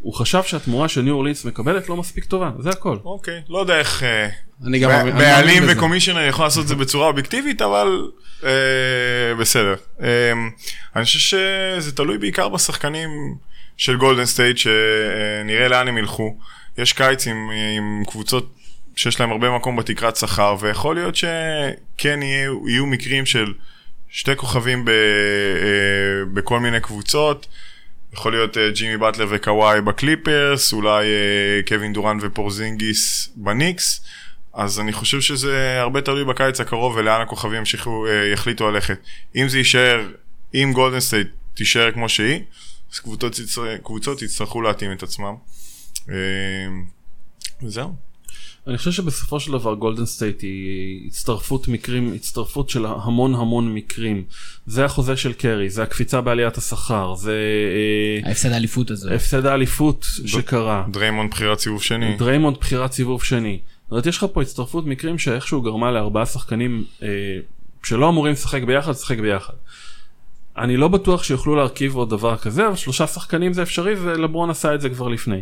[0.03, 2.96] הוא חשב שהתמורה שניו אורלינס מקבלת לא מספיק טובה, זה הכל.
[3.05, 4.28] אוקיי, לא יודע איך אה,
[4.66, 5.62] אני גם בעלים.
[5.68, 8.11] וקומישיונר יכול לעשות את זה בצורה אובייקטיבית, אבל
[8.44, 8.50] אה,
[9.40, 9.74] בסדר.
[10.03, 10.32] אה,
[10.96, 13.11] אני חושב שזה תלוי בעיקר בשחקנים
[13.76, 16.36] של גולדן סטייט, שנראה לאן הם ילכו.
[16.78, 18.53] יש קיץ עם, עם קבוצות
[18.96, 23.53] שיש להם הרבה מקום בתקרת שכר, ויכול להיות שכן יהיו, יהיו מקרים של
[24.09, 24.90] שתי כוכבים ב,
[26.34, 27.46] בכל מיני קבוצות.
[28.12, 34.04] יכול להיות אה, ג'ימי באטלר וקוואי בקליפרס, אולי אה, קווין דורנט ופורזינגיס בניקס.
[34.54, 38.98] אז אני חושב שזה הרבה תלוי בקיץ הקרוב ולאן הכוכבים ימשיכו, אה, יחליטו ללכת.
[39.36, 40.08] אם זה יישאר,
[40.54, 42.40] אם גולדן סטייט תישאר כמו שהיא,
[42.92, 43.36] אז קבוצות,
[43.82, 45.34] קבוצות יצטרכו להתאים את עצמם.
[46.10, 46.14] אה,
[47.62, 48.11] וזהו.
[48.66, 54.24] אני חושב שבסופו של דבר גולדן סטייט היא הצטרפות מקרים, הצטרפות של המון המון מקרים.
[54.66, 57.32] זה החוזה של קרי, זה הקפיצה בעליית השכר, זה
[58.22, 59.10] אה, ההפסד אליפות הזו.
[59.10, 60.84] הפסד האליפות שקרה.
[60.90, 62.16] דריימונד בחירת סיבוב שני.
[62.16, 63.58] דריימונד בחירת סיבוב שני.
[63.84, 67.08] זאת אומרת, יש לך פה הצטרפות מקרים שאיכשהו גרמה לארבעה שחקנים אה,
[67.82, 69.54] שלא אמורים לשחק ביחד, לשחק ביחד.
[70.58, 74.74] אני לא בטוח שיוכלו להרכיב עוד דבר כזה, אבל שלושה שחקנים זה אפשרי ולברון עשה
[74.74, 75.40] את זה כבר לפני.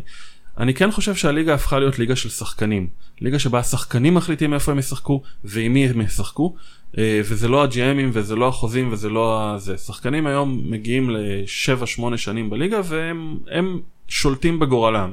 [0.59, 2.88] אני כן חושב שהליגה הפכה להיות ליגה של שחקנים.
[3.20, 6.55] ליגה שבה השחקנים מחליטים איפה הם ישחקו ועם מי הם ישחקו.
[6.98, 9.78] אה, וזה לא ה GM ים וזה לא החוזים וזה לא הזה.
[9.78, 15.12] שחקנים היום מגיעים ל-7-8 שנים בליגה והם הם שולטים בגורלם.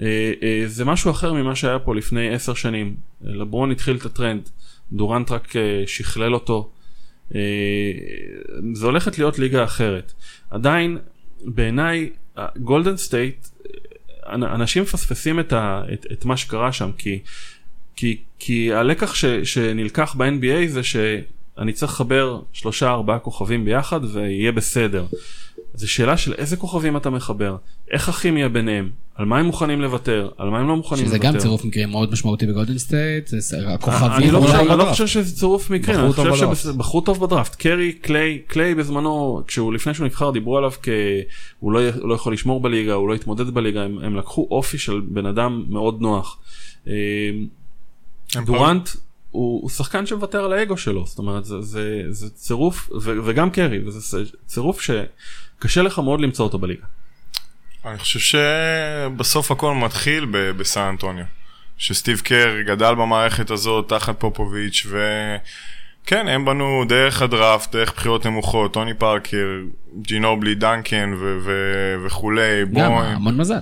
[0.00, 2.96] אה, אה, זה משהו אחר ממה שהיה פה לפני עשר שנים.
[3.22, 4.48] לברון התחיל את הטרנד,
[4.92, 5.52] דורנט רק
[5.86, 6.70] שכלל אותו.
[8.72, 10.12] זה הולכת להיות ליגה אחרת.
[10.50, 10.98] עדיין,
[11.44, 12.10] בעיניי,
[12.56, 13.46] גולדן סטייט,
[14.34, 17.18] אנשים מפספסים את, ה, את, את מה שקרה שם, כי,
[17.96, 24.52] כי, כי הלקח ש, שנלקח ב-NBA זה שאני צריך לחבר שלושה ארבעה כוכבים ביחד ויהיה
[24.52, 25.06] בסדר.
[25.74, 27.56] זו שאלה של איזה כוכבים אתה מחבר,
[27.90, 31.32] איך הכימיה ביניהם, על מה הם מוכנים לוותר, על מה הם לא מוכנים שזה לוותר.
[31.32, 34.10] גם צירוף מקרים מאוד משמעותי בגולדן סטייט, זה הכוכבים.
[34.12, 34.84] אני לא חושב- אני לא.
[34.90, 36.54] חושב שזה צירוף מקרים, אני חושב.
[36.54, 37.54] שבחרו טוב בדראפט.
[37.54, 42.60] קרי, קליי, קליי בזמנו, כשהוא לפני שהוא נבחר דיברו עליו כהוא לא, לא יכול לשמור
[42.60, 46.38] בליגה, הוא לא יתמודד בליגה, הם, הם לקחו אופי של בן אדם מאוד נוח.
[48.34, 48.88] הם דורנט
[49.30, 53.50] הוא, הוא שחקן שמוותר על האגו שלו, זאת אומרת זה, זה, זה צירוף, ו, וגם
[53.50, 54.80] קרי, וזה צירוף
[55.60, 56.82] שקשה לך מאוד למצוא אותו בליגה.
[57.86, 61.24] אני חושב שבסוף הכל מתחיל ב- בסן אנטוניו.
[61.78, 68.72] שסטיב קר גדל במערכת הזאת תחת פופוביץ' וכן, הם בנו דרך הדראפט, דרך בחירות נמוכות,
[68.72, 69.46] טוני פארקר,
[70.02, 72.92] ג'ינובלי, דנקן ו- ו- וכולי, גם.
[72.92, 73.60] המון מזל.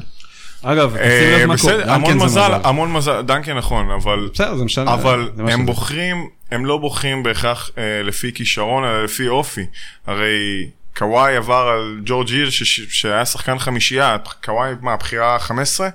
[0.62, 1.94] אגב, תשים אה, לב מה בסדר, קורה.
[1.94, 2.68] המון דנקן זה מזל, מזל.
[2.68, 4.94] המון מזל, דנקן נכון, אבל בסדר, זה משנה.
[4.94, 5.66] אבל הם.
[5.66, 9.66] בוחרים, הם לא בוחרים בהכרח אה, לפי כישרון, אלא לפי אופי.
[10.06, 10.68] הרי
[10.98, 15.88] קוואי עבר על ג'ורג' היל, ש- שהיה שחקן חמישייה, קוואי מה, הבחירה 15?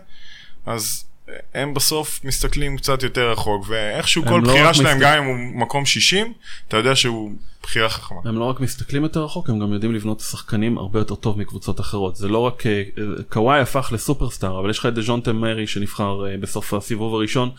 [0.66, 5.24] אז אה, הם בסוף מסתכלים קצת יותר רחוק, ואיכשהו כל לא בחירה שלהם, מסתכל- גם
[5.24, 6.34] אם הוא מקום 60,
[6.68, 7.32] אתה יודע שהוא
[7.64, 8.18] בחירה חכמה.
[8.26, 11.80] הם לא רק מסתכלים יותר רחוק, הם גם יודעים לבנות שחקנים הרבה יותר טוב מקבוצות
[11.80, 12.16] אחרות.
[12.16, 12.84] זה לא רק, אה,
[13.30, 17.50] קוואי הפך לסופרסטאר, אבל יש לך את דז'ונטה מרי שנבחר אה, בסוף הסיבוב הראשון,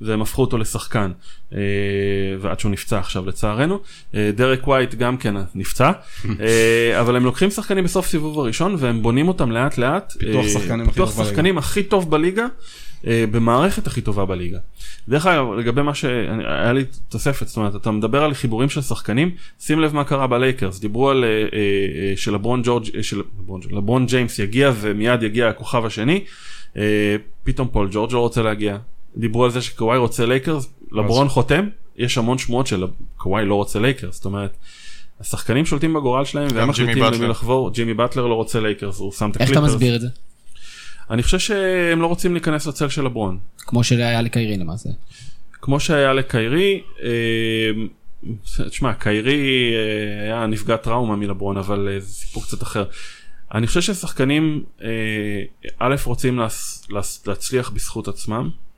[0.00, 1.10] והם הפכו אותו לשחקן,
[1.54, 1.58] אה,
[2.40, 3.78] ועד שהוא נפצע עכשיו לצערנו.
[4.14, 5.92] דרק ווייט גם כן נפצע,
[7.00, 10.12] אבל הם לוקחים שחקנים בסוף סיבוב הראשון, והם בונים אותם לאט לאט.
[10.18, 11.30] פיתוח שחקנים הכי פיתוח טוב בליגה.
[11.30, 12.46] שחקנים הכי טוב בליגה.
[13.06, 14.58] אה, במערכת הכי טובה בליגה.
[15.08, 19.30] דרך אגב, לגבי מה שהיה לי תוספת, זאת אומרת, אתה מדבר על חיבורים של שחקנים,
[19.60, 24.06] שים לב מה קרה בלייקרס, דיברו על אה, אה, שלברון ג'ורג', אה, של לברון- לברון
[24.06, 26.24] ג'יימס יגיע ומיד יגיע הכוכב השני,
[26.76, 28.76] אה, פתאום פול ג'ורג' לא רוצה להגיע.
[29.16, 34.14] דיברו על זה שקוואי רוצה לייקרס, לברון חותם, יש המון שמועות שקוואי לא רוצה לייקרס,
[34.14, 34.56] זאת אומרת,
[35.20, 37.28] השחקנים שולטים בגורל שלהם והם מחליטים למי באטלר.
[37.28, 39.74] לחבור, ג'ימי באטלר לא רוצה לייקרס, הוא שם את איך אתה הקליפרס.
[39.74, 40.08] מסביר את זה?
[41.10, 43.38] אני חושב שהם לא רוצים להיכנס לצל של לברון.
[43.58, 44.88] כמו שהיה לקיירי למעשה.
[45.52, 47.10] כמו שהיה לקיירי, אה,
[48.68, 52.84] תשמע, קיירי אה, היה נפגע טראומה מלברון, אבל אה, זה סיפור קצת אחר.
[53.54, 54.88] אני חושב ששחקנים, אה,
[55.78, 56.40] א', רוצים
[57.26, 58.69] להצליח בזכות עצמם, אה,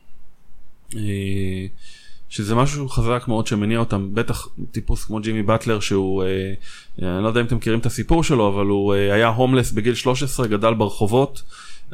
[2.32, 6.54] שזה משהו חזק מאוד שמניע אותם, בטח טיפוס כמו ג'ימי באטלר שהוא, אה,
[7.16, 9.94] אני לא יודע אם אתם מכירים את הסיפור שלו, אבל הוא אה, היה הומלס בגיל
[9.94, 11.42] 13, גדל ברחובות.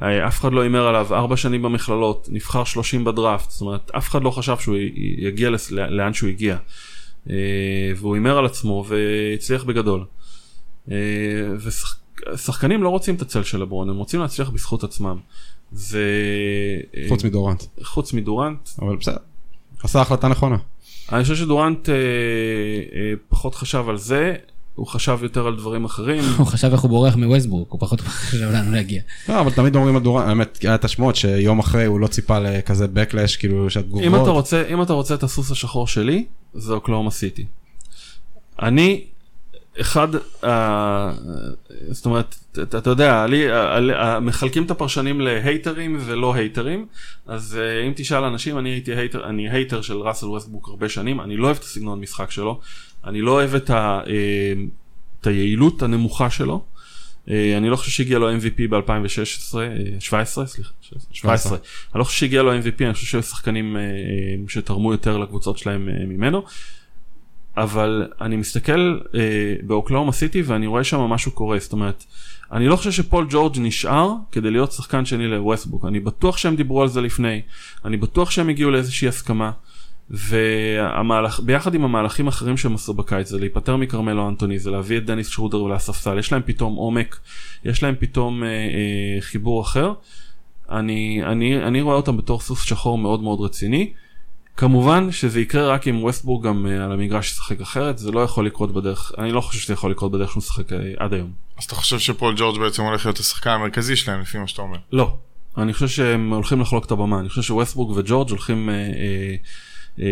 [0.03, 4.09] אה, אף אחד לא הימר עליו, ארבע שנים במכללות, נבחר 30 בדראפט, זאת אומרת, אף
[4.09, 4.77] אחד לא חשב שהוא
[5.19, 6.57] יגיע לאן שהוא הגיע.
[7.31, 7.35] אה,
[7.97, 10.05] והוא הימר על עצמו והצליח בגדול.
[12.35, 15.17] ושחקנים לא רוצים את הצל של לברון, הם רוצים להצליח בזכות עצמם.
[15.73, 15.99] ו...
[16.97, 17.63] אה, חוץ מדורנט.
[17.83, 19.17] חוץ מדורנט, אבל בסדר.
[19.83, 20.57] עשה החלטה נכונה.
[21.13, 24.35] אני חושב שדורנט אה, אה, פחות חשב על זה,
[24.75, 26.25] הוא חשב יותר על דברים אחרים.
[26.39, 29.03] הוא חשב איך הוא בורח מווסטברוק, הוא פחות חשב לאן הוא להגיע.
[29.29, 32.39] לא, אבל תמיד אומרים על דורנט, האמת, היה את השמועות שיום אחרי הוא לא ציפה
[32.39, 34.07] לכזה backlash, כאילו שהתגובות.
[34.07, 37.45] אם אתה רוצה, אם אתה רוצה את הסוס השחור שלי, זה אוקלהומה סיטי.
[38.63, 39.05] אני,
[39.81, 40.09] אחד,
[40.45, 41.13] אה,
[41.91, 46.87] זאת אומרת, אתה, יודע, לי, אה, אה, מחלקים את הפרשנים להייטרים ולא הייטרים,
[47.27, 51.37] אז אם תשאל אנשים, אני הייתי הייטר, אני הייטר של ראסל ווסטברוק הרבה שנים, אני
[51.37, 52.61] לא אוהב את הסגנון משחק שלו,
[53.05, 54.01] אני לא אוהב את, ה,
[55.21, 56.65] את היעילות הנמוכה שלו.
[57.29, 59.57] אני לא חושב שהגיע לו MVP ב-2016,
[60.01, 60.71] 17, סליחה,
[61.13, 61.59] 17.
[61.93, 63.77] אני לא חושב שהגיע לו MVP, אני חושב שהיו שחקנים
[64.49, 66.45] שתרמו יותר לקבוצות שלהם ממנו.
[67.63, 72.05] אבל אני מסתכל אה, באוקלאומה סיטי ואני רואה שם משהו קורה, זאת אומרת,
[72.53, 76.83] אני לא חושב שפול ג'ורג' נשאר כדי להיות שחקן שני לווסטבוק, אני בטוח שהם דיברו
[76.83, 77.43] על זה לפני,
[77.85, 79.51] אני בטוח שהם הגיעו לאיזושהי הסכמה,
[80.11, 85.29] וביחד עם המהלכים האחרים שהם עשו בקיץ זה להיפטר מכרמלו אנטוני, זה להביא את דניס
[85.29, 87.19] שרודר לספסל, יש להם פתאום עומק,
[87.65, 89.93] יש להם פתאום אה, אה, חיבור אחר,
[90.71, 93.93] אני, אני, אני רואה אותם בתור סוס שחור מאוד מאוד רציני.
[94.59, 98.47] כמובן שזה יקרה רק אם ווסטבורג גם אה, על המגרש ישחק אחרת, זה לא יכול
[98.47, 101.31] לקרות בדרך, אני לא חושב שזה יכול לקרות בדרך שהוא משחק אה, עד היום.
[101.59, 104.79] אז אתה חושב שפול ג'ורג' בעצם הולך להיות השחקן המרכזי שלהם לפי מה שאתה אומר.
[104.93, 105.17] לא.
[105.59, 109.35] אני חושב שהם הולכים לחלוק את הבמה, אני חושב שווסטבורג וג'ורג' הולכים אה, אה,
[110.01, 110.07] אה,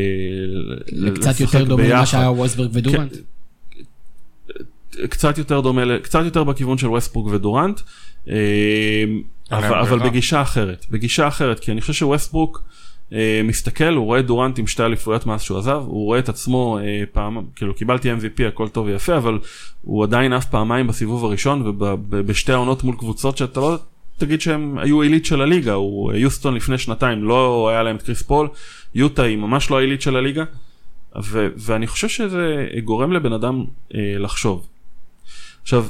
[0.93, 2.07] לשחק יותר דומה למה.
[2.07, 3.17] שהיה ווסטברג ודורנט.
[5.09, 7.81] קצת יותר דומה, ל- קצת יותר בכיוון של ווסטבורג ודורנט,
[8.29, 8.35] אה,
[9.51, 9.99] אבל, אבל.
[9.99, 12.86] בגישה אחרת, בגישה אחרת, כי אני חושב שווסטבורג אה,
[13.45, 17.05] מסתכל, הוא רואה דורנט עם שתי אליפויות מאז שהוא עזב, הוא רואה את עצמו אה,
[17.13, 19.39] פעם, כאילו קיבלתי MVP הכל טוב ויפה, אבל
[19.83, 21.63] הוא עדיין עף פעמיים בסיבוב הראשון
[22.11, 23.77] ובשתי העונות מול קבוצות שאתה לא
[24.19, 28.23] תגיד שהם היו עילית של הליגה, הוא יוסטון לפני שנתיים לא היה להם את קריס
[28.23, 28.49] פול,
[28.95, 30.45] יוטה היא ממש לא העילית של הליגה,
[31.23, 34.67] ו- ואני חושב שזה גורם לבן אדם אה, לחשוב.
[35.63, 35.87] עכשיו,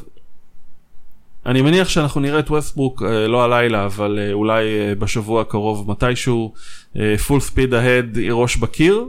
[1.47, 5.91] אני מניח שאנחנו נראה את ווסטברוק אה, לא הלילה, אבל אה, אולי אה, בשבוע הקרוב
[5.91, 6.53] מתישהו,
[7.27, 9.05] full speed ahead ראש בקיר,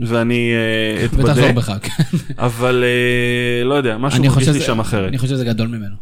[0.00, 0.52] ואני
[1.04, 1.72] אתבדה, ואחזור בי.
[1.82, 2.02] כן.
[2.38, 2.84] אבל
[3.64, 5.08] לא יודע, משהו אני מרגיש חושב לי שזה- שם אחרת.
[5.08, 5.94] אני חושב שזה גדול ממנו.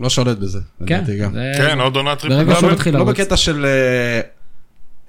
[0.00, 0.60] לא שולט בזה.
[0.86, 0.96] כן.
[0.96, 1.32] לדעתי גם.
[1.56, 2.72] כן, עוד עונה טריפל.
[2.72, 3.10] מתחיל לא לרוץ.
[3.14, 3.66] בקטע של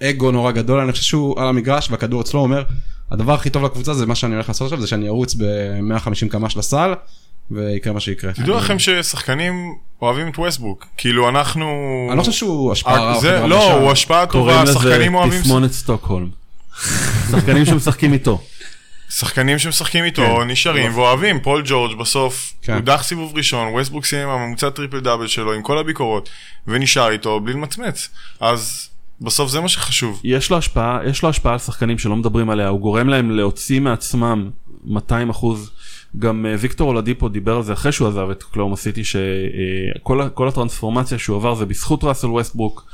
[0.03, 2.63] אגו נורא גדול, אני חושב שהוא על המגרש והכדור אצלו אומר,
[3.11, 6.57] הדבר הכי טוב לקבוצה זה מה שאני הולך לעשות עכשיו, זה שאני ארוץ ב-150 קמ"ש
[6.57, 6.93] לסל,
[7.51, 8.33] ויקרה מה שיקרה.
[8.33, 10.87] תדעו לכם ששחקנים אוהבים את ווסטברוק.
[10.97, 11.65] כאילו אנחנו...
[12.09, 13.19] אני לא חושב שהוא השפעה רעה.
[13.19, 13.73] זה- חברה לא.
[13.73, 15.41] הוא השפעה קוראים טובה, לזה שחקנים אוהבים...
[15.41, 16.29] תסמונת סטוקהולם.
[17.31, 18.41] שחקנים שמשחקים איתו.
[19.09, 20.47] שחקנים שמשחקים איתו כן.
[20.47, 22.73] נשארים ואוהבים, פול ג'ורג' בסוף כן.
[22.73, 26.29] הוא דח סיבוב ראשון, ווסטברוק סיים בממוצע טריפל דאבל שלו עם כל הביקורות
[26.67, 28.09] ונשאר איתו בלי למצמץ.
[28.39, 28.89] אז
[29.21, 30.21] בסוף זה מה שחשוב.
[30.23, 33.79] יש לו השפעה, יש לו השפעה על שחקנים שלא מדברים עליה, הוא גורם להם להוציא
[33.79, 34.49] מעצמם
[34.85, 35.71] 200 אחוז.
[36.19, 40.29] גם אה, ויקטור אולדיפו דיבר על זה אחרי שהוא עזב את אוקלהומה סיטי, שכל ה-
[40.29, 42.85] כל הטרנספורמציה שהוא עבר זה בזכות ראסל ווסטברוק.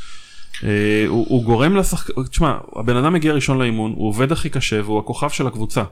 [0.63, 0.69] אה,
[1.07, 2.09] הוא, הוא גורם לשחק...
[2.29, 5.83] תשמע, הבן אדם מגיע ראשון לאימון, הוא עובד הכי קשה והוא הכוכב של הקבוצה.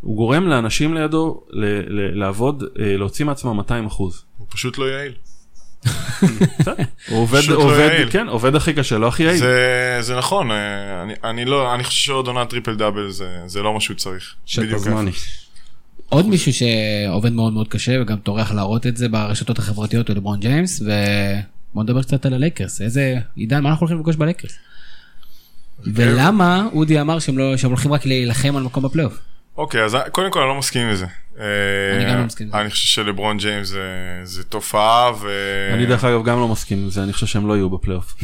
[0.00, 1.64] הוא גורם לאנשים לידו ל-
[2.00, 4.24] ל- לעבוד, אה, להוציא מעצמם 200 אחוז.
[4.38, 5.12] הוא פשוט לא יעיל.
[7.08, 8.10] הוא עובד, לא עובד, יעיל.
[8.10, 9.38] כן, עובד הכי קשה, לא הכי יעיל.
[9.38, 13.62] זה, זה נכון, אה, אני, אני לא, אני חושב שעוד עונת טריפל דאבל זה, זה
[13.62, 14.34] לא מה שהוא צריך.
[14.46, 15.10] שט בדיוק בזמני.
[16.08, 20.40] עוד מישהו שעובד מאוד מאוד קשה וגם טורח להראות את זה ברשתות החברתיות הוא לברון
[20.40, 24.52] ג'יימס ובוא נדבר קצת על הלייקרס איזה עידן מה אנחנו הולכים לפגוש בלייקרס.
[25.84, 29.18] ולמה אודי אמר שהם לא שהם הולכים רק להילחם על מקום בפלייאוף.
[29.56, 31.06] אוקיי, אז קודם כל אני לא מסכים עם זה.
[31.38, 32.60] אני אה, גם לא מסכים עם זה.
[32.60, 33.80] אני חושב שלברון ג'יימס זה,
[34.22, 35.28] זה תופעה ו...
[35.74, 38.14] אני דרך אגב גם לא מסכים עם זה, אני חושב שהם לא יהיו בפלייאוף.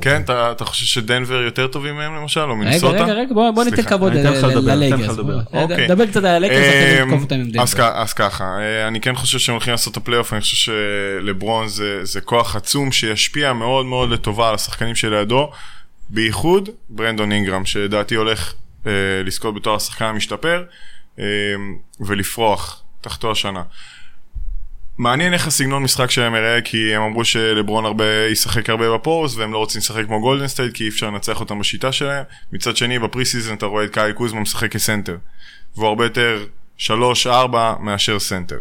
[0.00, 3.04] כן, אתה, חושב שדנבר יותר טובים מהם למשל, או רגע מינסוטה?
[3.04, 5.18] רגע רגע בוא בוא ניתן כבוד אני אתן לך ל- לדבר, ללייקרס.
[5.52, 5.88] אוקיי.
[5.88, 7.92] דבר קצת על הלייקרס אחרי זה אמ, נתקוף אותם עם אז, דנבר.
[7.94, 12.04] אז ככה, אה, אני כן חושב שהם הולכים לעשות את הפלייאוף, אני חושב שלברון זה,
[12.04, 15.50] זה כוח עצום שישפיע מאוד מאוד לטובה על השחקנים שלידו,
[16.08, 18.61] בייחוד ברנדון אינגרם, שלדעתי הולך אה,
[19.24, 20.64] לזכות בתואר השחקן המשתפר,
[21.18, 21.24] אה,
[22.00, 23.62] ולפרוח תחתיו השנה.
[24.98, 29.52] מעניין איך הסגנון משחק שלהם יראה, כי הם אמרו שלברון הרבה ישחק הרבה בפורס, והם
[29.52, 32.24] לא רוצים לשחק כמו גולדן סטייט, כי אי אפשר לנצח אותם בשיטה שלהם.
[32.52, 35.16] מצד שני, ב preseason אתה רואה את קייל קוזמה משחק כסנטר,
[35.76, 36.46] והוא הרבה יותר
[36.78, 36.80] 3-4
[37.80, 38.58] מאשר סנטר.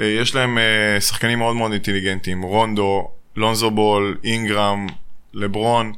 [0.00, 4.86] אה, יש להם אה, שחקנים מאוד מאוד אינטליגנטים, רונדו, לונזו בול, אינגרם,
[5.34, 5.92] לברון,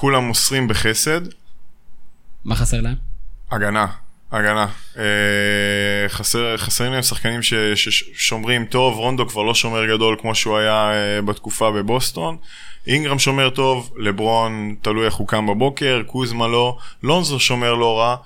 [0.00, 1.20] כולם מוסרים בחסד,
[2.44, 2.94] מה חסר להם?
[3.50, 3.86] הגנה,
[4.32, 4.66] הגנה.
[4.98, 10.58] אה, חסר, חסרים להם שחקנים ש, ששומרים טוב, רונדו כבר לא שומר גדול כמו שהוא
[10.58, 12.36] היה אה, בתקופה בבוסטון.
[12.86, 18.16] אינגרם שומר טוב, לברון תלוי איך הוא קם בבוקר, קוזמה לא, לונזו שומר לא רע.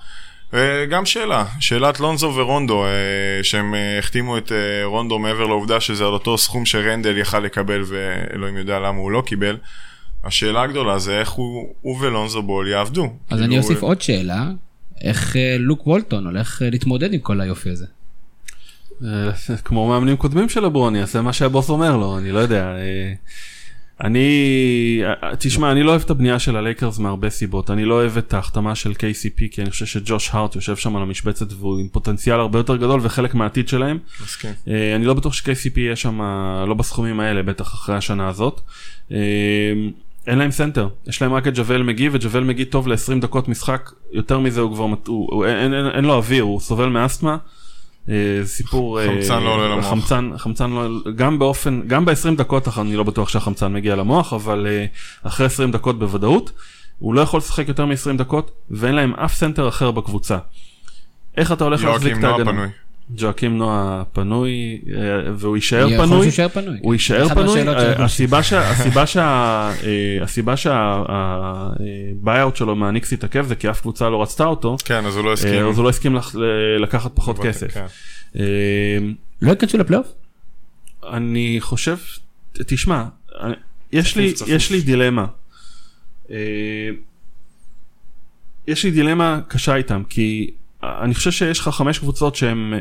[0.53, 4.51] אה, גם שאלה, שאלת לונזו ורונדו, אה, שהם החתימו את
[4.83, 9.23] רונדו מעבר לעובדה שזה על אותו סכום שרנדל יכל לקבל ואלוהים יודע למה הוא לא
[9.25, 9.57] קיבל.
[10.23, 13.03] השאלה הגדולה זה איך הוא, הוא ולונזו בול יעבדו.
[13.03, 14.51] אז כאילו, אני אוסיף עוד שאלה
[15.01, 17.85] איך אה, לוק וולטון הולך אה, להתמודד עם כל היופי הזה.
[19.03, 19.29] אה,
[19.65, 22.75] כמו מאמנים קודמים של לברון, יעשה מה שהבוס אומר לו, אני לא יודע.
[24.01, 25.03] אני,
[25.39, 27.71] תשמע, אני לא אוהב את הבנייה של הלייקרס מהרבה סיבות.
[27.71, 31.01] אני לא אוהב את ההחתמה של KCP, כי אני חושב שג'וש הארט יושב שם על
[31.01, 33.99] המשבצת והוא עם פוטנציאל הרבה יותר גדול וחלק מהעתיד שלהם.
[34.23, 34.51] מסכים.
[34.67, 36.21] אה, אני לא בטוח ש-KCP יהיה שם,
[36.67, 38.61] לא בסכומים האלה, בטח אחרי השנה הזאת.
[40.27, 43.47] אה, אין להם סנטר, יש להם רק את ג'אוול מגי, וג'אוול מגי טוב ל-20 דקות
[43.47, 46.89] משחק, יותר מזה הוא כבר, מת- הוא, הוא, אין, אין, אין לו אוויר, הוא סובל
[46.89, 47.37] מאסתמה.
[48.09, 48.15] אה,
[48.45, 49.89] סיפור, אה, חמצן לא עולה למוח.
[49.89, 54.67] חמצן, חמצן לא, גם באופן, גם ב-20 דקות אני לא בטוח שהחמצן מגיע למוח, אבל
[54.69, 54.85] אה,
[55.23, 56.51] אחרי 20 דקות בוודאות,
[56.99, 60.37] הוא לא יכול לשחק יותר מ-20 דקות, ואין להם אף סנטר אחר בקבוצה.
[61.37, 62.51] איך אתה הולך להחזיק יואקים את נואה ההגנה?
[62.51, 62.67] פנוי.
[63.17, 65.01] ג'ואקים נועה פנוי אה,
[65.35, 66.77] והוא יישאר יכול להיות פנוי, שהוא פנוי.
[66.81, 70.17] הוא יישאר פנוי, אה, הסיבה שה- הסיבה שה- אה,
[72.55, 75.67] שלו מהניקס התעכב זה כי אף קבוצה לא רצתה אותו, כן, אז הוא לא הסכים.
[75.67, 76.15] אז הוא לא הסכים
[76.79, 77.73] לקחת פחות כסף.
[77.73, 77.85] כן.
[79.41, 80.07] לא ייכנסו לפלייאוף?
[81.13, 81.97] אני חושב,
[82.53, 83.03] תשמע,
[83.91, 84.49] יש לי, צפוף.
[84.49, 85.25] יש לי דילמה.
[88.67, 90.51] יש לי דילמה קשה איתם, כי
[90.83, 92.79] אני חושב שיש לך חמש קבוצות שהן, אה,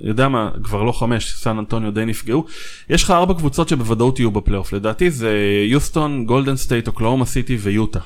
[0.00, 2.44] יודע מה, כבר לא חמש, סן אנטוניו די נפגעו.
[2.90, 5.32] יש לך ארבע קבוצות שבוודאות יהיו בפלייאוף, לדעתי זה
[5.66, 8.00] יוסטון, גולדן סטייט, אוקלהומה סיטי ויוטה.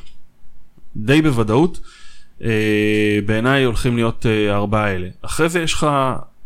[0.96, 1.80] די בוודאות.
[2.44, 5.08] אה, בעיניי הולכים להיות אה, הארבעה האלה.
[5.22, 5.86] אחרי זה יש לך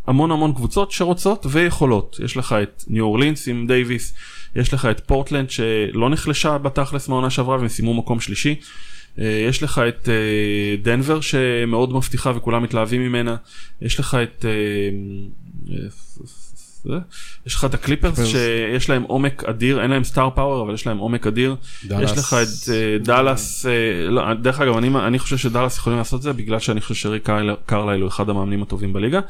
[0.07, 2.21] המון המון קבוצות שרוצות ויכולות.
[2.25, 4.15] יש לך את ניו אורלינס עם דייוויס,
[4.57, 8.55] יש לך את פורטלנד שלא נחלשה בתכלס מהעונה שעברה והם סיימו מקום שלישי.
[9.21, 13.37] אה, יש לך את אה, דנבר שמאוד מבטיחה וכולם מתלהבים ממנה.
[13.83, 14.45] יש לך את...
[14.45, 14.91] אה,
[17.47, 20.99] יש לך את הקליפרס שיש להם עומק אדיר, אין להם star power אבל יש להם
[20.99, 21.57] עומק אדיר.
[21.85, 22.13] דאלאס.
[22.13, 22.69] יש לך את
[23.05, 23.67] דאלאס,
[24.09, 27.27] לא, דרך אגב אני, אני חושב שדאלאס יכולים לעשות את זה בגלל שאני חושב שריק
[27.27, 29.21] קרל- קרלייל הוא אחד המאמנים הטובים בליגה.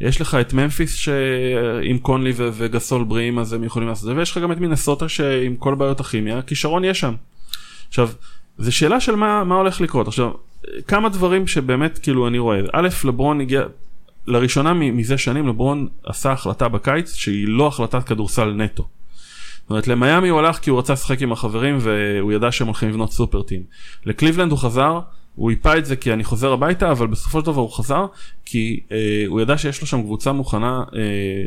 [0.00, 4.18] יש לך את ממפיס שעם קונלי ו- וגסול בריאים אז הם יכולים לעשות את זה
[4.18, 7.14] ויש לך גם את מינסוטה שעם כל בעיות הכימיה הכישרון יש שם.
[7.88, 8.10] עכשיו
[8.58, 10.30] זו שאלה של מה, מה הולך לקרות עכשיו
[10.86, 13.62] כמה דברים שבאמת כאילו אני רואה א' לברון הגיע
[14.26, 18.82] לראשונה מ- מזה שנים לברון עשה החלטה בקיץ שהיא לא החלטת כדורסל נטו.
[19.62, 22.88] זאת אומרת למיאמי הוא הלך כי הוא רצה לשחק עם החברים והוא ידע שהם הולכים
[22.88, 23.62] לבנות סופר טים.
[24.06, 25.00] לקליבלנד הוא חזר,
[25.34, 28.06] הוא איפה את זה כי אני חוזר הביתה אבל בסופו של דבר הוא חזר
[28.44, 31.00] כי אה, הוא ידע שיש לו שם קבוצה מוכנה אה,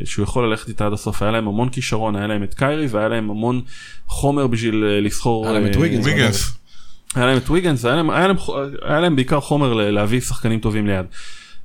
[0.04, 1.22] שהוא יכול ללכת איתה עד הסוף.
[1.22, 3.60] היה להם המון כישרון, היה להם את קיירי והיה להם המון
[4.06, 5.44] חומר בשביל אה, לסחור.
[5.44, 5.80] היה להם את אה.
[5.80, 6.61] ויגנס.
[7.14, 8.36] היה להם את ויגנס, היה להם, היה להם,
[8.82, 11.06] היה להם בעיקר חומר להביא שחקנים טובים ליד.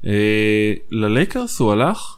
[0.06, 2.18] אה, ללייקרס הוא הלך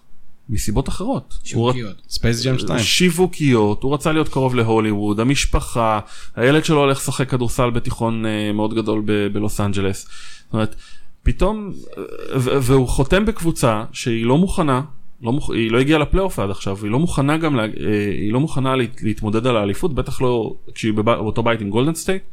[0.49, 1.37] מסיבות אחרות.
[1.43, 2.01] שיווקיות.
[2.09, 2.79] ספייס ג'ם 2.
[2.79, 5.99] שיווקיות, הוא רצה להיות קרוב להוליווד, המשפחה,
[6.35, 10.07] הילד שלו הולך לשחק כדורסל בתיכון אה, מאוד גדול ב- בלוס אנג'לס.
[10.45, 10.75] זאת אומרת,
[11.23, 12.03] פתאום, אה,
[12.35, 14.81] ו- והוא חותם בקבוצה שהיא לא מוכנה,
[15.21, 15.49] לא מוכ...
[15.49, 17.63] היא לא הגיעה לפלייאוף עד עכשיו, היא לא מוכנה גם, לה...
[17.63, 17.67] אה,
[18.11, 19.03] היא לא מוכנה להת...
[19.03, 20.93] להתמודד על האליפות, בטח לא כשהיא.
[20.93, 22.23] באותו בית עם גולדן סטייט.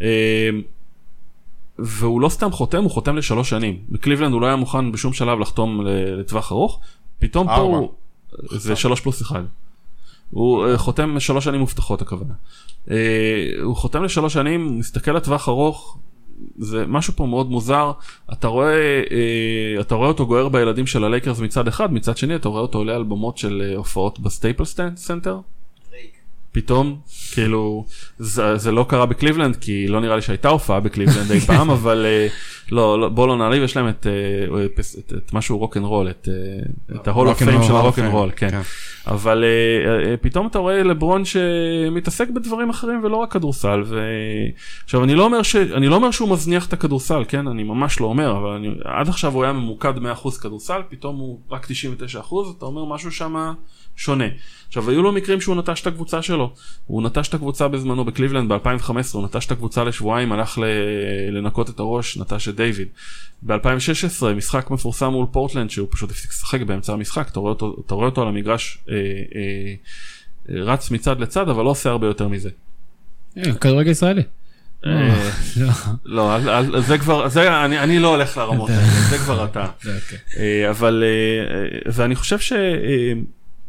[0.00, 0.50] אה,
[1.78, 3.78] והוא לא סתם חותם, הוא חותם לשלוש שנים.
[3.88, 5.86] בקליבלנד הוא לא היה מוכן בשום שלב לחתום
[6.18, 6.80] לטווח ארוך,
[7.18, 7.54] פתאום פה.
[7.54, 7.92] הוא...
[8.50, 9.42] זה שלוש פלוס אחד.
[10.30, 12.34] הוא אה, חותם שלוש שנים מובטחות הכוונה.
[12.90, 12.96] אה,
[13.62, 15.98] הוא חותם לשלוש שנים, מסתכל לטווח ארוך,
[16.58, 17.92] זה משהו פה מאוד מוזר.
[18.32, 22.48] אתה רואה, אה, אתה רואה אותו גוער בילדים של הלייקרס מצד אחד, מצד שני אתה
[22.48, 24.64] רואה אותו עולה על במות של הופעות בסטייפל
[24.96, 25.38] סנטר.
[26.54, 26.96] פתאום,
[27.32, 27.84] כאילו,
[28.18, 32.06] זה, זה לא קרה בקליבלנד, כי לא נראה לי שהייתה הופעה בקליבלנד אי פעם, אבל
[32.06, 32.26] אה,
[32.72, 35.84] לא, לא, בוא לא נעליב, יש להם את, אה, את, את, את משהו Rock and
[35.84, 38.12] Roll, את, אה, את ה Hall of Fame של Hall of ה Rock and Fame,
[38.12, 38.50] Roll, כן.
[38.50, 38.60] כן.
[39.06, 39.44] אבל
[40.20, 43.82] פתאום אתה רואה לברון שמתעסק בדברים אחרים ולא רק כדורסל.
[43.86, 44.00] ו...
[44.84, 45.56] עכשיו אני לא, אומר ש...
[45.56, 47.48] אני לא אומר שהוא מזניח את הכדורסל, כן?
[47.48, 48.68] אני ממש לא אומר, אבל אני...
[48.84, 49.92] עד עכשיו הוא היה ממוקד
[50.24, 51.68] 100% כדורסל, פתאום הוא רק 99%,
[52.58, 53.52] אתה אומר משהו שם
[53.96, 54.24] שונה.
[54.68, 56.52] עכשיו היו לו מקרים שהוא נטש את הקבוצה שלו.
[56.86, 60.58] הוא נטש את הקבוצה בזמנו בקליבלנד ב-2015, הוא נטש את הקבוצה לשבועיים, הלך.
[61.32, 62.88] לנקות את הראש, נטש את דיוויד.
[63.42, 67.94] ב-2016 משחק מפורסם מול פורטלנד שהוא פשוט הפסיק לשחק באמצע המשחק, אתה רואה אותו, אתה
[67.94, 69.00] רואה אותו על המגרש אה, אה,
[70.56, 72.50] אה, רץ מצד לצד אבל לא עושה הרבה יותר מזה.
[73.38, 74.22] אה, כדורגל ישראלי.
[74.86, 75.68] אה, לא.
[76.04, 79.64] לא, אל- זה כבר, זה, אני, לא הולך לרמות האלה, זה כבר אתה.
[79.76, 80.18] אוקיי.
[80.36, 81.54] אה, אבל, אה,
[81.86, 82.52] אה, ואני חושב ש...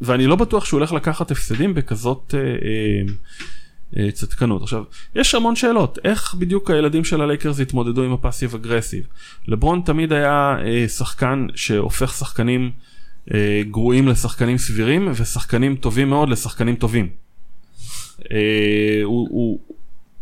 [0.02, 3.14] ואני לא בטוח שהוא הולך לקחת הפסדים בכזאת אה, אה,
[3.98, 4.62] אה, צדקנות.
[4.62, 4.84] עכשיו,
[5.16, 9.08] יש המון שאלות, איך בדיוק הילדים של הלייקרס התמודדו עם הפאסיב אגרסיב?
[9.48, 12.72] לברון תמיד היה אה, שחקן שהופך שחקנים
[13.34, 17.10] אה, גרועים לשחקנים סבירים, ושחקנים טובים מאוד לשחקנים טובים.
[18.32, 19.60] אה, הוא, הוא,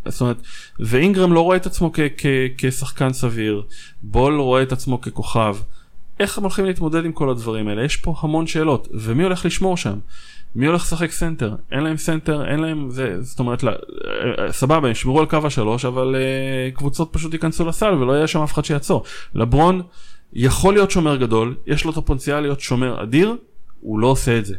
[0.08, 0.38] זאת אומרת,
[0.80, 2.26] ואינגרם לא רואה את עצמו כ- כ-
[2.58, 3.64] כשחקן סביר,
[4.04, 5.58] בול רואה את עצמו ככוכב.
[6.20, 7.84] איך הם הולכים להתמודד עם כל הדברים האלה?
[7.84, 9.98] יש פה המון שאלות, ומי הולך לשמור שם?
[10.56, 11.56] מי הולך לשחק סנטר?
[11.72, 13.72] אין להם סנטר, אין להם זה, זאת אומרת, אה,
[14.52, 18.40] סבבה, הם ישמרו על קו השלוש, אבל אה, קבוצות פשוט ייכנסו לסל ולא יהיה שם
[18.40, 19.04] אף אחד שיעצור.
[19.36, 19.82] לברון
[20.34, 23.36] יכול להיות שומר גדול, יש לו את הפוטנציאל להיות שומר אדיר,
[23.82, 24.56] הוא לא עושה את זה.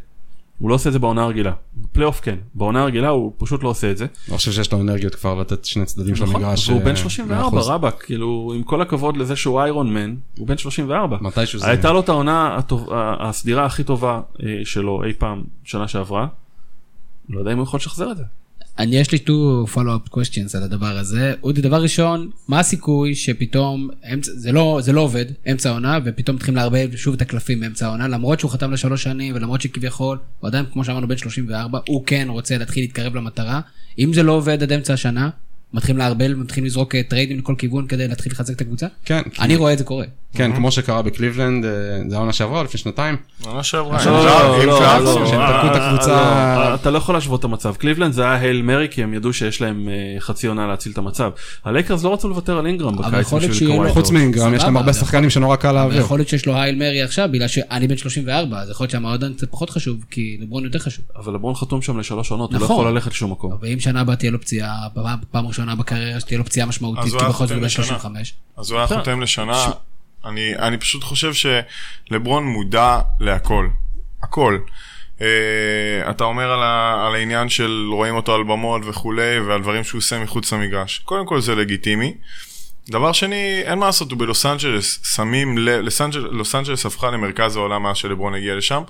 [0.59, 1.52] הוא לא עושה את זה בעונה הרגילה.
[1.76, 4.07] בפלייאוף כן, בעונה הרגילה הוא פשוט לא עושה את זה.
[4.28, 6.68] לא חושב שיש לו אנרגיות כבר לתת שני צדדים של נכון, המגרש.
[6.68, 7.68] והוא אה, בן 34 מאה אחוז.
[7.68, 11.18] רבאק, כאילו עם כל הכבוד לזה שהוא איירון מן, הוא בן 34.
[11.20, 11.68] מתישהו זה...
[11.68, 12.59] הייתה לו את העונה
[13.20, 16.26] הסדירה הכי טובה אה, שלו אי פעם שנה שעברה.
[17.28, 18.24] לא יודע אם הוא יכול לשחזר את זה.
[18.78, 21.34] אני יש לי two follow-up questions על הדבר הזה.
[21.42, 26.36] אודי, דבר ראשון, מה הסיכוי שפתאום, אמצע, זה, לא, זה לא עובד, אמצע העונה, ופתאום
[26.36, 30.48] מתחילים לערבב שוב את הקלפים באמצע העונה, למרות שהוא חתם לשלוש שנים, ולמרות שכביכול, הוא
[30.48, 33.60] עדיין, כמו שאמרנו, בן 34, הוא כן רוצה להתחיל להתקרב למטרה.
[33.98, 35.30] אם זה לא עובד עד אמצע השנה,
[35.74, 38.86] מתחילים לערבל, מתחילים לזרוק אה, טריידים לכל כיוון כדי להתחיל לחזק את הקבוצה?
[39.04, 40.04] כן, אני רואה את זה קורה.
[40.36, 41.70] כן, כמו שקרה בקליבלנד, אה,
[42.08, 43.16] זה העונה שעברה, לפני שנתיים.
[43.44, 44.04] עונה שעברה.
[44.06, 47.40] לא, לא, לא, זהב- לא, שהם תקעו את אה, הקבוצה- לא, אתה לא יכול להשוות
[47.40, 47.74] את המצב.
[47.76, 50.98] קליבלנד זה היה Hail Mary כי הם ידעו שיש להם אה, חצי עונה להציל את
[50.98, 51.30] המצב.
[51.64, 54.10] הלייקרס לא רצו לוותר על אינגרם אבל בקיץ בשביל קוואי חוץ.
[54.10, 56.00] מאינגרם, יש להם הרבה שחקנים שנורא קל להעביר.
[56.00, 59.34] יכול להיות שיש לו הייל מרי עכשיו, בגלל שאני בן 34, אז יכול להיות שהמועדון
[59.34, 61.04] קצת פחות חשוב, כי לברון יותר חשוב.
[61.16, 62.76] אבל לברון חתום שם לשלוש עונות, הוא לא נכון.
[62.80, 63.52] יכול ללכת לשום מקום.
[63.62, 67.10] ואם שנה הבאה תהיה לו פציעה, פעם- פעם ראשונה בקריירה שתהיה לו פציעה משמעותית, כי
[67.16, 67.84] בכל זאת הוא בן לשנה.
[67.84, 68.34] 35.
[68.56, 68.86] אז הוא היה.
[68.86, 69.66] חותם לשנה,
[70.24, 73.68] אני, אני פשוט חושב שלברון מודע להכל,
[74.22, 74.58] הכל.
[75.18, 75.22] Uh,
[76.10, 79.98] אתה אומר על, ה, על העניין של רואים אותו על במות וכולי, ועל דברים שהוא
[79.98, 80.98] עושה מחוץ למגרש.
[80.98, 82.14] קודם כל זה לגיטימי.
[82.91, 87.11] דבר שני, אין מה לעשות, הוא בלוס אנג'לס, שמים לב, לוס אנג'ל- לוס אנג'לס הפכה
[87.11, 88.82] למרכז העולם מאז שלברון הגיע לשם,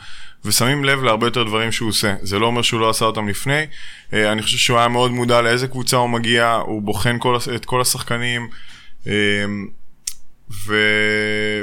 [0.44, 2.14] ושמים לב להרבה יותר דברים שהוא עושה.
[2.22, 3.66] זה לא אומר שהוא לא עשה אותם לפני,
[4.12, 7.64] אה, אני חושב שהוא היה מאוד מודע לאיזה קבוצה הוא מגיע, הוא בוחן כל, את
[7.64, 8.48] כל השחקנים,
[9.06, 9.12] אה,
[10.66, 10.74] ו...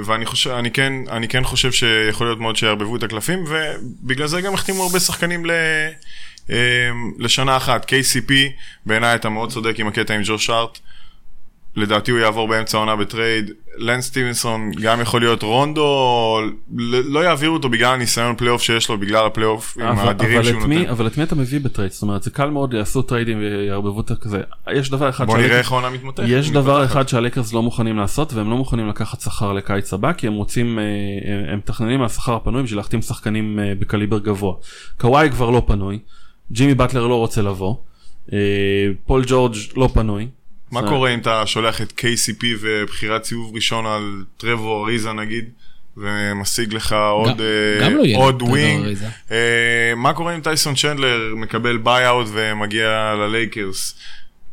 [0.05, 4.41] ואני חושב, אני כן, אני כן חושב שיכול להיות מאוד שיערבבו את הקלפים, ובגלל זה
[4.41, 5.51] גם החתימו הרבה שחקנים ל...
[6.49, 7.91] אה, לשנה אחת.
[7.91, 8.31] KCP,
[8.85, 10.79] בעיניי אתה מאוד צודק עם הקטע עם ג'וש הארט.
[11.75, 13.51] לדעתי הוא יעבור באמצע העונה בטרייד.
[13.77, 16.39] לאנס סטיבנסון גם יכול להיות רונדו,
[17.09, 20.89] לא יעבירו אותו בגלל הניסיון פלייאוף שיש לו, בגלל הפלייאופים האדירים שהוא נותן.
[20.89, 21.91] אבל את מי אתה מביא בטרייד?
[21.91, 24.41] זאת אומרת, זה קל מאוד יעשו טריידים ויערבבו את כזה.
[24.73, 26.25] יש דבר אחד בוא נראה איך העונה מתפתחת.
[26.27, 26.85] יש דבר.
[26.85, 30.79] אחד שהלייקרס לא מוכנים לעשות והם לא מוכנים לקחת שכר לקיץ הבא כי הם רוצים
[30.79, 30.83] אה,
[31.33, 34.53] הם- הם מתכננים מהשכר הפנוי בשביל להחתים שחקנים אה, בקליבר גבוה.
[34.97, 35.99] קוואי כבר לא פנוי,
[36.51, 37.75] ג'ימי באטלר לא רוצה לבוא,
[38.33, 38.37] אה,
[39.05, 40.27] פול ג'ורג' לא פנוי.
[40.71, 44.01] מה זה- קורה אם אתה שולח את KCP ובחירת סיבוב ראשון על
[44.37, 45.45] טרוור אריזה נגיד?
[45.97, 48.85] ומשיג לך עוד, גם- אה, גם לא יהיה עוד wing.
[48.85, 49.07] הזה.
[49.31, 49.37] אה,
[49.95, 53.95] מה קורה אם טייסון צ'נדלר מקבל buyout ומגיע ללייקרס?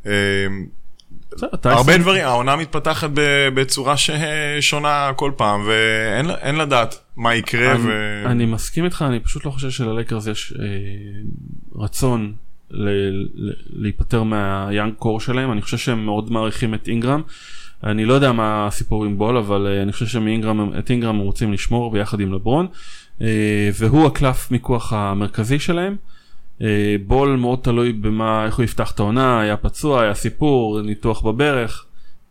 [0.03, 3.11] טייסון- הרבה דברים, העונה מתפתחת
[3.55, 7.73] בצורה ששונה כל פעם, ואין אין לדעת מה יקרה.
[7.73, 8.23] אני, ו...
[8.27, 10.65] אני מסכים איתך, אני פשוט לא חושב שללייקרס יש אה,
[11.85, 12.33] רצון
[13.71, 17.23] להיפטר מה young core שלהם, אני חושב שהם מאוד מעריכים את אינגרם.
[17.85, 21.53] אני לא יודע מה הסיפור עם בול, אבל אה, אני חושב שאת אינגרם הם רוצים
[21.53, 22.67] לשמור ביחד עם לברון,
[23.21, 25.97] אה, והוא הקלף מיקוח המרכזי שלהם.
[26.63, 31.23] אה, בול מאוד תלוי במה, איך הוא יפתח את העונה, היה פצוע, היה סיפור, ניתוח
[31.23, 31.85] בברך.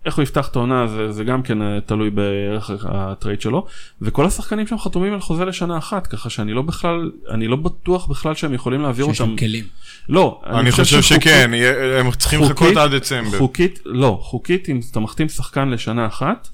[0.07, 3.65] איך הוא יפתח את העונה זה, זה גם כן אה, תלוי בערך ה trade שלו
[4.01, 8.05] וכל השחקנים שם חתומים על חוזה לשנה אחת ככה שאני לא בכלל אני לא בטוח
[8.07, 9.63] בכלל שהם יכולים להעביר שיש אותם להם כלים.
[10.09, 13.37] לא אני חושב שחוקית- שכן, יהיה- הם צריכים לחכות חוקית- עד דצמבר.
[13.37, 16.47] חוקית לא חוקית אם אתה מחתים שחקן לשנה אחת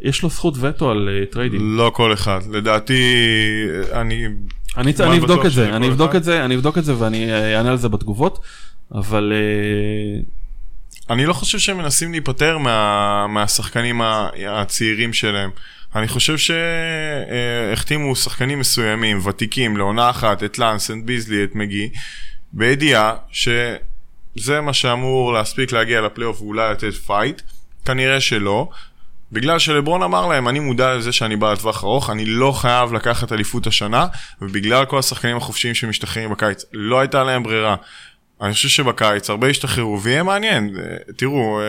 [0.00, 2.40] יש לו זכות וטו על אה, trades לא כל אחד.
[2.52, 3.02] לדעתי,
[3.92, 4.24] אני...
[4.76, 6.16] אני, אני אבדוק את זה אני אבדוק אחד.
[6.16, 8.38] את זה אני אבדוק את זה ואני אה, אענה על זה בתגובות
[8.94, 10.20] אבל אה,
[11.10, 14.00] אני לא חושב שהם מנסים להיפטר מה, מהשחקנים
[14.48, 15.50] הצעירים שלהם.
[15.96, 21.88] אני חושב שהחתימו שחקנים מסוימים, ותיקים, לעונה אחת, את לאנס, את ביזלי, את מגי,
[22.52, 27.42] בידיעה שזה מה שאמור להספיק להגיע לפלייאוף ואולי לתת fight.
[27.84, 28.68] כנראה שלא.
[29.32, 33.32] בגלל שלברון אמר להם, אני מודע לזה שאני בא לטווח ארוך, אני לא חייב לקחת
[33.32, 34.06] אליפות השנה,
[34.42, 37.76] ובגלל כל השחקנים החופשיים שמשתחררים בקיץ, לא הייתה להם ברירה.
[38.40, 40.76] אני חושב שבקיץ הרבה ישתחררו ויהיה מעניין.
[40.78, 41.60] אה, תראו,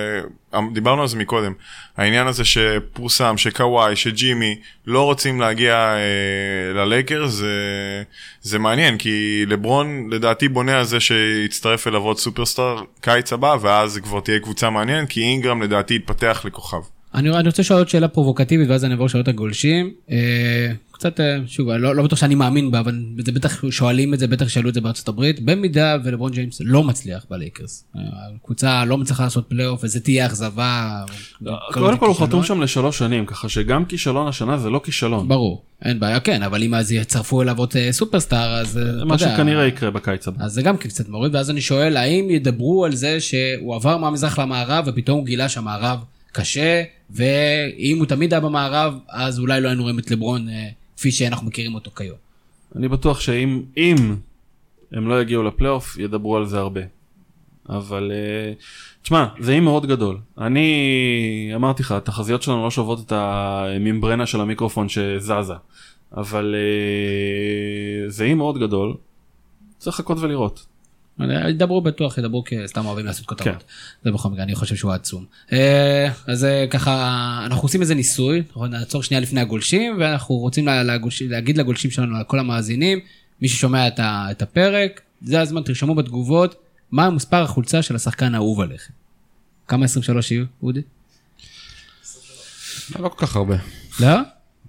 [0.53, 1.53] אה, דיברנו על זה מקודם,
[1.97, 8.03] העניין הזה שפורסם שקוואי, שג'ימי לא רוצים להגיע אה, ללייקרס, זה,
[8.41, 13.99] זה מעניין, כי לברון לדעתי בונה על זה שיצטרף אליו עוד סופרסטאר קיץ הבא, ואז
[14.03, 16.96] כבר תהיה קבוצה מעניינת, כי אינגרם לדעתי יתפתח לכוכב.
[17.15, 19.91] אני, אני רוצה לשאול עוד שאלה פרובוקטיבית ואז אני אעבור לשאלות הגולשים.
[20.11, 24.19] אה, קצת, אה, שוב, לא, לא בטוח שאני מאמין בה, אבל זה בטח שואלים את
[24.19, 25.39] זה, בטח שאלו את זה בארצות הברית.
[25.39, 28.01] במידה ולברון ג'יימס לא מצליח בלייקרס, אה,
[28.35, 31.03] הקבוצה לא מצליחה לעשות פלייאוף וזה תהיה אכזבה.
[31.43, 32.15] כל קודם כל הוא.
[32.15, 36.43] חתום שם לשלוש שנים ככה שגם כישלון השנה זה לא כישלון ברור, אין בעיה, כן,
[36.43, 38.79] אבל אם אז יצרפו אליו עוד סופרסטאר, אז...
[39.05, 40.45] מה שכנראה יקרה בקיץ הבא.
[40.45, 43.97] אז זה גם כן קצת מוריד, ואז אני שואל, האם ידברו על זה שהוא עבר
[43.97, 45.99] מהמזרח למערב ופתאום הוא גילה שהמערב
[46.31, 51.11] קשה, ואם הוא תמיד היה במערב, אז אולי לא היינו רואים את לברון אה, כפי
[51.11, 52.17] שאנחנו מכירים אותו כיום.
[52.75, 54.15] אני בטוח שאם אם
[54.91, 56.81] הם לא יגיעו לפלייאוף ידברו על זה הרבה.
[57.69, 58.61] אבל uh,
[59.01, 64.41] תשמע זה אי מאוד גדול אני אמרתי לך התחזיות שלנו לא שוות את הממברנה של
[64.41, 65.53] המיקרופון שזזה
[66.17, 68.93] אבל uh, זה אי מאוד גדול
[69.77, 70.65] צריך לחכות ולראות.
[71.49, 73.47] ידברו בטוח, ידברו כי סתם אוהבים לעשות כותרות.
[73.57, 73.63] כן.
[74.03, 75.25] זה בכל מקרה, אני חושב שהוא עצום.
[75.53, 76.93] אה, אז אה, ככה,
[77.45, 82.39] אנחנו עושים איזה ניסוי, נעצור שנייה לפני הגולשים, ואנחנו רוצים לגולש- להגיד לגולשים שלנו, לכל
[82.39, 82.99] המאזינים,
[83.41, 86.55] מי ששומע את ה- את הפרק, זה הזמן, תרשמו בתגובות,
[86.91, 88.93] מה מספר החולצה של השחקן האהוב עליכם.
[89.67, 90.81] כמה 23 יהיו, אודי?
[92.99, 93.55] לא כל כך הרבה.
[93.99, 94.07] לא?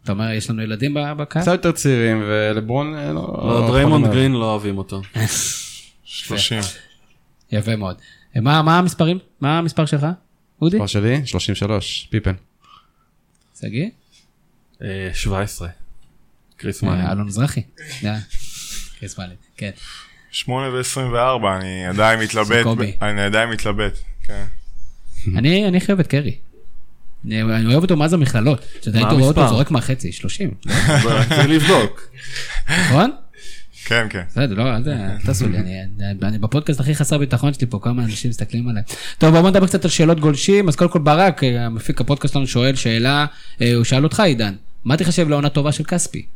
[0.04, 1.42] אתה אומר, יש לנו ילדים בקהל?
[1.42, 3.40] קצת יותר צעירים, ולברון אה, לא...
[3.44, 5.02] לא, דריימונד גרין לא אוהבים אותו.
[6.08, 6.58] 30.
[7.52, 7.96] יפה מאוד.
[8.36, 9.18] אה, מה מה המספרים?
[9.40, 10.06] מה המספר שלך,
[10.62, 10.76] אודי?
[10.76, 12.34] מספר שלי, 33, פיפן.
[13.60, 13.88] שגיא?
[14.82, 15.68] אה, 17.
[16.56, 17.12] קריס אה, מאני.
[17.12, 17.62] אלון מזרחי.
[18.04, 18.18] אה,
[19.00, 19.70] קריס מאלין, כן.
[20.30, 22.66] 8 ו-24, אני עדיין מתלבט.
[23.02, 24.44] אני עדיין מתלבט, כן.
[25.36, 26.36] אני אני חייב את קרי.
[27.24, 28.64] אני אני אוהב אותו מאז המכללות.
[28.80, 29.54] כשאתה היית רואה אותו המספר?
[29.56, 30.50] זורק מהחצי, 30,
[31.28, 32.10] צריך לבדוק.
[32.68, 33.10] נכון?
[33.88, 34.22] כן, כן.
[34.28, 38.30] בסדר, לא, אל אל תעשו לי, אני- בפודקאסט הכי חסר ביטחון שלי פה, כמה אנשים
[38.30, 38.82] מסתכלים עליי.
[39.18, 42.46] טוב, בואו נדבר קצת על שאלות גולשים, אז קודם כל ברק, אה, המפיק הפודקאסט שלנו
[42.46, 43.26] שואל שאלה,
[43.62, 46.26] אה, הוא שאל אותך עידן, מה תחשב לעונה טובה של כספי?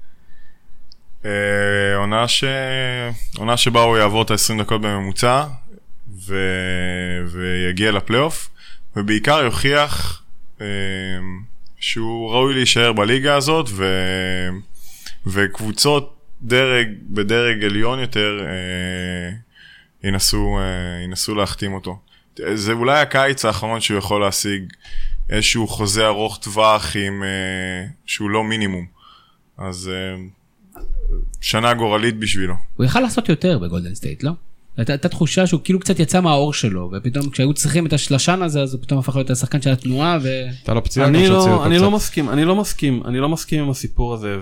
[1.25, 1.31] אה,
[1.97, 2.45] עונה ש...
[3.37, 5.45] עונה שבה הוא יעבור את ה-20 דקות בממוצע,
[6.27, 6.37] ו...
[7.33, 8.49] ויגיע לפלייאוף,
[8.97, 10.23] ובעיקר יוכיח
[11.81, 13.85] שהוא ראוי להישאר בליגה הזאת, ו...
[15.27, 19.37] וקבוצות דרג, בדרג עליון יותר, אה,
[20.09, 21.99] ינסו, אה, ינסו להחתים אותו.
[22.55, 24.73] זה אולי הקיץ האחרון שהוא יכול להשיג
[25.31, 28.87] איזשהו חוזה ארוך טווח עם, אה, שהוא לא מינימום.
[29.59, 30.23] אז אה,
[31.41, 32.55] שנה גורלית בשבילו.
[32.77, 34.33] הוא יכל לעשות יותר בגולדן סטייט, לא?
[34.77, 38.75] הייתה תחושה שהוא כאילו קצת יצא מהאור שלו, ופתאום כשהיו צריכים את השלשן הזה, אז
[38.75, 40.29] הוא פתאום הפך להיות השחקן של התנועה, ו...
[40.29, 41.85] הייתה לו פציעה גם אני שהוציאו לא, אותו אני קצת.
[41.85, 44.37] לא מסכים, אני לא מסכים, אני לא מסכים עם הסיפור הזה,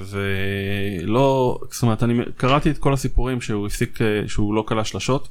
[1.02, 5.28] ולא, זאת אומרת, אני קראתי את כל הסיפורים שהוא הפסיק, אה, שהוא לא קלע שלשות,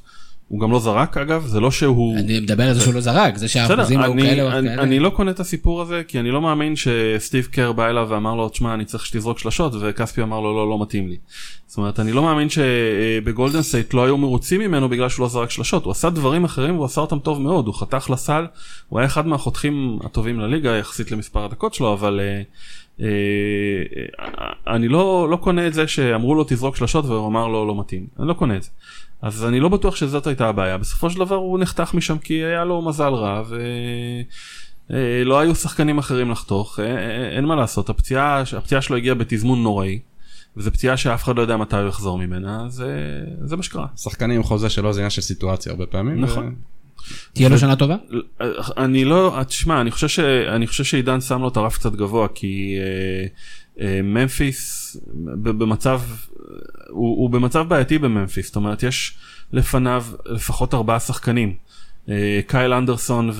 [0.50, 2.18] הוא גם לא זרק אגב, זה לא שהוא...
[2.18, 4.82] אני מדבר על זה שהוא לא זרק, זה שהאחוזים היו כאלה או אני, כאלה.
[4.82, 8.34] אני לא קונה את הסיפור הזה, כי אני לא מאמין שסטיב קר בא אליו ואמר
[8.34, 11.16] לו, תשמע, אני צריך שתזרוק שלשות, וכספי אמר לו, לא, לא מתאים לי.
[11.66, 15.50] זאת אומרת, אני לא מאמין שבגולדן סטייט לא היו מרוצים ממנו בגלל שהוא לא זרק
[15.50, 15.84] שלשות.
[15.84, 18.46] הוא עשה דברים אחרים והוא עשה אותם טוב מאוד, הוא חתך לסל,
[18.88, 22.20] הוא היה אחד מהחותכים הטובים לליגה יחסית למספר הדקות שלו, אבל...
[22.20, 22.42] אה,
[23.00, 23.06] אה,
[24.74, 28.06] אני לא, לא קונה את זה שאמרו לו תזרוק שלשות והוא אמר לו לא מתאים,
[28.18, 28.70] אני לא קונה את זה.
[29.22, 32.64] אז אני לא בטוח שזאת הייתה הבעיה, בסופו של דבר הוא נחתך משם כי היה
[32.64, 33.42] לו מזל רע
[34.90, 39.62] ולא היו שחקנים אחרים לחתוך, אה, אה, אין מה לעשות, הפציעה, הפציעה שלו הגיעה בתזמון
[39.62, 39.98] נוראי.
[40.56, 43.86] וזו פציעה שאף אחד לא יודע מתי הוא יחזור ממנה, זה, זה מה שקרה.
[43.96, 46.20] שחקנים עם חוזה שלו זה עניין של סיטואציה הרבה פעמים.
[46.20, 46.54] נכון.
[47.32, 47.96] תהיה לו שנה טובה?
[48.76, 50.18] אני לא, תשמע, אני חושב, ש,
[50.54, 53.26] אני חושב שעידן שם לו את הרף קצת גבוה, כי אה, אה,
[54.02, 54.96] ממפיס
[55.42, 56.00] במצב,
[56.88, 59.14] הוא, הוא במצב בעייתי בממפיס, זאת אומרת, יש
[59.52, 61.54] לפניו לפחות ארבעה שחקנים.
[62.08, 63.30] אה, קייל אנדרסון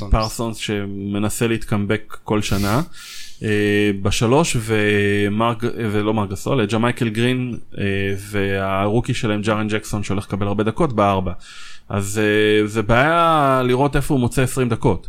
[0.00, 2.82] ופרסונס שמנסה להתקמבק כל שנה.
[3.42, 7.84] אה, בשלוש ומארק ולא מארק גאסול ג'מייקל גרין אה,
[8.30, 11.32] והרוקי שלהם ג'ארן ג'קסון שהולך לקבל הרבה דקות בארבע
[11.88, 15.08] אז אה, זה בעיה לראות איפה הוא מוצא 20 דקות.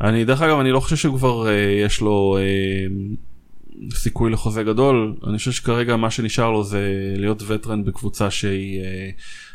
[0.00, 1.46] אני דרך אגב אני לא חושב שכבר
[1.84, 2.38] יש לו
[3.94, 8.80] סיכוי לחוזה גדול אני חושב שכרגע מה שנשאר לו זה להיות veteran בקבוצה שהיא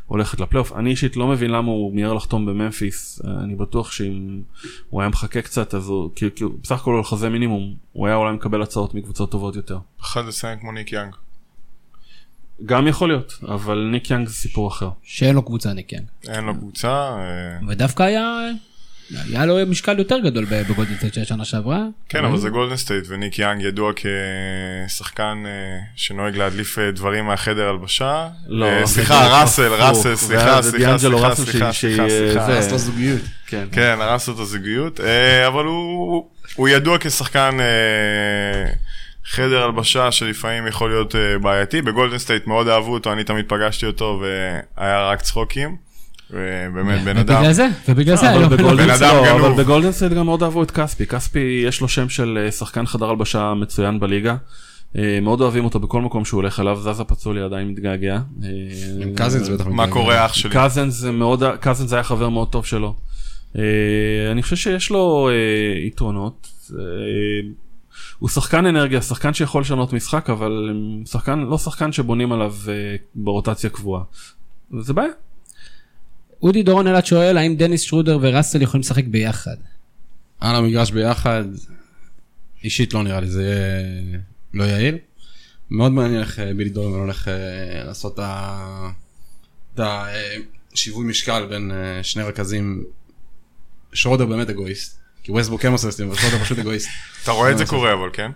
[0.10, 0.74] הולכת לפלייאוף.
[0.74, 4.42] אני אישית לא מבין למה הוא מיהר לחתום בממפיס, אני בטוח שאם
[4.90, 8.16] הוא היה מחכה קצת אז הוא, כי, כי בסך הכל הוא חוזה מינימום, הוא היה
[8.16, 9.80] אולי מקבל הצעות מקבוצות טובות יותר.
[10.02, 11.16] אחד לסיים כמו ניק יאנג.
[12.66, 14.90] גם יכול להיות, אבל ניק יאנג זה סיפור אחר.
[15.04, 16.06] שאין לו קבוצה ניק יאנג.
[16.28, 16.90] אין לו קבוצה.
[16.90, 18.40] אה, ודווקא היה
[19.12, 21.84] היה לו משקל יותר גדול בגולדן סטייט של השנה שעברה.
[22.10, 27.70] כן, אבל זה גולדן סטייט, וניק יאנג ידוע כשחקן אה, שנוהג להדליף אה, דברים מהחדר
[27.70, 28.28] הלבשה.
[28.48, 32.46] לא, אה, סליחה, ראסל, ראסל, סליחה, סליחה, סליחה, סליחה, סליחה.
[32.46, 33.22] הרס לו זוגיות.
[33.48, 35.00] כן, כן, הרס לו את הזוגיות,
[35.48, 35.66] אבל
[36.56, 37.58] הוא ידוע כשחקן
[39.26, 41.82] חדר הלבשה שלפעמים יכול להיות בעייתי.
[41.82, 44.22] בגולדן סטייט מאוד אהבו אותו, אני תמיד פגשתי אותו
[44.78, 45.89] והיה רק צחוקים.
[46.32, 47.36] ובאמת בן אדם.
[47.36, 49.46] ובגלל זה, ובגלל זה, אבל בן אדם לא, גנוב.
[49.46, 52.86] אבל בגולדן סטייט גם מאוד אהבו את כספי, כספי יש לו שם של אה, שחקן
[52.86, 54.36] חדר הלבשה מצוין בליגה.
[54.98, 58.14] אה, מאוד אוהבים אותו בכל מקום שהוא הולך אליו, זזה פצולי עדיין מתגעגע.
[58.44, 58.50] אה,
[59.00, 59.68] עם קזינס בטח.
[59.68, 60.56] מה קורה אח שלי?
[60.56, 62.96] קזינס זה מאוד, קזינס היה חבר מאוד טוב שלו.
[64.32, 65.30] אני חושב שיש לו
[65.86, 66.48] יתרונות.
[68.20, 70.74] הוא שחקן אנרגיה, שחקן שיכול לשנות משחק, אבל
[71.06, 72.54] שחקן, לא שחקן שבונים עליו
[73.16, 74.04] ברוטציה קבועה.
[74.80, 75.10] זה בעיה.
[76.44, 79.56] אודי דורון אלעד שואל, האם דניס שרודר וראסל יכולים לשחק ביחד?
[80.40, 81.44] על המגרש ביחד,
[82.64, 84.20] אישית לא נראה לי, זה יהיה
[84.54, 84.98] לא יעיל.
[85.72, 87.34] מאוד מעניין איך אה, בילי דורון הולך אה,
[87.84, 88.20] לעשות
[89.74, 92.84] את השיווי משקל בין אה, שני רכזים.
[93.94, 96.90] שרודר באמת אגואיסט, כי ווסטבוק כן עושה סטים, אבל שרודר פשוט אגואיסט.
[97.24, 98.32] אתה רואה את זה קורה אבל כן?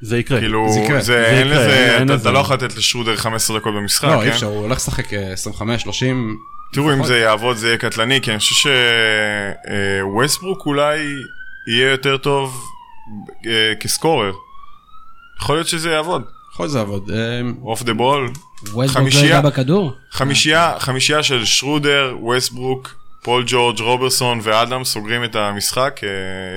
[0.00, 0.40] זה יקרה.
[0.40, 1.00] כאילו, זה יקרה.
[1.00, 2.22] זה, זה אין יקרה, לזה, אין אתה- לזה.
[2.22, 4.34] אתה לא יכול לתת לשרודר 15 דקות במשחק, לא, אי כן?
[4.34, 6.36] אפשר, הוא הולך לשחק 25, 30.
[6.74, 7.06] תראו אם לפחות.
[7.06, 8.70] זה יעבוד זה יהיה קטלני, כי אני חושב
[10.00, 10.98] שווסטברוק אולי
[11.66, 12.64] יהיה יותר טוב
[13.46, 14.32] אה, כ scorer.
[15.40, 16.22] יכול להיות שזה יעבוד.
[16.52, 17.10] יכול להיות שזה יעבוד.
[17.10, 18.30] אה, off the ball.
[19.22, 19.26] לא.
[19.26, 19.92] יגע בכדור?
[20.10, 26.08] חמישייה, חמישייה של שרודר, ווסטברוק, פול ג'ורג', רוברסון ואדם סוגרים את המשחק, אה,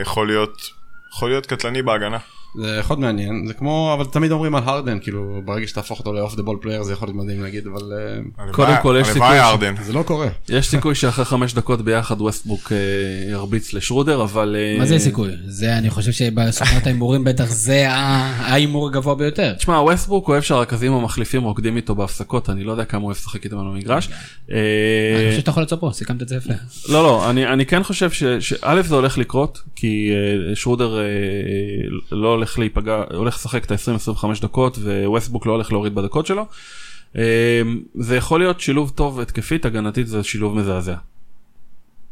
[0.01, 0.69] יכול להיות,
[1.13, 2.17] יכול להיות קטלני בהגנה.
[2.57, 6.13] זה יכול להיות מעניין, זה כמו, אבל תמיד אומרים על הרדן, כאילו ברגע שתהפוך אותו
[6.13, 9.07] ל off the ball player זה יכול להיות מדהים להגיד, אבל אה, קודם כל, יש
[9.07, 9.37] סיכוי.
[9.83, 10.27] זה לא קורה.
[10.49, 12.77] יש סיכוי שאחרי חמש דקות ביחד ווסטבוק אה,
[13.31, 14.55] ירביץ לשרודר, אבל...
[14.59, 15.31] אה, מה זה סיכוי?
[15.45, 19.53] זה, אני חושב שבסוכנות ההימורים בטח זה ההימור הגבוה ביותר.
[19.53, 23.43] תשמע, ווסטבוק אוהב שהרכזים המחליפים רוקדים איתו בהפסקות, אני לא יודע כמה הוא אוהב לשחק
[23.45, 24.09] איתם על המגרש.
[24.49, 24.57] אני
[25.29, 26.53] חושב שאתה יכול פה, סיכמת את זה יפה.
[26.89, 30.11] לא, לא, אני, אני כן חושב שא' זה הולך לקרות, כי
[30.55, 30.99] שרודר
[32.11, 36.45] לא הולך להיפגע, הולך לשחק את ה-20-25 דקות, וווסטבוק לא הולך להוריד בדקות שלו.
[37.13, 37.17] Uh,
[37.95, 40.95] זה יכול להיות שילוב טוב התקפית, הגנתית זה שילוב מזעזע.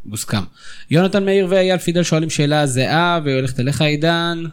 [0.06, 0.44] מוסכם.
[0.90, 4.44] יונתן מאיר ואייל פידל שואלים שאלה זהה, והיא הולכת אליך עידן.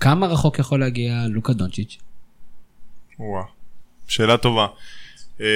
[0.00, 1.98] כמה רחוק יכול להגיע לוקה דונצ'יץ'?
[3.18, 3.44] וואו,
[4.08, 4.66] שאלה טובה.
[5.40, 5.46] אמ,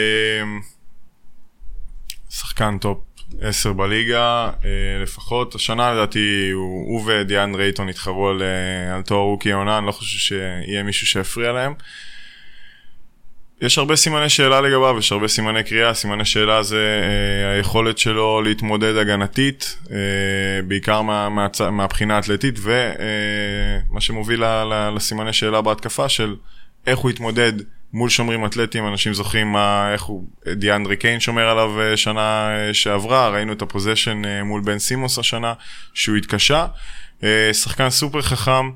[2.30, 2.98] שחקן top
[3.40, 9.20] 10 בליגה, אה, לפחות השנה לדעתי הוא, הוא ודיאנדרה אייטון התחרו על, אה, על תואר
[9.20, 11.74] rookie העונה, אני לא חושב שיהיה מישהו שיפריע להם.
[13.60, 18.42] יש הרבה סימני שאלה לגביו, יש הרבה סימני קריאה, סימני שאלה זה אה, היכולת שלו
[18.42, 19.96] להתמודד הגנתית, אה,
[20.68, 21.60] בעיקר מה, מהצ...
[21.60, 26.36] מהבחינה האתלטית, ומה שמוביל ל- ל- לסימני שאלה בהתקפה של
[26.86, 27.52] איך הוא יתמודד
[27.94, 32.74] מול שומרים אתלטיים, אנשים זוכרים מה, איך הוא, דיאנדרי קיין שומר עליו אה, שנה אה,
[32.74, 35.52] שעברה, ראינו את הפוזיישן אה, מול בן סימוס השנה,
[35.94, 36.66] שהוא התקשה.
[37.52, 38.70] שחקן סופר חכם,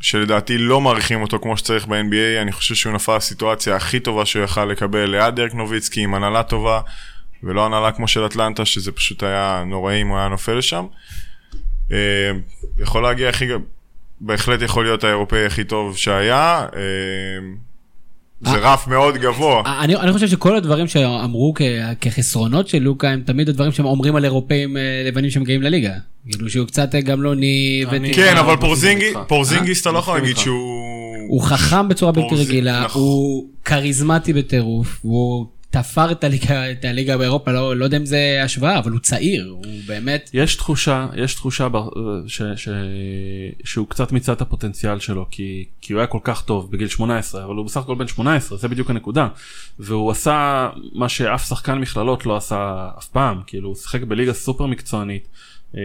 [0.00, 4.44] שלדעתי לא מעריכים אותו כמו שצריך ב-NBA, אני חושב שהוא נפל לסיטואציה הכי טובה שהוא
[4.44, 6.80] יכל לקבל ליד דרק נוביצקי עם הנהלה טובה,
[7.42, 10.86] ולא הנהלה כמו של אטלנטה, שזה פשוט היה נוראי אם הוא היה נופל לשם.
[12.78, 13.48] יכול להגיע הכי,
[14.20, 16.66] בהחלט יכול להיות האירופאי הכי טוב שהיה.
[18.46, 19.62] אה, זה רף מאוד גבוה.
[19.84, 21.62] אני, אני חושב שכל הדברים שאמרו כ,
[22.00, 25.92] כחסרונות של לוקה הם תמיד הדברים שהם אומרים על אירופאים אה, לבנים שמגיעים לליגה.
[26.30, 29.14] כאילו שהוא קצת אה, גמלוני אני- וטיפה- כן, אבל מסכים פורזינגי-.
[29.28, 30.36] פורזינגיס אתה לא יכול להגיד.
[30.36, 30.84] שהוא...
[31.28, 33.02] הוא חכם בצורה בלתי רגילה, נכון.
[33.02, 38.40] הוא כריזמטי בטירוף, הוא תפר את הליגה, את הליגה באירופה, לא, לא יודע אם זה
[38.44, 40.30] השוואה, אבל הוא צעיר, הוא באמת...
[40.34, 41.78] יש תחושה, יש תחושה ב-
[42.26, 42.68] ש, ש,
[43.64, 47.44] שהוא קצת מיצה את הפוטנציאל שלו, כי, כי הוא היה כל כך טוב בגיל 18,
[47.44, 49.28] אבל הוא בסך הכל בן 18, זה בדיוק הנקודה.
[49.78, 54.66] והוא עשה מה שאף שחקן מכללות לא עשה אף פעם, כאילו הוא שיחק בליגה סופר
[54.66, 55.28] מקצוענית,
[55.76, 55.80] אה,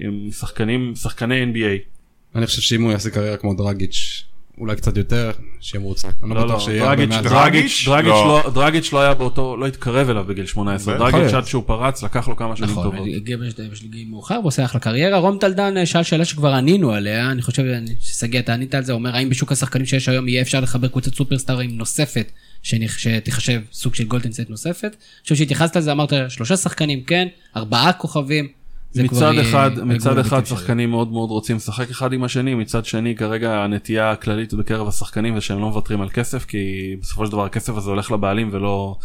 [0.00, 1.88] עם שחקנים, שחקני NBA.
[2.34, 4.24] אני חושב שאם הוא יעשה קריירה כמו דרגיץ',
[4.58, 5.30] אולי קצת יותר,
[5.60, 6.08] שיהיה מרוצה.
[6.22, 6.84] אני לא לא, בטוח לא, שיהיה
[7.22, 8.02] דרגיץ', לא.
[8.44, 11.04] לא, דרגיץ' לא היה באותו, לא התקרב אליו בגיל 18, בטח.
[11.16, 13.08] דרגיץ' עד שהוא פרץ לקח לו כמה שנים נכון, טובות.
[13.16, 15.18] הגיע בש- בשלגי מאוחר ועושה אחלה קריירה.
[15.18, 17.62] רום טלדן אה, שאל שאלה שכבר ענינו עליה, אני חושב
[18.00, 21.14] ששגיא אתה ענית על זה, אומר האם בשוק השחקנים שיש היום יהיה אפשר לחבר קבוצת
[21.14, 22.32] סופרסטארים נוספת,
[22.62, 24.84] שתיחשב סוג של גולדנסט נוספת?
[24.84, 28.48] אני חושב שהתייחסת לזה, אמרת שלושה שחקנים כן, ארבעה כוכבים.
[28.94, 30.46] זה כבר מצד אחד, מצד אחד.
[30.46, 35.34] שחקנים מאוד מאוד רוצים לשחק אחד עם השני, מצד שני כרגע הנטייה הכללית בקרב השחקנים
[35.34, 38.96] זה שהם לא מוותרים על כסף, כי בסופו של דבר הכסף הזה הולך לבעלים ולא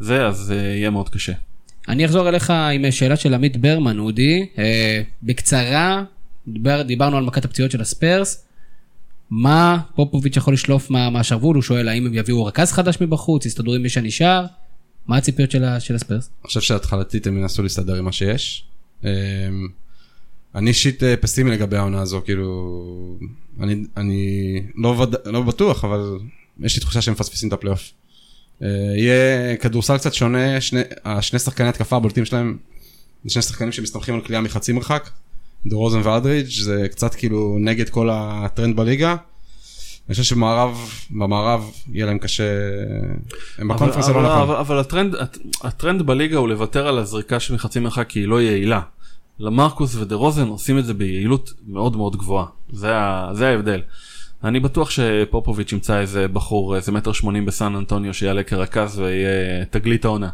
[0.00, 1.32] זה, אז uh, יהיה מאוד קשה.
[1.88, 4.46] אני אחזור אליך עם שאלה של עמית ברמן, אודי.
[4.58, 6.02] אה, בקצרה,
[6.48, 8.44] דיבר, דיברנו על מכת הפציעות של הספיירס.
[9.30, 11.54] מה פופוביץ' יכול לשלוף מה- מהשרוול?
[11.54, 14.44] הוא שואל האם הם יביאו רכז חדש מבחוץ, יסתדרו עם מי שנשאר?
[15.06, 16.30] מה הציפיות של, של הספיירס?
[16.42, 18.64] אני חושב שהתחלתית הם ינסו להסתדר עם מה שיש.
[19.04, 19.08] אמ,
[20.54, 23.18] אני אישית אה, פסימי לגבי העונה הזו, כאילו,
[23.60, 25.14] אני, אני לא, וד...
[25.26, 26.18] לא בטוח, אבל
[26.60, 27.92] יש לי תחושה שהם מפספסים את הפלייאוף.
[28.62, 32.56] אה, יהיה כדורסל קצת שונה, שני, השני שחקני התקפה הבולטים שלהם,
[33.24, 35.10] זה שני שחקנים שמסתמכים על קליעה מחצי מרחק,
[35.66, 39.16] דרוזן ואולדריג', זה קצת כאילו נגד כל הטרנד בליגה.
[40.08, 40.78] אני חושב שבמערב,
[41.10, 42.44] במערב יהיה להם קשה,
[43.58, 44.40] הם ב conference הלא נכון.
[44.40, 48.28] אבל, אבל הטרנד, הט- הטרנד בליגה הוא לוותר על הזריקה של מחצי מרחק כי היא
[48.28, 48.80] לא יעילה.
[49.38, 52.46] למרקוס ודה רוזן עושים את זה ביעילות מאוד מאוד גבוהה.
[52.72, 53.80] זה, ה, זה ההבדל.
[54.44, 60.04] אני בטוח שפופוביץ' ימצא איזה בחור, איזה מטר שמונים בסן אנטוניו שיעלה כרכז ויהיה תגלית
[60.04, 60.28] העונה.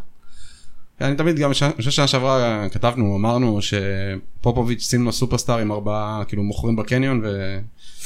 [1.01, 6.23] אני תמיד גם, אני חושב שנה שעברה כתבנו, אמרנו שפופוביץ' שים לו סופרסטאר עם ארבעה,
[6.29, 7.23] כאילו מוכרים בקניון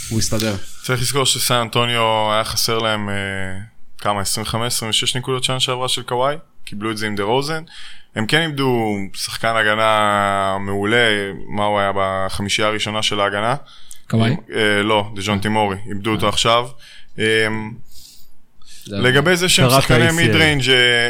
[0.09, 0.57] והוא יסתדר.
[0.83, 3.15] צריך לזכור שסן אנטוניו היה חסר להם אה,
[3.99, 4.55] כמה, 25-26
[5.19, 7.63] נקודות שנה שעברה של קוואי, קיבלו את זה עם דה רוזן.
[8.17, 8.85] הם כן איבדו
[9.15, 11.07] שחקן הגנה מעולה,
[11.49, 13.55] מה הוא היה בחמישייה הראשונה של ההגנה?
[14.11, 14.37] קוואי?
[14.55, 16.69] אה, לא, דז'ונטה מארי, איבדו אותו עכשיו.
[17.19, 17.25] אה,
[18.85, 20.11] זה- לגבי זה שהם שחקני.
[20.13, 20.63] mid range,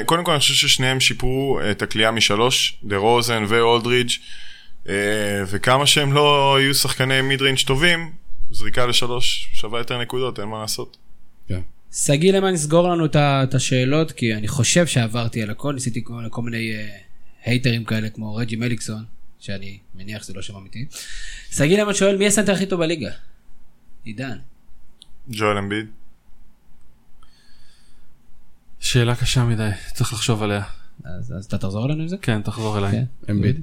[0.06, 4.10] קודם כל אני חושב ששניהם שיפרו את הקליעה משלוש, דה רוזן ואולדרידג',
[5.46, 8.10] וכמה שהם לא יהיו שחקני mid range טובים,
[8.50, 10.96] זריקה לשלוש שווה יותר נקודות, אין מה לעשות.
[11.48, 11.60] כן.
[11.92, 16.72] שגיא למה נסגור לנו את השאלות, כי אני חושב שעברתי על הכל, ניסיתי כל, מיני
[16.72, 16.98] אה,
[17.44, 19.04] הייטרים כאלה כמו רג'י מליקסון,
[19.40, 20.86] שאני מניח שזה לא שם אמיתי.
[21.50, 23.10] שגיא למה שואל, מי הסנטר הכי טוב בליגה?
[24.04, 24.38] עידן.
[25.30, 25.86] ג'ואל אמביד.
[28.80, 30.62] שאלה קשה מדי, צריך לחשוב עליה.
[31.04, 32.16] אז, אז אתה תחזור אלינו עם זה?
[32.16, 32.92] כן, תחזור אליי.
[32.92, 33.04] כן.
[33.30, 33.60] אמביד.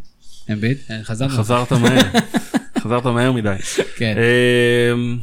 [0.52, 0.78] אמביד?
[0.90, 1.38] אה, חזרנו.
[1.38, 2.12] חזרת מהר,
[2.86, 3.56] חזרת מהר מדי.
[3.96, 4.16] כן.
[4.94, 5.18] אמ,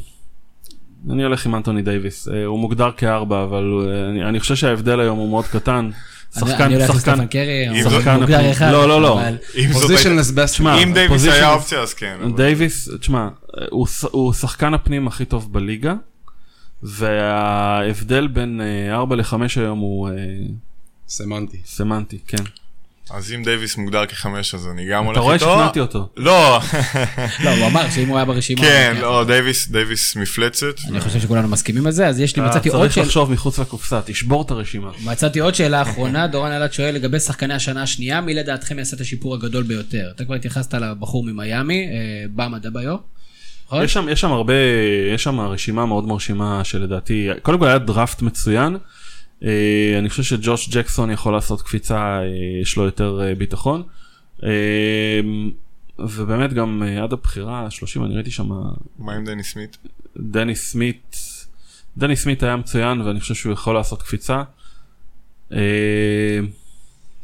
[1.10, 5.00] אני הולך עם אנטוני דייוויס, אה, הוא מוגדר כארבע, אבל אה, אני- אני חושב שההבדל
[5.00, 5.90] היום הוא מאוד קטן.
[6.34, 8.70] שחקן, אני הולך שחקן, לסטפן קרי, זאת- מוגדר אחד.
[8.72, 9.20] לא, לא, לא.
[10.82, 12.16] אם דייוויס היה אופציה אז כן.
[12.36, 13.28] דייוויס, תשמע,
[13.70, 15.94] הוא, ש- הוא שחקן הפנים הכי טוב בליגה,
[16.82, 18.60] וההבדל בין
[18.90, 20.14] 4 ל-5 היום הוא אה,
[21.08, 21.60] סמנטי.
[21.66, 22.44] סמנטי, כן.
[23.14, 25.44] אז אם דייוויס מוגדר כחמש אז אני גם הולך אתה איתו.
[25.44, 26.08] רואה שכנעתי אותו.
[26.16, 26.58] לא,
[27.44, 28.60] לא, הוא אמר שאם הוא היה ברשימה...
[28.60, 29.24] כן, לא.
[29.24, 30.74] דייוויס, דייוויס מפלצת.
[30.88, 33.06] אני חושב שכולנו מסכימים על זה, אז יש לי, אתה מצאתי עוד צריך שאלה.
[33.06, 34.90] לחשוב מחוץ לקופסה, תשבור את הרשימה.
[35.04, 39.00] מצאתי עוד שאלה אחרונה, דורון אלעד שואל לגבי שחקני השנה השנייה, מי לדעתכם יעשה את
[39.00, 40.10] השיפור הגדול ביותר?
[40.14, 42.96] אתה כבר התייחסת לבחור ממיאמי, אה, באם אדבאיו.
[43.66, 43.84] נכון?
[43.84, 44.54] יש שם, יש שם הרבה,
[45.14, 48.76] יש שם רשימה מאוד מרשימה שלדעתי, קודם כל היה דראפט מצוין.
[49.44, 52.24] אה, אני חושב שג'וש ג'קסון יכול לעשות קפיצה, אה,
[52.62, 53.82] יש לו יותר אה, ביטחון.
[55.98, 58.48] ובאמת גם עד הבחירה, 30, אני ראיתי שם
[58.98, 59.76] מה עם דני סמית?
[60.16, 61.16] דני סמית,
[61.96, 64.42] דני סמית היה מצוין ואני חושב שהוא יכול לעשות קפיצה.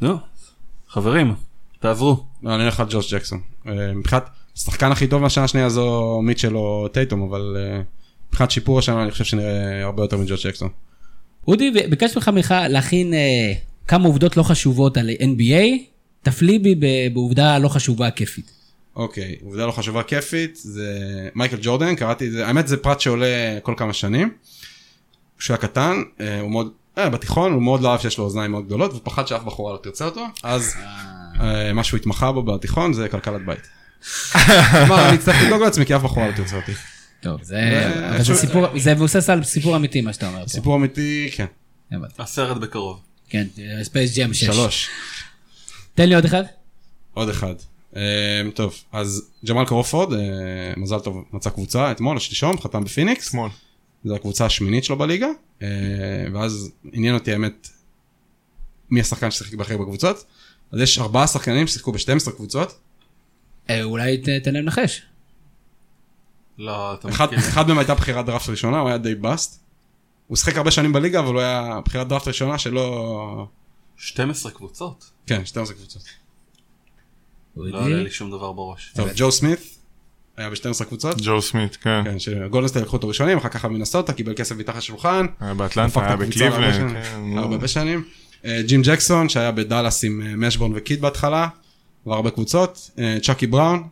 [0.01, 0.17] נו,
[0.87, 1.33] חברים,
[1.79, 2.25] תעזרו.
[2.43, 3.41] לא, אני הולך על ג'וש ג'קסון.
[3.95, 7.57] מבחינת, השחקן הכי טוב מהשנה השנייה זו מיטשל או טייטום, אבל
[8.29, 10.69] מבחינת שיפור השנה אני חושב שנראה הרבה יותר מג'וש ג'קסון.
[11.47, 13.53] אודי, ביקשתי ממך מיכה להכין אה,
[13.87, 15.83] כמה עובדות לא חשובות על NBA,
[16.21, 16.75] תפליא בי
[17.13, 18.51] בעובדה לא חשובה כיפית.
[18.95, 20.89] אוקיי, עובדה לא חשובה כיפית, זה
[21.35, 24.29] מייקל ג'ורדן, קראתי את זה, האמת זה פרט שעולה כל כמה שנים.
[25.37, 28.51] כשהוא היה קטן, אה, הוא מאוד, אה, בתיכון הוא מאוד לא אהב שיש לו אוזניים
[28.51, 30.75] מאוד גדולות, והוא פחד שאף בחורה לא תרצה אותו, אז
[31.39, 33.59] אה, מה שהוא התמחה בו בתיכון זה כלכלת בית.
[34.85, 36.71] אמר, אני אצטרך לדאוג לעצמי כי אף בחורה לא תרצה אותי.
[37.21, 37.59] טוב, זה
[38.09, 40.49] אבל זה סיפור, זה מבוסס על סיפור אמיתי מה שאתה אומר פה.
[40.49, 41.45] סיפור אמיתי, כן.
[42.19, 42.99] הסרט בקרוב.
[43.29, 43.47] כן,
[43.83, 44.43] ספייס ג'ם 6.
[44.45, 44.89] שלוש.
[45.95, 46.43] תן לי עוד אחד.
[47.13, 47.53] עוד אחד.
[47.95, 48.01] אה,
[48.55, 50.19] טוב, אז ג'מאל קרופורד, אה,
[50.77, 53.27] מזל טוב, מצא קבוצה אתמול או שלשום, חתם בפיניקס.
[53.29, 53.49] אתמול.
[54.05, 55.27] זו הקבוצה השמינית שלו בליגה,
[55.61, 55.67] אה,
[56.33, 57.67] ואז עניין אותי האמת
[58.89, 60.25] מי השחקן ששיחק בהכי בקבוצות.
[60.71, 62.79] אז יש ארבעה שחקנים ששיחקו ב-12 קבוצות,
[63.69, 65.01] אה, אולי ת- תן להם לנחש.
[66.59, 67.39] לא, אתה אחד, מכיר.
[67.39, 69.63] אחד מהם הייתה בחירת דראפט ראשונה, הוא היה די bust.
[70.27, 73.47] הוא שיחק הרבה שנים בליגה, אבל הוא היה בחירת דראפט ראשונה שלא...
[73.97, 75.11] 12 קבוצות.
[75.27, 76.01] כן, 12 קבוצות.
[77.57, 77.91] לא אודי.
[77.91, 78.91] עולה לי שום דבר בראש.
[78.95, 79.59] טוב, ג'ו סמית,
[80.37, 81.17] היה ב-12 קבוצות.
[81.21, 82.03] ג'ו סמית, כן.
[82.03, 85.25] כן, שגולדן סטייט לקחו אותו ראשונים, אחר כך מינסוטה, קיבל כסף מתחת לשולחן.
[85.39, 87.03] היה באטלנטה, היה בקליבלנד.
[87.03, 87.37] כן.
[87.37, 88.03] הרבה שנים.
[88.45, 91.47] אה, ג'ים ג'קסון שהיה בדאלאס עם אה, משבורן וקיד בהתחלה,
[92.05, 92.91] עבר הרבה קבוצות.
[92.99, 93.87] אה, צ'אקי בראון,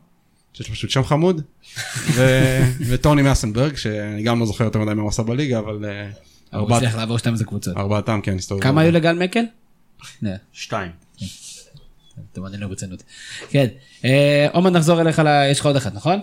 [0.58, 1.42] שיש פשוט שם חמוד.
[2.16, 6.60] ו- וטוני מסנברג, שאני גם לא זוכר יותר מדי מה הוא עשה בליגה, אבל אה,
[6.60, 7.78] הוא הצליח לעבור 12 קבוצות.
[7.78, 8.64] ארבעתם כן הסתובבו.
[8.64, 9.44] כמה היו לגל מקל?
[10.54, 10.92] שתיים.
[12.34, 13.04] אתם עונים לו ברצינות.
[13.50, 13.68] כן,
[14.06, 16.20] אה, עומר נחזור אליך, ל- יש לך עוד אחד נכון?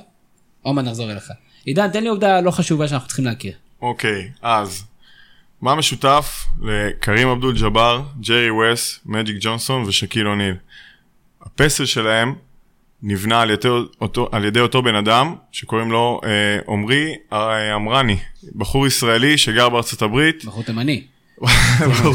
[0.63, 1.31] עומר נחזור אליך.
[1.65, 3.53] עידן תן לי עובדה לא חשובה שאנחנו צריכים להכיר.
[3.83, 4.85] אוקיי, אז,
[5.61, 10.55] מה משותף לקרים אבדול ג'אבר, ג'רי וס, מג'יק ג'ונסון ושקיל אוניל?
[11.43, 12.35] הפסל שלהם
[13.07, 13.69] נבנה על ידי
[14.01, 16.31] אותו, על ידי אותו בן אדם שקוראים לו אה,
[16.73, 18.17] עמרי אה, אמרני,
[18.57, 21.03] בחור ישראלי שגר בארצות הברית, בחור תימני.
[21.91, 22.15] בחור-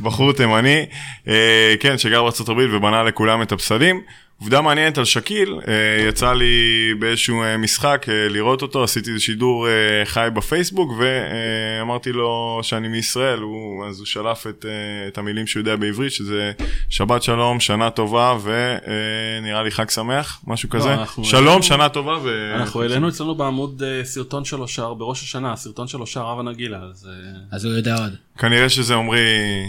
[0.00, 0.86] בחור תימני,
[1.28, 4.00] אה, כן, שגר בארצות הברית ובנה לכולם את הפסלים.
[4.42, 6.54] עובדה מעניינת על שקיל, אה, יצא לי
[6.98, 9.66] באיזשהו אה, משחק אה, לראות אותו, עשיתי איזה שידור
[10.04, 14.66] חי בפייסבוק ואמרתי לו שאני מישראל, הוא, אז הוא שלף את,
[15.08, 16.52] את המילים שהוא יודע בעברית, שזה
[16.88, 20.94] שבת שלום, שנה טובה ונראה לי חג שמח, משהו כזה.
[20.94, 22.18] אנחנו- שלום, שנה טובה.
[22.22, 22.54] ו...
[22.54, 27.08] אנחנו העלינו אצלנו בעמוד סרטון שלו שר בראש השנה, סרטון שלו שר רב הנגילה, אז
[27.50, 28.12] אז הוא יודע עוד.
[28.38, 29.20] כנראה שזה עמרי...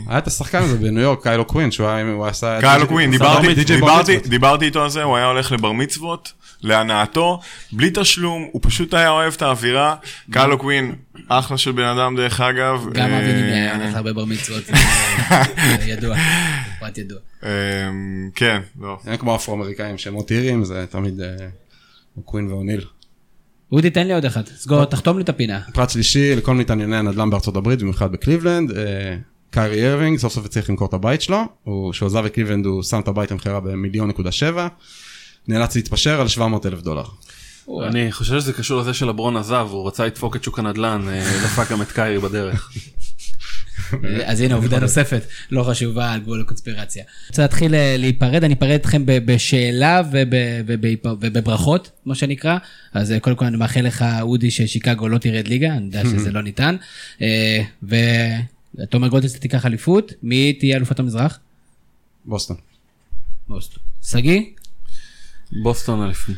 [0.08, 2.60] היה את השחקן הזה בניו יורק, קיילו קווין, שהוא היה, הוא עשה...
[2.62, 4.18] די.ג'יי- קווין, דיברתי, דיברתי.
[4.18, 7.40] דיברתי איתו על זה, הוא היה הולך לבר מצוות, להנאתו,
[7.72, 9.96] בלי תשלום, הוא פשוט היה אוהב את האווירה.
[10.32, 10.96] קהלו קווין,
[11.28, 12.86] אחלה של בן אדם דרך אגב.
[12.94, 14.64] גם אה, אבי נמני היה הולך להרבה בר מצוות,
[15.86, 16.16] ידוע,
[16.80, 17.18] פרט ידוע.
[17.44, 17.50] אה,
[18.36, 18.98] כן, לא.
[19.08, 21.28] אין כמו אפרו-אמריקאים שמות אירים, זה תמיד אה,
[22.26, 22.82] קווין ואוניל.
[23.74, 25.60] אודי תן לי עוד אחד, סגור, תחתום לי את הפינה.
[25.74, 28.84] פרט שלישי לכל מתענייני הנדל"ן בארצות הברית, במיוחד בקליבלנד, אה,
[29.52, 32.84] קיירי ארווינג סוף סוף הצליח למכור את הבית שלו, הוא- כשהוא עזב את קליבלנד הוא
[32.84, 34.68] שם את הבית למכירה במיליון נקודה שבע,
[35.48, 37.04] נאלץ להתפשר על 700 אלף דולר.
[37.88, 41.72] אני חושב שזה קשור לזה שלברון עזב, הוא רצה לדפוק את שוק הנדל"ן, אה, דפק
[41.72, 42.72] גם את קיירי בדרך.
[44.26, 47.04] אז הנה עובדה נוספת, לא חשובה על גבול הקונספירציה.
[47.28, 52.58] רוצה להתחיל אה, להיפרד, אני אפרד אתכם ב- בשאלה ובברכות, מה שנקרא.
[52.94, 56.32] אז אה, קודם כל אני מאחל לך, אודי, ששיקגו לא תרד ליגה, אני יודע שזה
[56.38, 56.76] לא ניתן.
[57.22, 61.40] אה, ותומר גולדסט תיקח אליפות, מי תהיה אלופת המזרח?
[62.26, 62.58] בוסטון.
[63.50, 63.80] אוסלו.
[64.04, 64.42] שגיא?
[65.64, 66.36] בוסטון אלופים.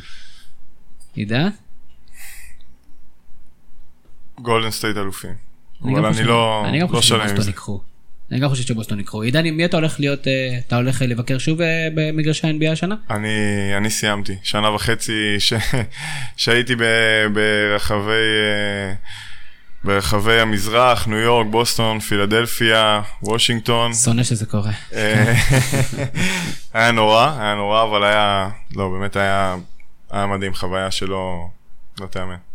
[1.14, 1.48] עידן?
[4.40, 5.45] גולדן סטייט אלופים.
[5.84, 7.46] אני גם אבל אני לא אני גם לא חושב שבוסטון.
[7.46, 7.80] ייקחו.
[8.30, 9.22] אני גם חושב שבוסטון ייקחו.
[9.22, 12.94] עידן, מי אתה הולך להיות, אה, אתה הולך אה, לבקר שוב אה, במגרשי ה-NBA השנה?
[13.10, 13.28] אני,
[13.76, 15.52] אני סיימתי, שנה וחצי ש...
[16.36, 16.82] שהייתי ב...
[17.32, 18.12] ברחבי,
[19.84, 23.94] ברחבי המזרח, ניו יורק, בוסטון, פילדלפיה, וושינגטון.
[23.94, 24.72] שונא שזה קורה.
[26.74, 29.56] היה נורא, היה נורא, אבל היה, לא, באמת היה,
[30.10, 31.48] היה מדהים, חוויה שלא,
[32.00, 32.45] לא תאמן.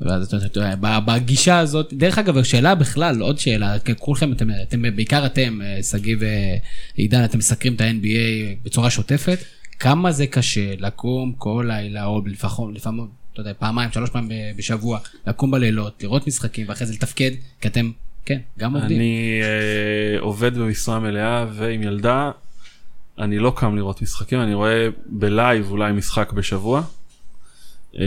[0.00, 0.74] ואז אתה- יודע,
[1.06, 6.16] בגישה הזאת, דרך אגב, שאלה בכלל, עוד שאלה, כולכם, אתם, אתם, בעיקר אתם, אה, שגיא
[6.96, 9.38] ועידן, אתם מסקרים את ה-NBA בצורה שוטפת,
[9.78, 14.98] כמה זה קשה לקום כל לילה, או לפחות, לפעמים, אתה יודע, פעמיים, שלוש פעמים בשבוע,
[15.26, 17.90] לקום בלילות, לראות משחקים, ואחרי זה לתפקד, כי אתם,
[18.24, 18.96] כן, גם עובדים.
[18.96, 22.30] אני אה, עובד במשרה מלאה ועם ילדה,
[23.18, 26.82] אני לא קם לראות משחקים, אני רואה בלייב אולי משחק בשבוע.
[27.98, 28.04] אה,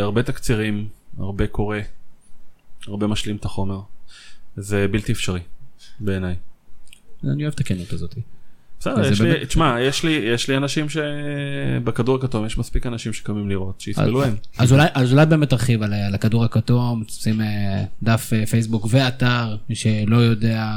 [0.00, 0.88] הרבה תקצירים,
[1.18, 1.80] הרבה קורה.
[2.86, 3.80] הרבה משלים את החומר.
[4.56, 5.40] זה בלתי אפשרי,
[6.00, 6.34] בעיניי.
[7.24, 8.14] אני אוהב את הכנות הזאת.
[8.80, 13.48] בסדר, יש לי, תשמע, יש לי, יש לי אנשים שבכדור הכתום יש מספיק אנשים שקמים
[13.48, 14.36] לראות, שיסבלו הם.
[14.58, 18.86] אז אולי, אז אולי באמת תרחיב על, על הכדור הכתום, שים אה, דף אה, פייסבוק
[18.90, 20.72] ואתר, מי שלא יודע,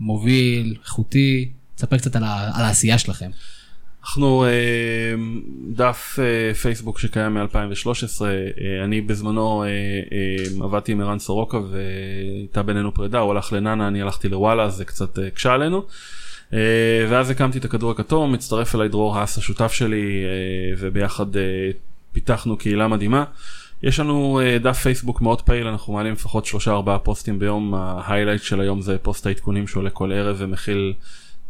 [0.00, 3.30] מוביל, איכותי, תספר קצת על, על העשייה שלכם.
[4.08, 4.50] אנחנו אה,
[5.70, 9.64] דף אה, פייסבוק שקיים מ-2013, אה, אני בזמנו
[10.60, 15.18] עבדתי עם ערן סורוקה והייתה בינינו פרידה, הוא הלך לנענע, אני הלכתי לוואלה, זה קצת
[15.18, 15.82] הקשה עלינו.
[17.10, 20.24] ואז הקמתי את הכדור הכתום, הצטרף אליי דרור האס השותף שלי,
[20.78, 21.26] וביחד
[22.12, 23.24] פיתחנו קהילה מדהימה.
[23.82, 28.42] יש לנו דף פייסבוק מאוד פעיל, אנחנו מעלים לפחות שלושה ארבעה פוסטים ביום, ה highlight
[28.42, 30.94] של היום זה פוסט העדכונים שעולה כל ערב ומכיל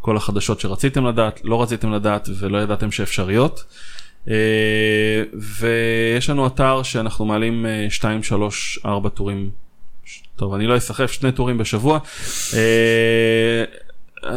[0.00, 3.64] כל החדשות שרציתם לדעת, לא רציתם לדעת ולא ידעתם שאפשריות.
[4.30, 9.50] אה, ויש לנו אתר שאנחנו מעלים 2, 3, 4 טורים,
[10.36, 11.98] טוב אני לא אסחף, שני טורים בשבוע,
[12.54, 13.64] אה,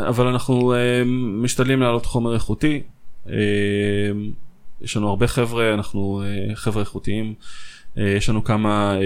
[0.08, 1.04] אבל אנחנו אה,
[1.44, 2.82] משתדלים להעלות חומר איכותי.
[4.82, 6.24] יש לנו הרבה חבר'ה, אנחנו
[6.56, 7.34] חבר'ה איכותיים.
[7.98, 9.02] אה, יש לנו כמה אה,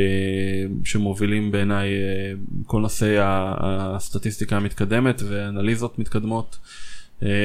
[0.83, 2.33] שמובילים בעיניי אה,
[2.65, 3.55] כל נושא ה-
[3.95, 6.57] הסטטיסטיקה המתקדמת ואנליזות מתקדמות.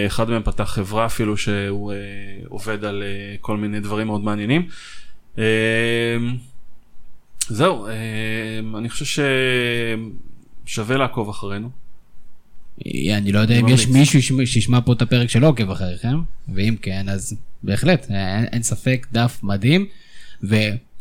[0.06, 1.92] אחד מהם פתח חברה אפילו שהוא
[2.48, 3.02] עובד על
[3.40, 4.68] כל מיני דברים מאוד מעניינים.
[7.48, 7.86] זהו,
[8.78, 9.22] אני חושב
[10.66, 11.70] ששווה לעקוב אחרינו.
[13.16, 13.68] אני לא יודע אם.
[13.68, 16.16] יש מישהו שישמע- פה את הפרק שלא עוקב אחריכם,
[16.54, 18.06] ואם כן, אז בהחלט,
[18.52, 19.86] אין, ספק, דף מדהים,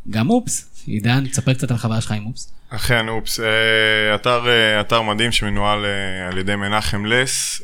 [0.08, 2.54] וגם אופס, עידן, תספר קצת על החוויה שלך עם אופס.
[2.70, 7.62] אכן, אופס, אה, אתר, אה, אתר מדהים שמנוהל אה, על ידי מנחם לס.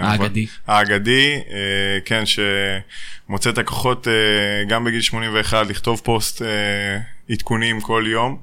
[0.00, 0.46] האגדי.
[0.66, 1.38] האגדי,
[2.04, 4.06] כן, שמוצא את הכוחות
[4.68, 6.42] גם בגיל 81 לכתוב פוסט
[7.30, 8.38] עדכונים כל יום.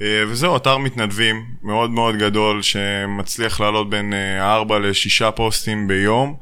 [0.00, 6.36] וזהו, אתר מתנדבים מאוד מאוד גדול שמצליח לעלות בין 4 ל-6 פוסטים ביום.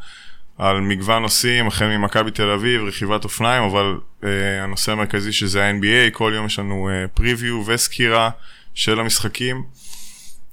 [0.59, 4.25] על מגוון נושאים, החל ממכבי תל אביב, רכיבת אופניים, אבל uh,
[4.63, 8.31] הנושא המרכזי שזה ה-NBA, כל יום יש לנו פריוויו uh, וסקירה
[8.75, 9.63] של המשחקים.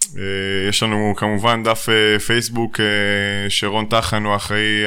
[0.04, 0.18] Uh,
[0.70, 4.84] יש לנו כמובן דף uh, פייסבוק uh, שרון טחן הוא האחראי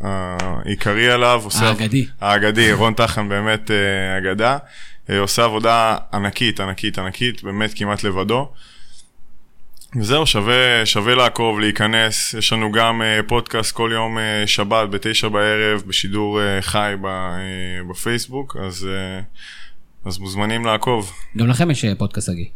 [0.00, 1.42] העיקרי עליו.
[1.66, 2.06] האגדי.
[2.20, 4.58] האגדי, רון טחן באמת uh, אגדה.
[5.06, 8.52] Uh, עושה עבודה ענקית, ענקית, ענקית, באמת כמעט לבדו.
[9.96, 12.34] וזהו, שווה, שווה לעקוב, להיכנס.
[12.34, 17.06] יש לנו גם uh, פודקאסט כל יום uh, שבת בתשע בערב בשידור uh, חי ב,
[17.06, 21.12] uh, בפייסבוק, אז, uh, אז מוזמנים לעקוב.
[21.36, 22.48] גם לכם יש פודקאסט סגי.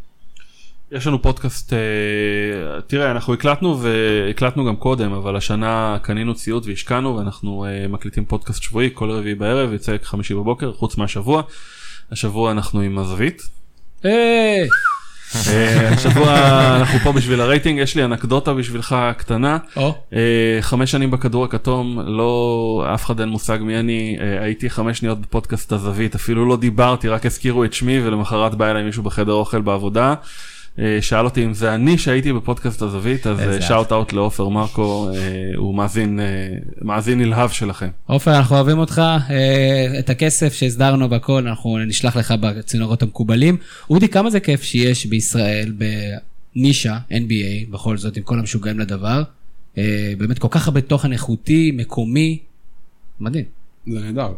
[0.92, 7.16] יש לנו פודקאסט, אה, תראה, אנחנו הקלטנו והקלטנו גם קודם, אבל השנה קנינו ציוד והשקענו
[7.16, 11.42] ואנחנו אה, מקליטים פודקאסט שבועי כל רביעי בערב, יוצא חמישי בבוקר, חוץ מהשבוע.
[12.10, 13.42] השבוע אנחנו עם הזווית.
[14.02, 14.68] היי!
[15.36, 16.34] אה, השבוע
[16.80, 19.58] אנחנו פה בשביל הרייטינג, יש לי אנקדוטה בשבילך קטנה.
[20.12, 24.98] אה, חמש שנים בכדור הכתום, לא, אף אחד אין מושג מי אני, אה, הייתי חמש
[24.98, 29.32] שניות בפודקאסט הזווית, אפילו לא דיברתי, רק הזכירו את שמי ולמחרת בא אליי מישהו בחדר
[29.32, 30.14] אוכל בעבודה.
[30.78, 35.18] אה, שאל אותי אם זה אני שהייתי בפודקאסט הזווית, אז שאוט אאוט לעופר מרקו, אה,
[35.56, 36.24] הוא מאזין, אה,
[36.82, 37.88] מאזין נלהב שלכם.
[38.06, 43.56] עופר, אנחנו אוהבים אותך, אה, את הכסף שהסדרנו בכל, אנחנו נשלח לך בצינורות המקובלים.
[43.90, 45.72] אודי, כמה זה כיף שיש בישראל
[46.54, 49.22] בנישה, NBA, בכל זאת, עם כל המשוגעים לדבר.
[49.78, 52.38] אה, באמת כל כך הרבה תוכן איכותי, מקומי,
[53.20, 53.44] מדהים.
[53.86, 54.22] זה נהדר.
[54.22, 54.28] אה,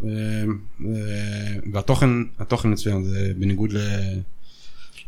[0.85, 0.95] אה,
[1.73, 2.09] והתוכן,
[2.39, 4.19] התוכן מצוין, זה בניגוד ל-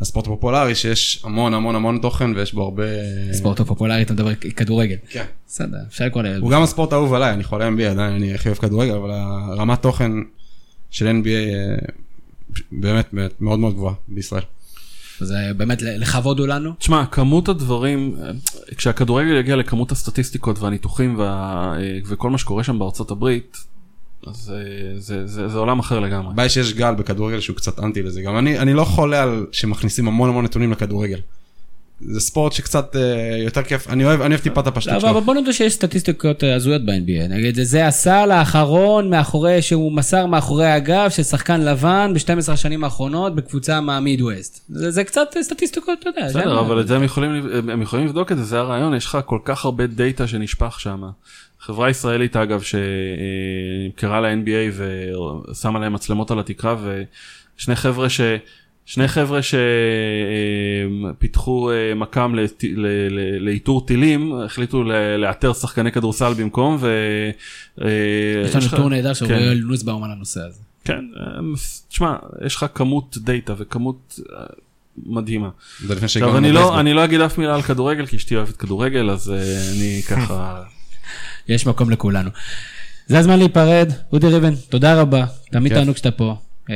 [0.00, 2.82] לספורט הפופולרי, שיש המון המון המון תוכן ויש בו הרבה...
[3.32, 4.96] ספורט הפופולרי, אתה מדבר כדורגל.
[5.08, 5.24] כן.
[5.46, 6.42] בסדר, אפשר לקרוא לילד.
[6.42, 9.82] הוא גם הספורט האהוב עליי, אני חולה NBA, עדיין אני הכי אוהב כדורגל, אבל הרמת
[9.82, 10.12] תוכן
[10.90, 11.88] של NBA אה,
[12.72, 14.42] באמת באמת מאוד מאוד גבוהה בישראל.
[15.20, 16.72] זה באמת לכבוד הוא לנו.
[16.78, 18.30] תשמע, כמות הדברים, אה,
[18.76, 23.56] כשהכדורגל יגיע לכמות הסטטיסטיקות והניתוחים וה, אה, וכל מה שקורה שם בארצות הברית,
[24.26, 24.60] אז אה,
[24.98, 26.30] זה, זה, זה עולם אחר לגמרי.
[26.32, 30.08] הבעיה שיש גל בכדורגל שהוא קצת אנטי לזה, גם אני, אני לא חולה על שמכניסים
[30.08, 31.18] המון המון נתונים לכדורגל.
[32.06, 33.00] זה ספורט שקצת אה,
[33.44, 35.20] יותר כיף, אני אוהב, אני אוהב טיפה את הפשטות אבל שלו.
[35.20, 37.28] בוא נודה שיש סטטיסטיקות אה, הזויות ב-NBA.
[37.28, 42.84] נגיד, זה- זה הסל האחרון מאחורי, שהוא מסר מאחורי הגב של שחקן לבן ב-12 השנים
[42.84, 44.60] האחרונות בקבוצה מהמידווסט.
[44.68, 46.28] זה זה קצת סטטיסטיקות, אתה יודע.
[46.28, 47.32] זה בסדר, מה- אבל את זה הם יכולים,
[47.70, 51.02] הם יכולים לבדוק את זה, זה הרעיון, יש לך כל כך הרבה דאטה שנשפך שם.
[51.62, 54.82] חברה ישראלית אגב שנמכרה ל-NBA
[55.50, 56.76] ושמה להם מצלמות על התקרה
[57.56, 58.20] ושני חבר'ה ש...
[58.86, 59.40] שני חבר'ה
[61.18, 66.90] שפיתחו אה, מכ"ם לט- ל- ל- לאיתור טילים החליטו ל- לאתר שחקני כדורסל במקום ו...
[67.80, 67.86] אה,
[68.44, 69.52] יש לנו טור נהדר של כן.
[69.64, 70.60] נוסבאום על הנושא הזה.
[70.84, 71.04] כן,
[71.88, 72.16] תשמע,
[72.46, 74.44] יש לך כמות דאטה וכמות, אה,
[75.06, 75.48] מדהימה.
[76.02, 76.52] עכשיו אני.
[76.52, 80.02] לא, אני לא אגיד אף מילה על כדורגל כי אשתי אוהבת כדורגל אז אה, אני
[80.08, 80.62] ככה
[81.48, 82.30] יש מקום לכולנו.
[83.06, 83.92] זה הזמן להיפרד.
[84.12, 85.24] אודי ריבן, תודה רבה.
[85.50, 85.74] תמיד.
[85.74, 86.36] תענוג שאתה פה.
[86.70, 86.74] אה,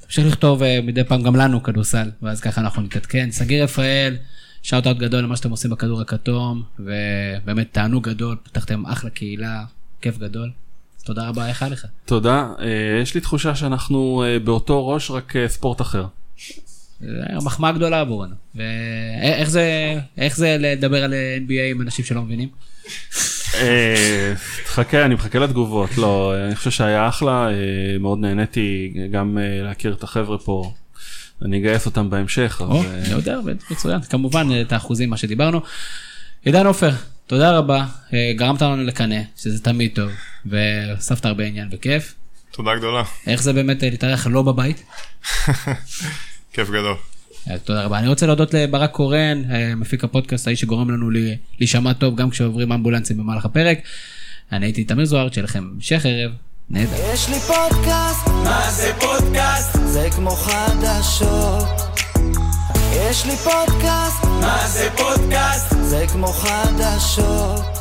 [0.00, 3.28] תמשיך לכתוב אה, מדי פעם גם לנו כדורסל, ואז ככה אנחנו נתעדכן.
[3.30, 4.16] סגיר רפאל,
[4.62, 9.64] שאוט אאוט גדול למה שאתם עושים בכדור הכתום, ובאמת תענוג גדול, פתחתם אחלה קהילה,
[10.00, 10.50] כיף גדול.
[11.04, 11.86] תודה רבה, איך היה לך?
[12.04, 12.48] תודה.
[12.60, 16.06] אה, יש לי תחושה שאנחנו באותו ראש רק ספורט אחר.
[17.42, 18.34] מחמאה גדולה עבורנו.
[18.54, 21.14] ואיך זה, איך זה לדבר על
[21.46, 22.48] NBA עם אנשים שלא מבינים?
[23.54, 24.32] אה,
[24.64, 25.98] תחכה, אני מחכה לתגובות.
[25.98, 30.72] לא, אני חושב שהיה אחלה, אה, מאוד נהניתי גם אה, להכיר את החבר'ה פה.
[31.44, 32.62] אני אגייס אותם בהמשך.
[32.64, 33.38] או, אני יודע,
[33.70, 34.00] מצוין.
[34.00, 35.60] כמובן, את האחוזים, מה שדיברנו.
[36.44, 36.90] עידן עופר,
[37.26, 37.86] תודה רבה.
[38.36, 40.10] גרמת לנו לקנא, שזה תמיד טוב,
[40.46, 42.14] והוספת הרבה עניין וכיף.
[42.50, 43.02] תודה גדולה.
[43.26, 44.82] איך זה באמת להתארח לא בבית?
[46.52, 46.96] כיף גדול.
[47.50, 47.98] אה, תודה רבה.
[47.98, 51.16] אני רוצה להודות לברק קורן, אה, מפיק הפודקאסט, האיש שגורם לנו ל-
[51.58, 53.78] להישמע טוב גם כשעוברים אמבולנסים במהלך הפרק.
[54.52, 56.30] אני הייתי תמיר זוהר, שיהיה לכם המשך ערב
[56.70, 56.90] נהדר.
[57.14, 59.76] יש לי פודקאסט, מה זה פודקאסט?
[59.86, 61.68] זה כמו חדשות.
[63.10, 65.74] יש לי פודקאסט, מה זה פודקאסט?
[65.82, 67.79] זה כמו חדשות.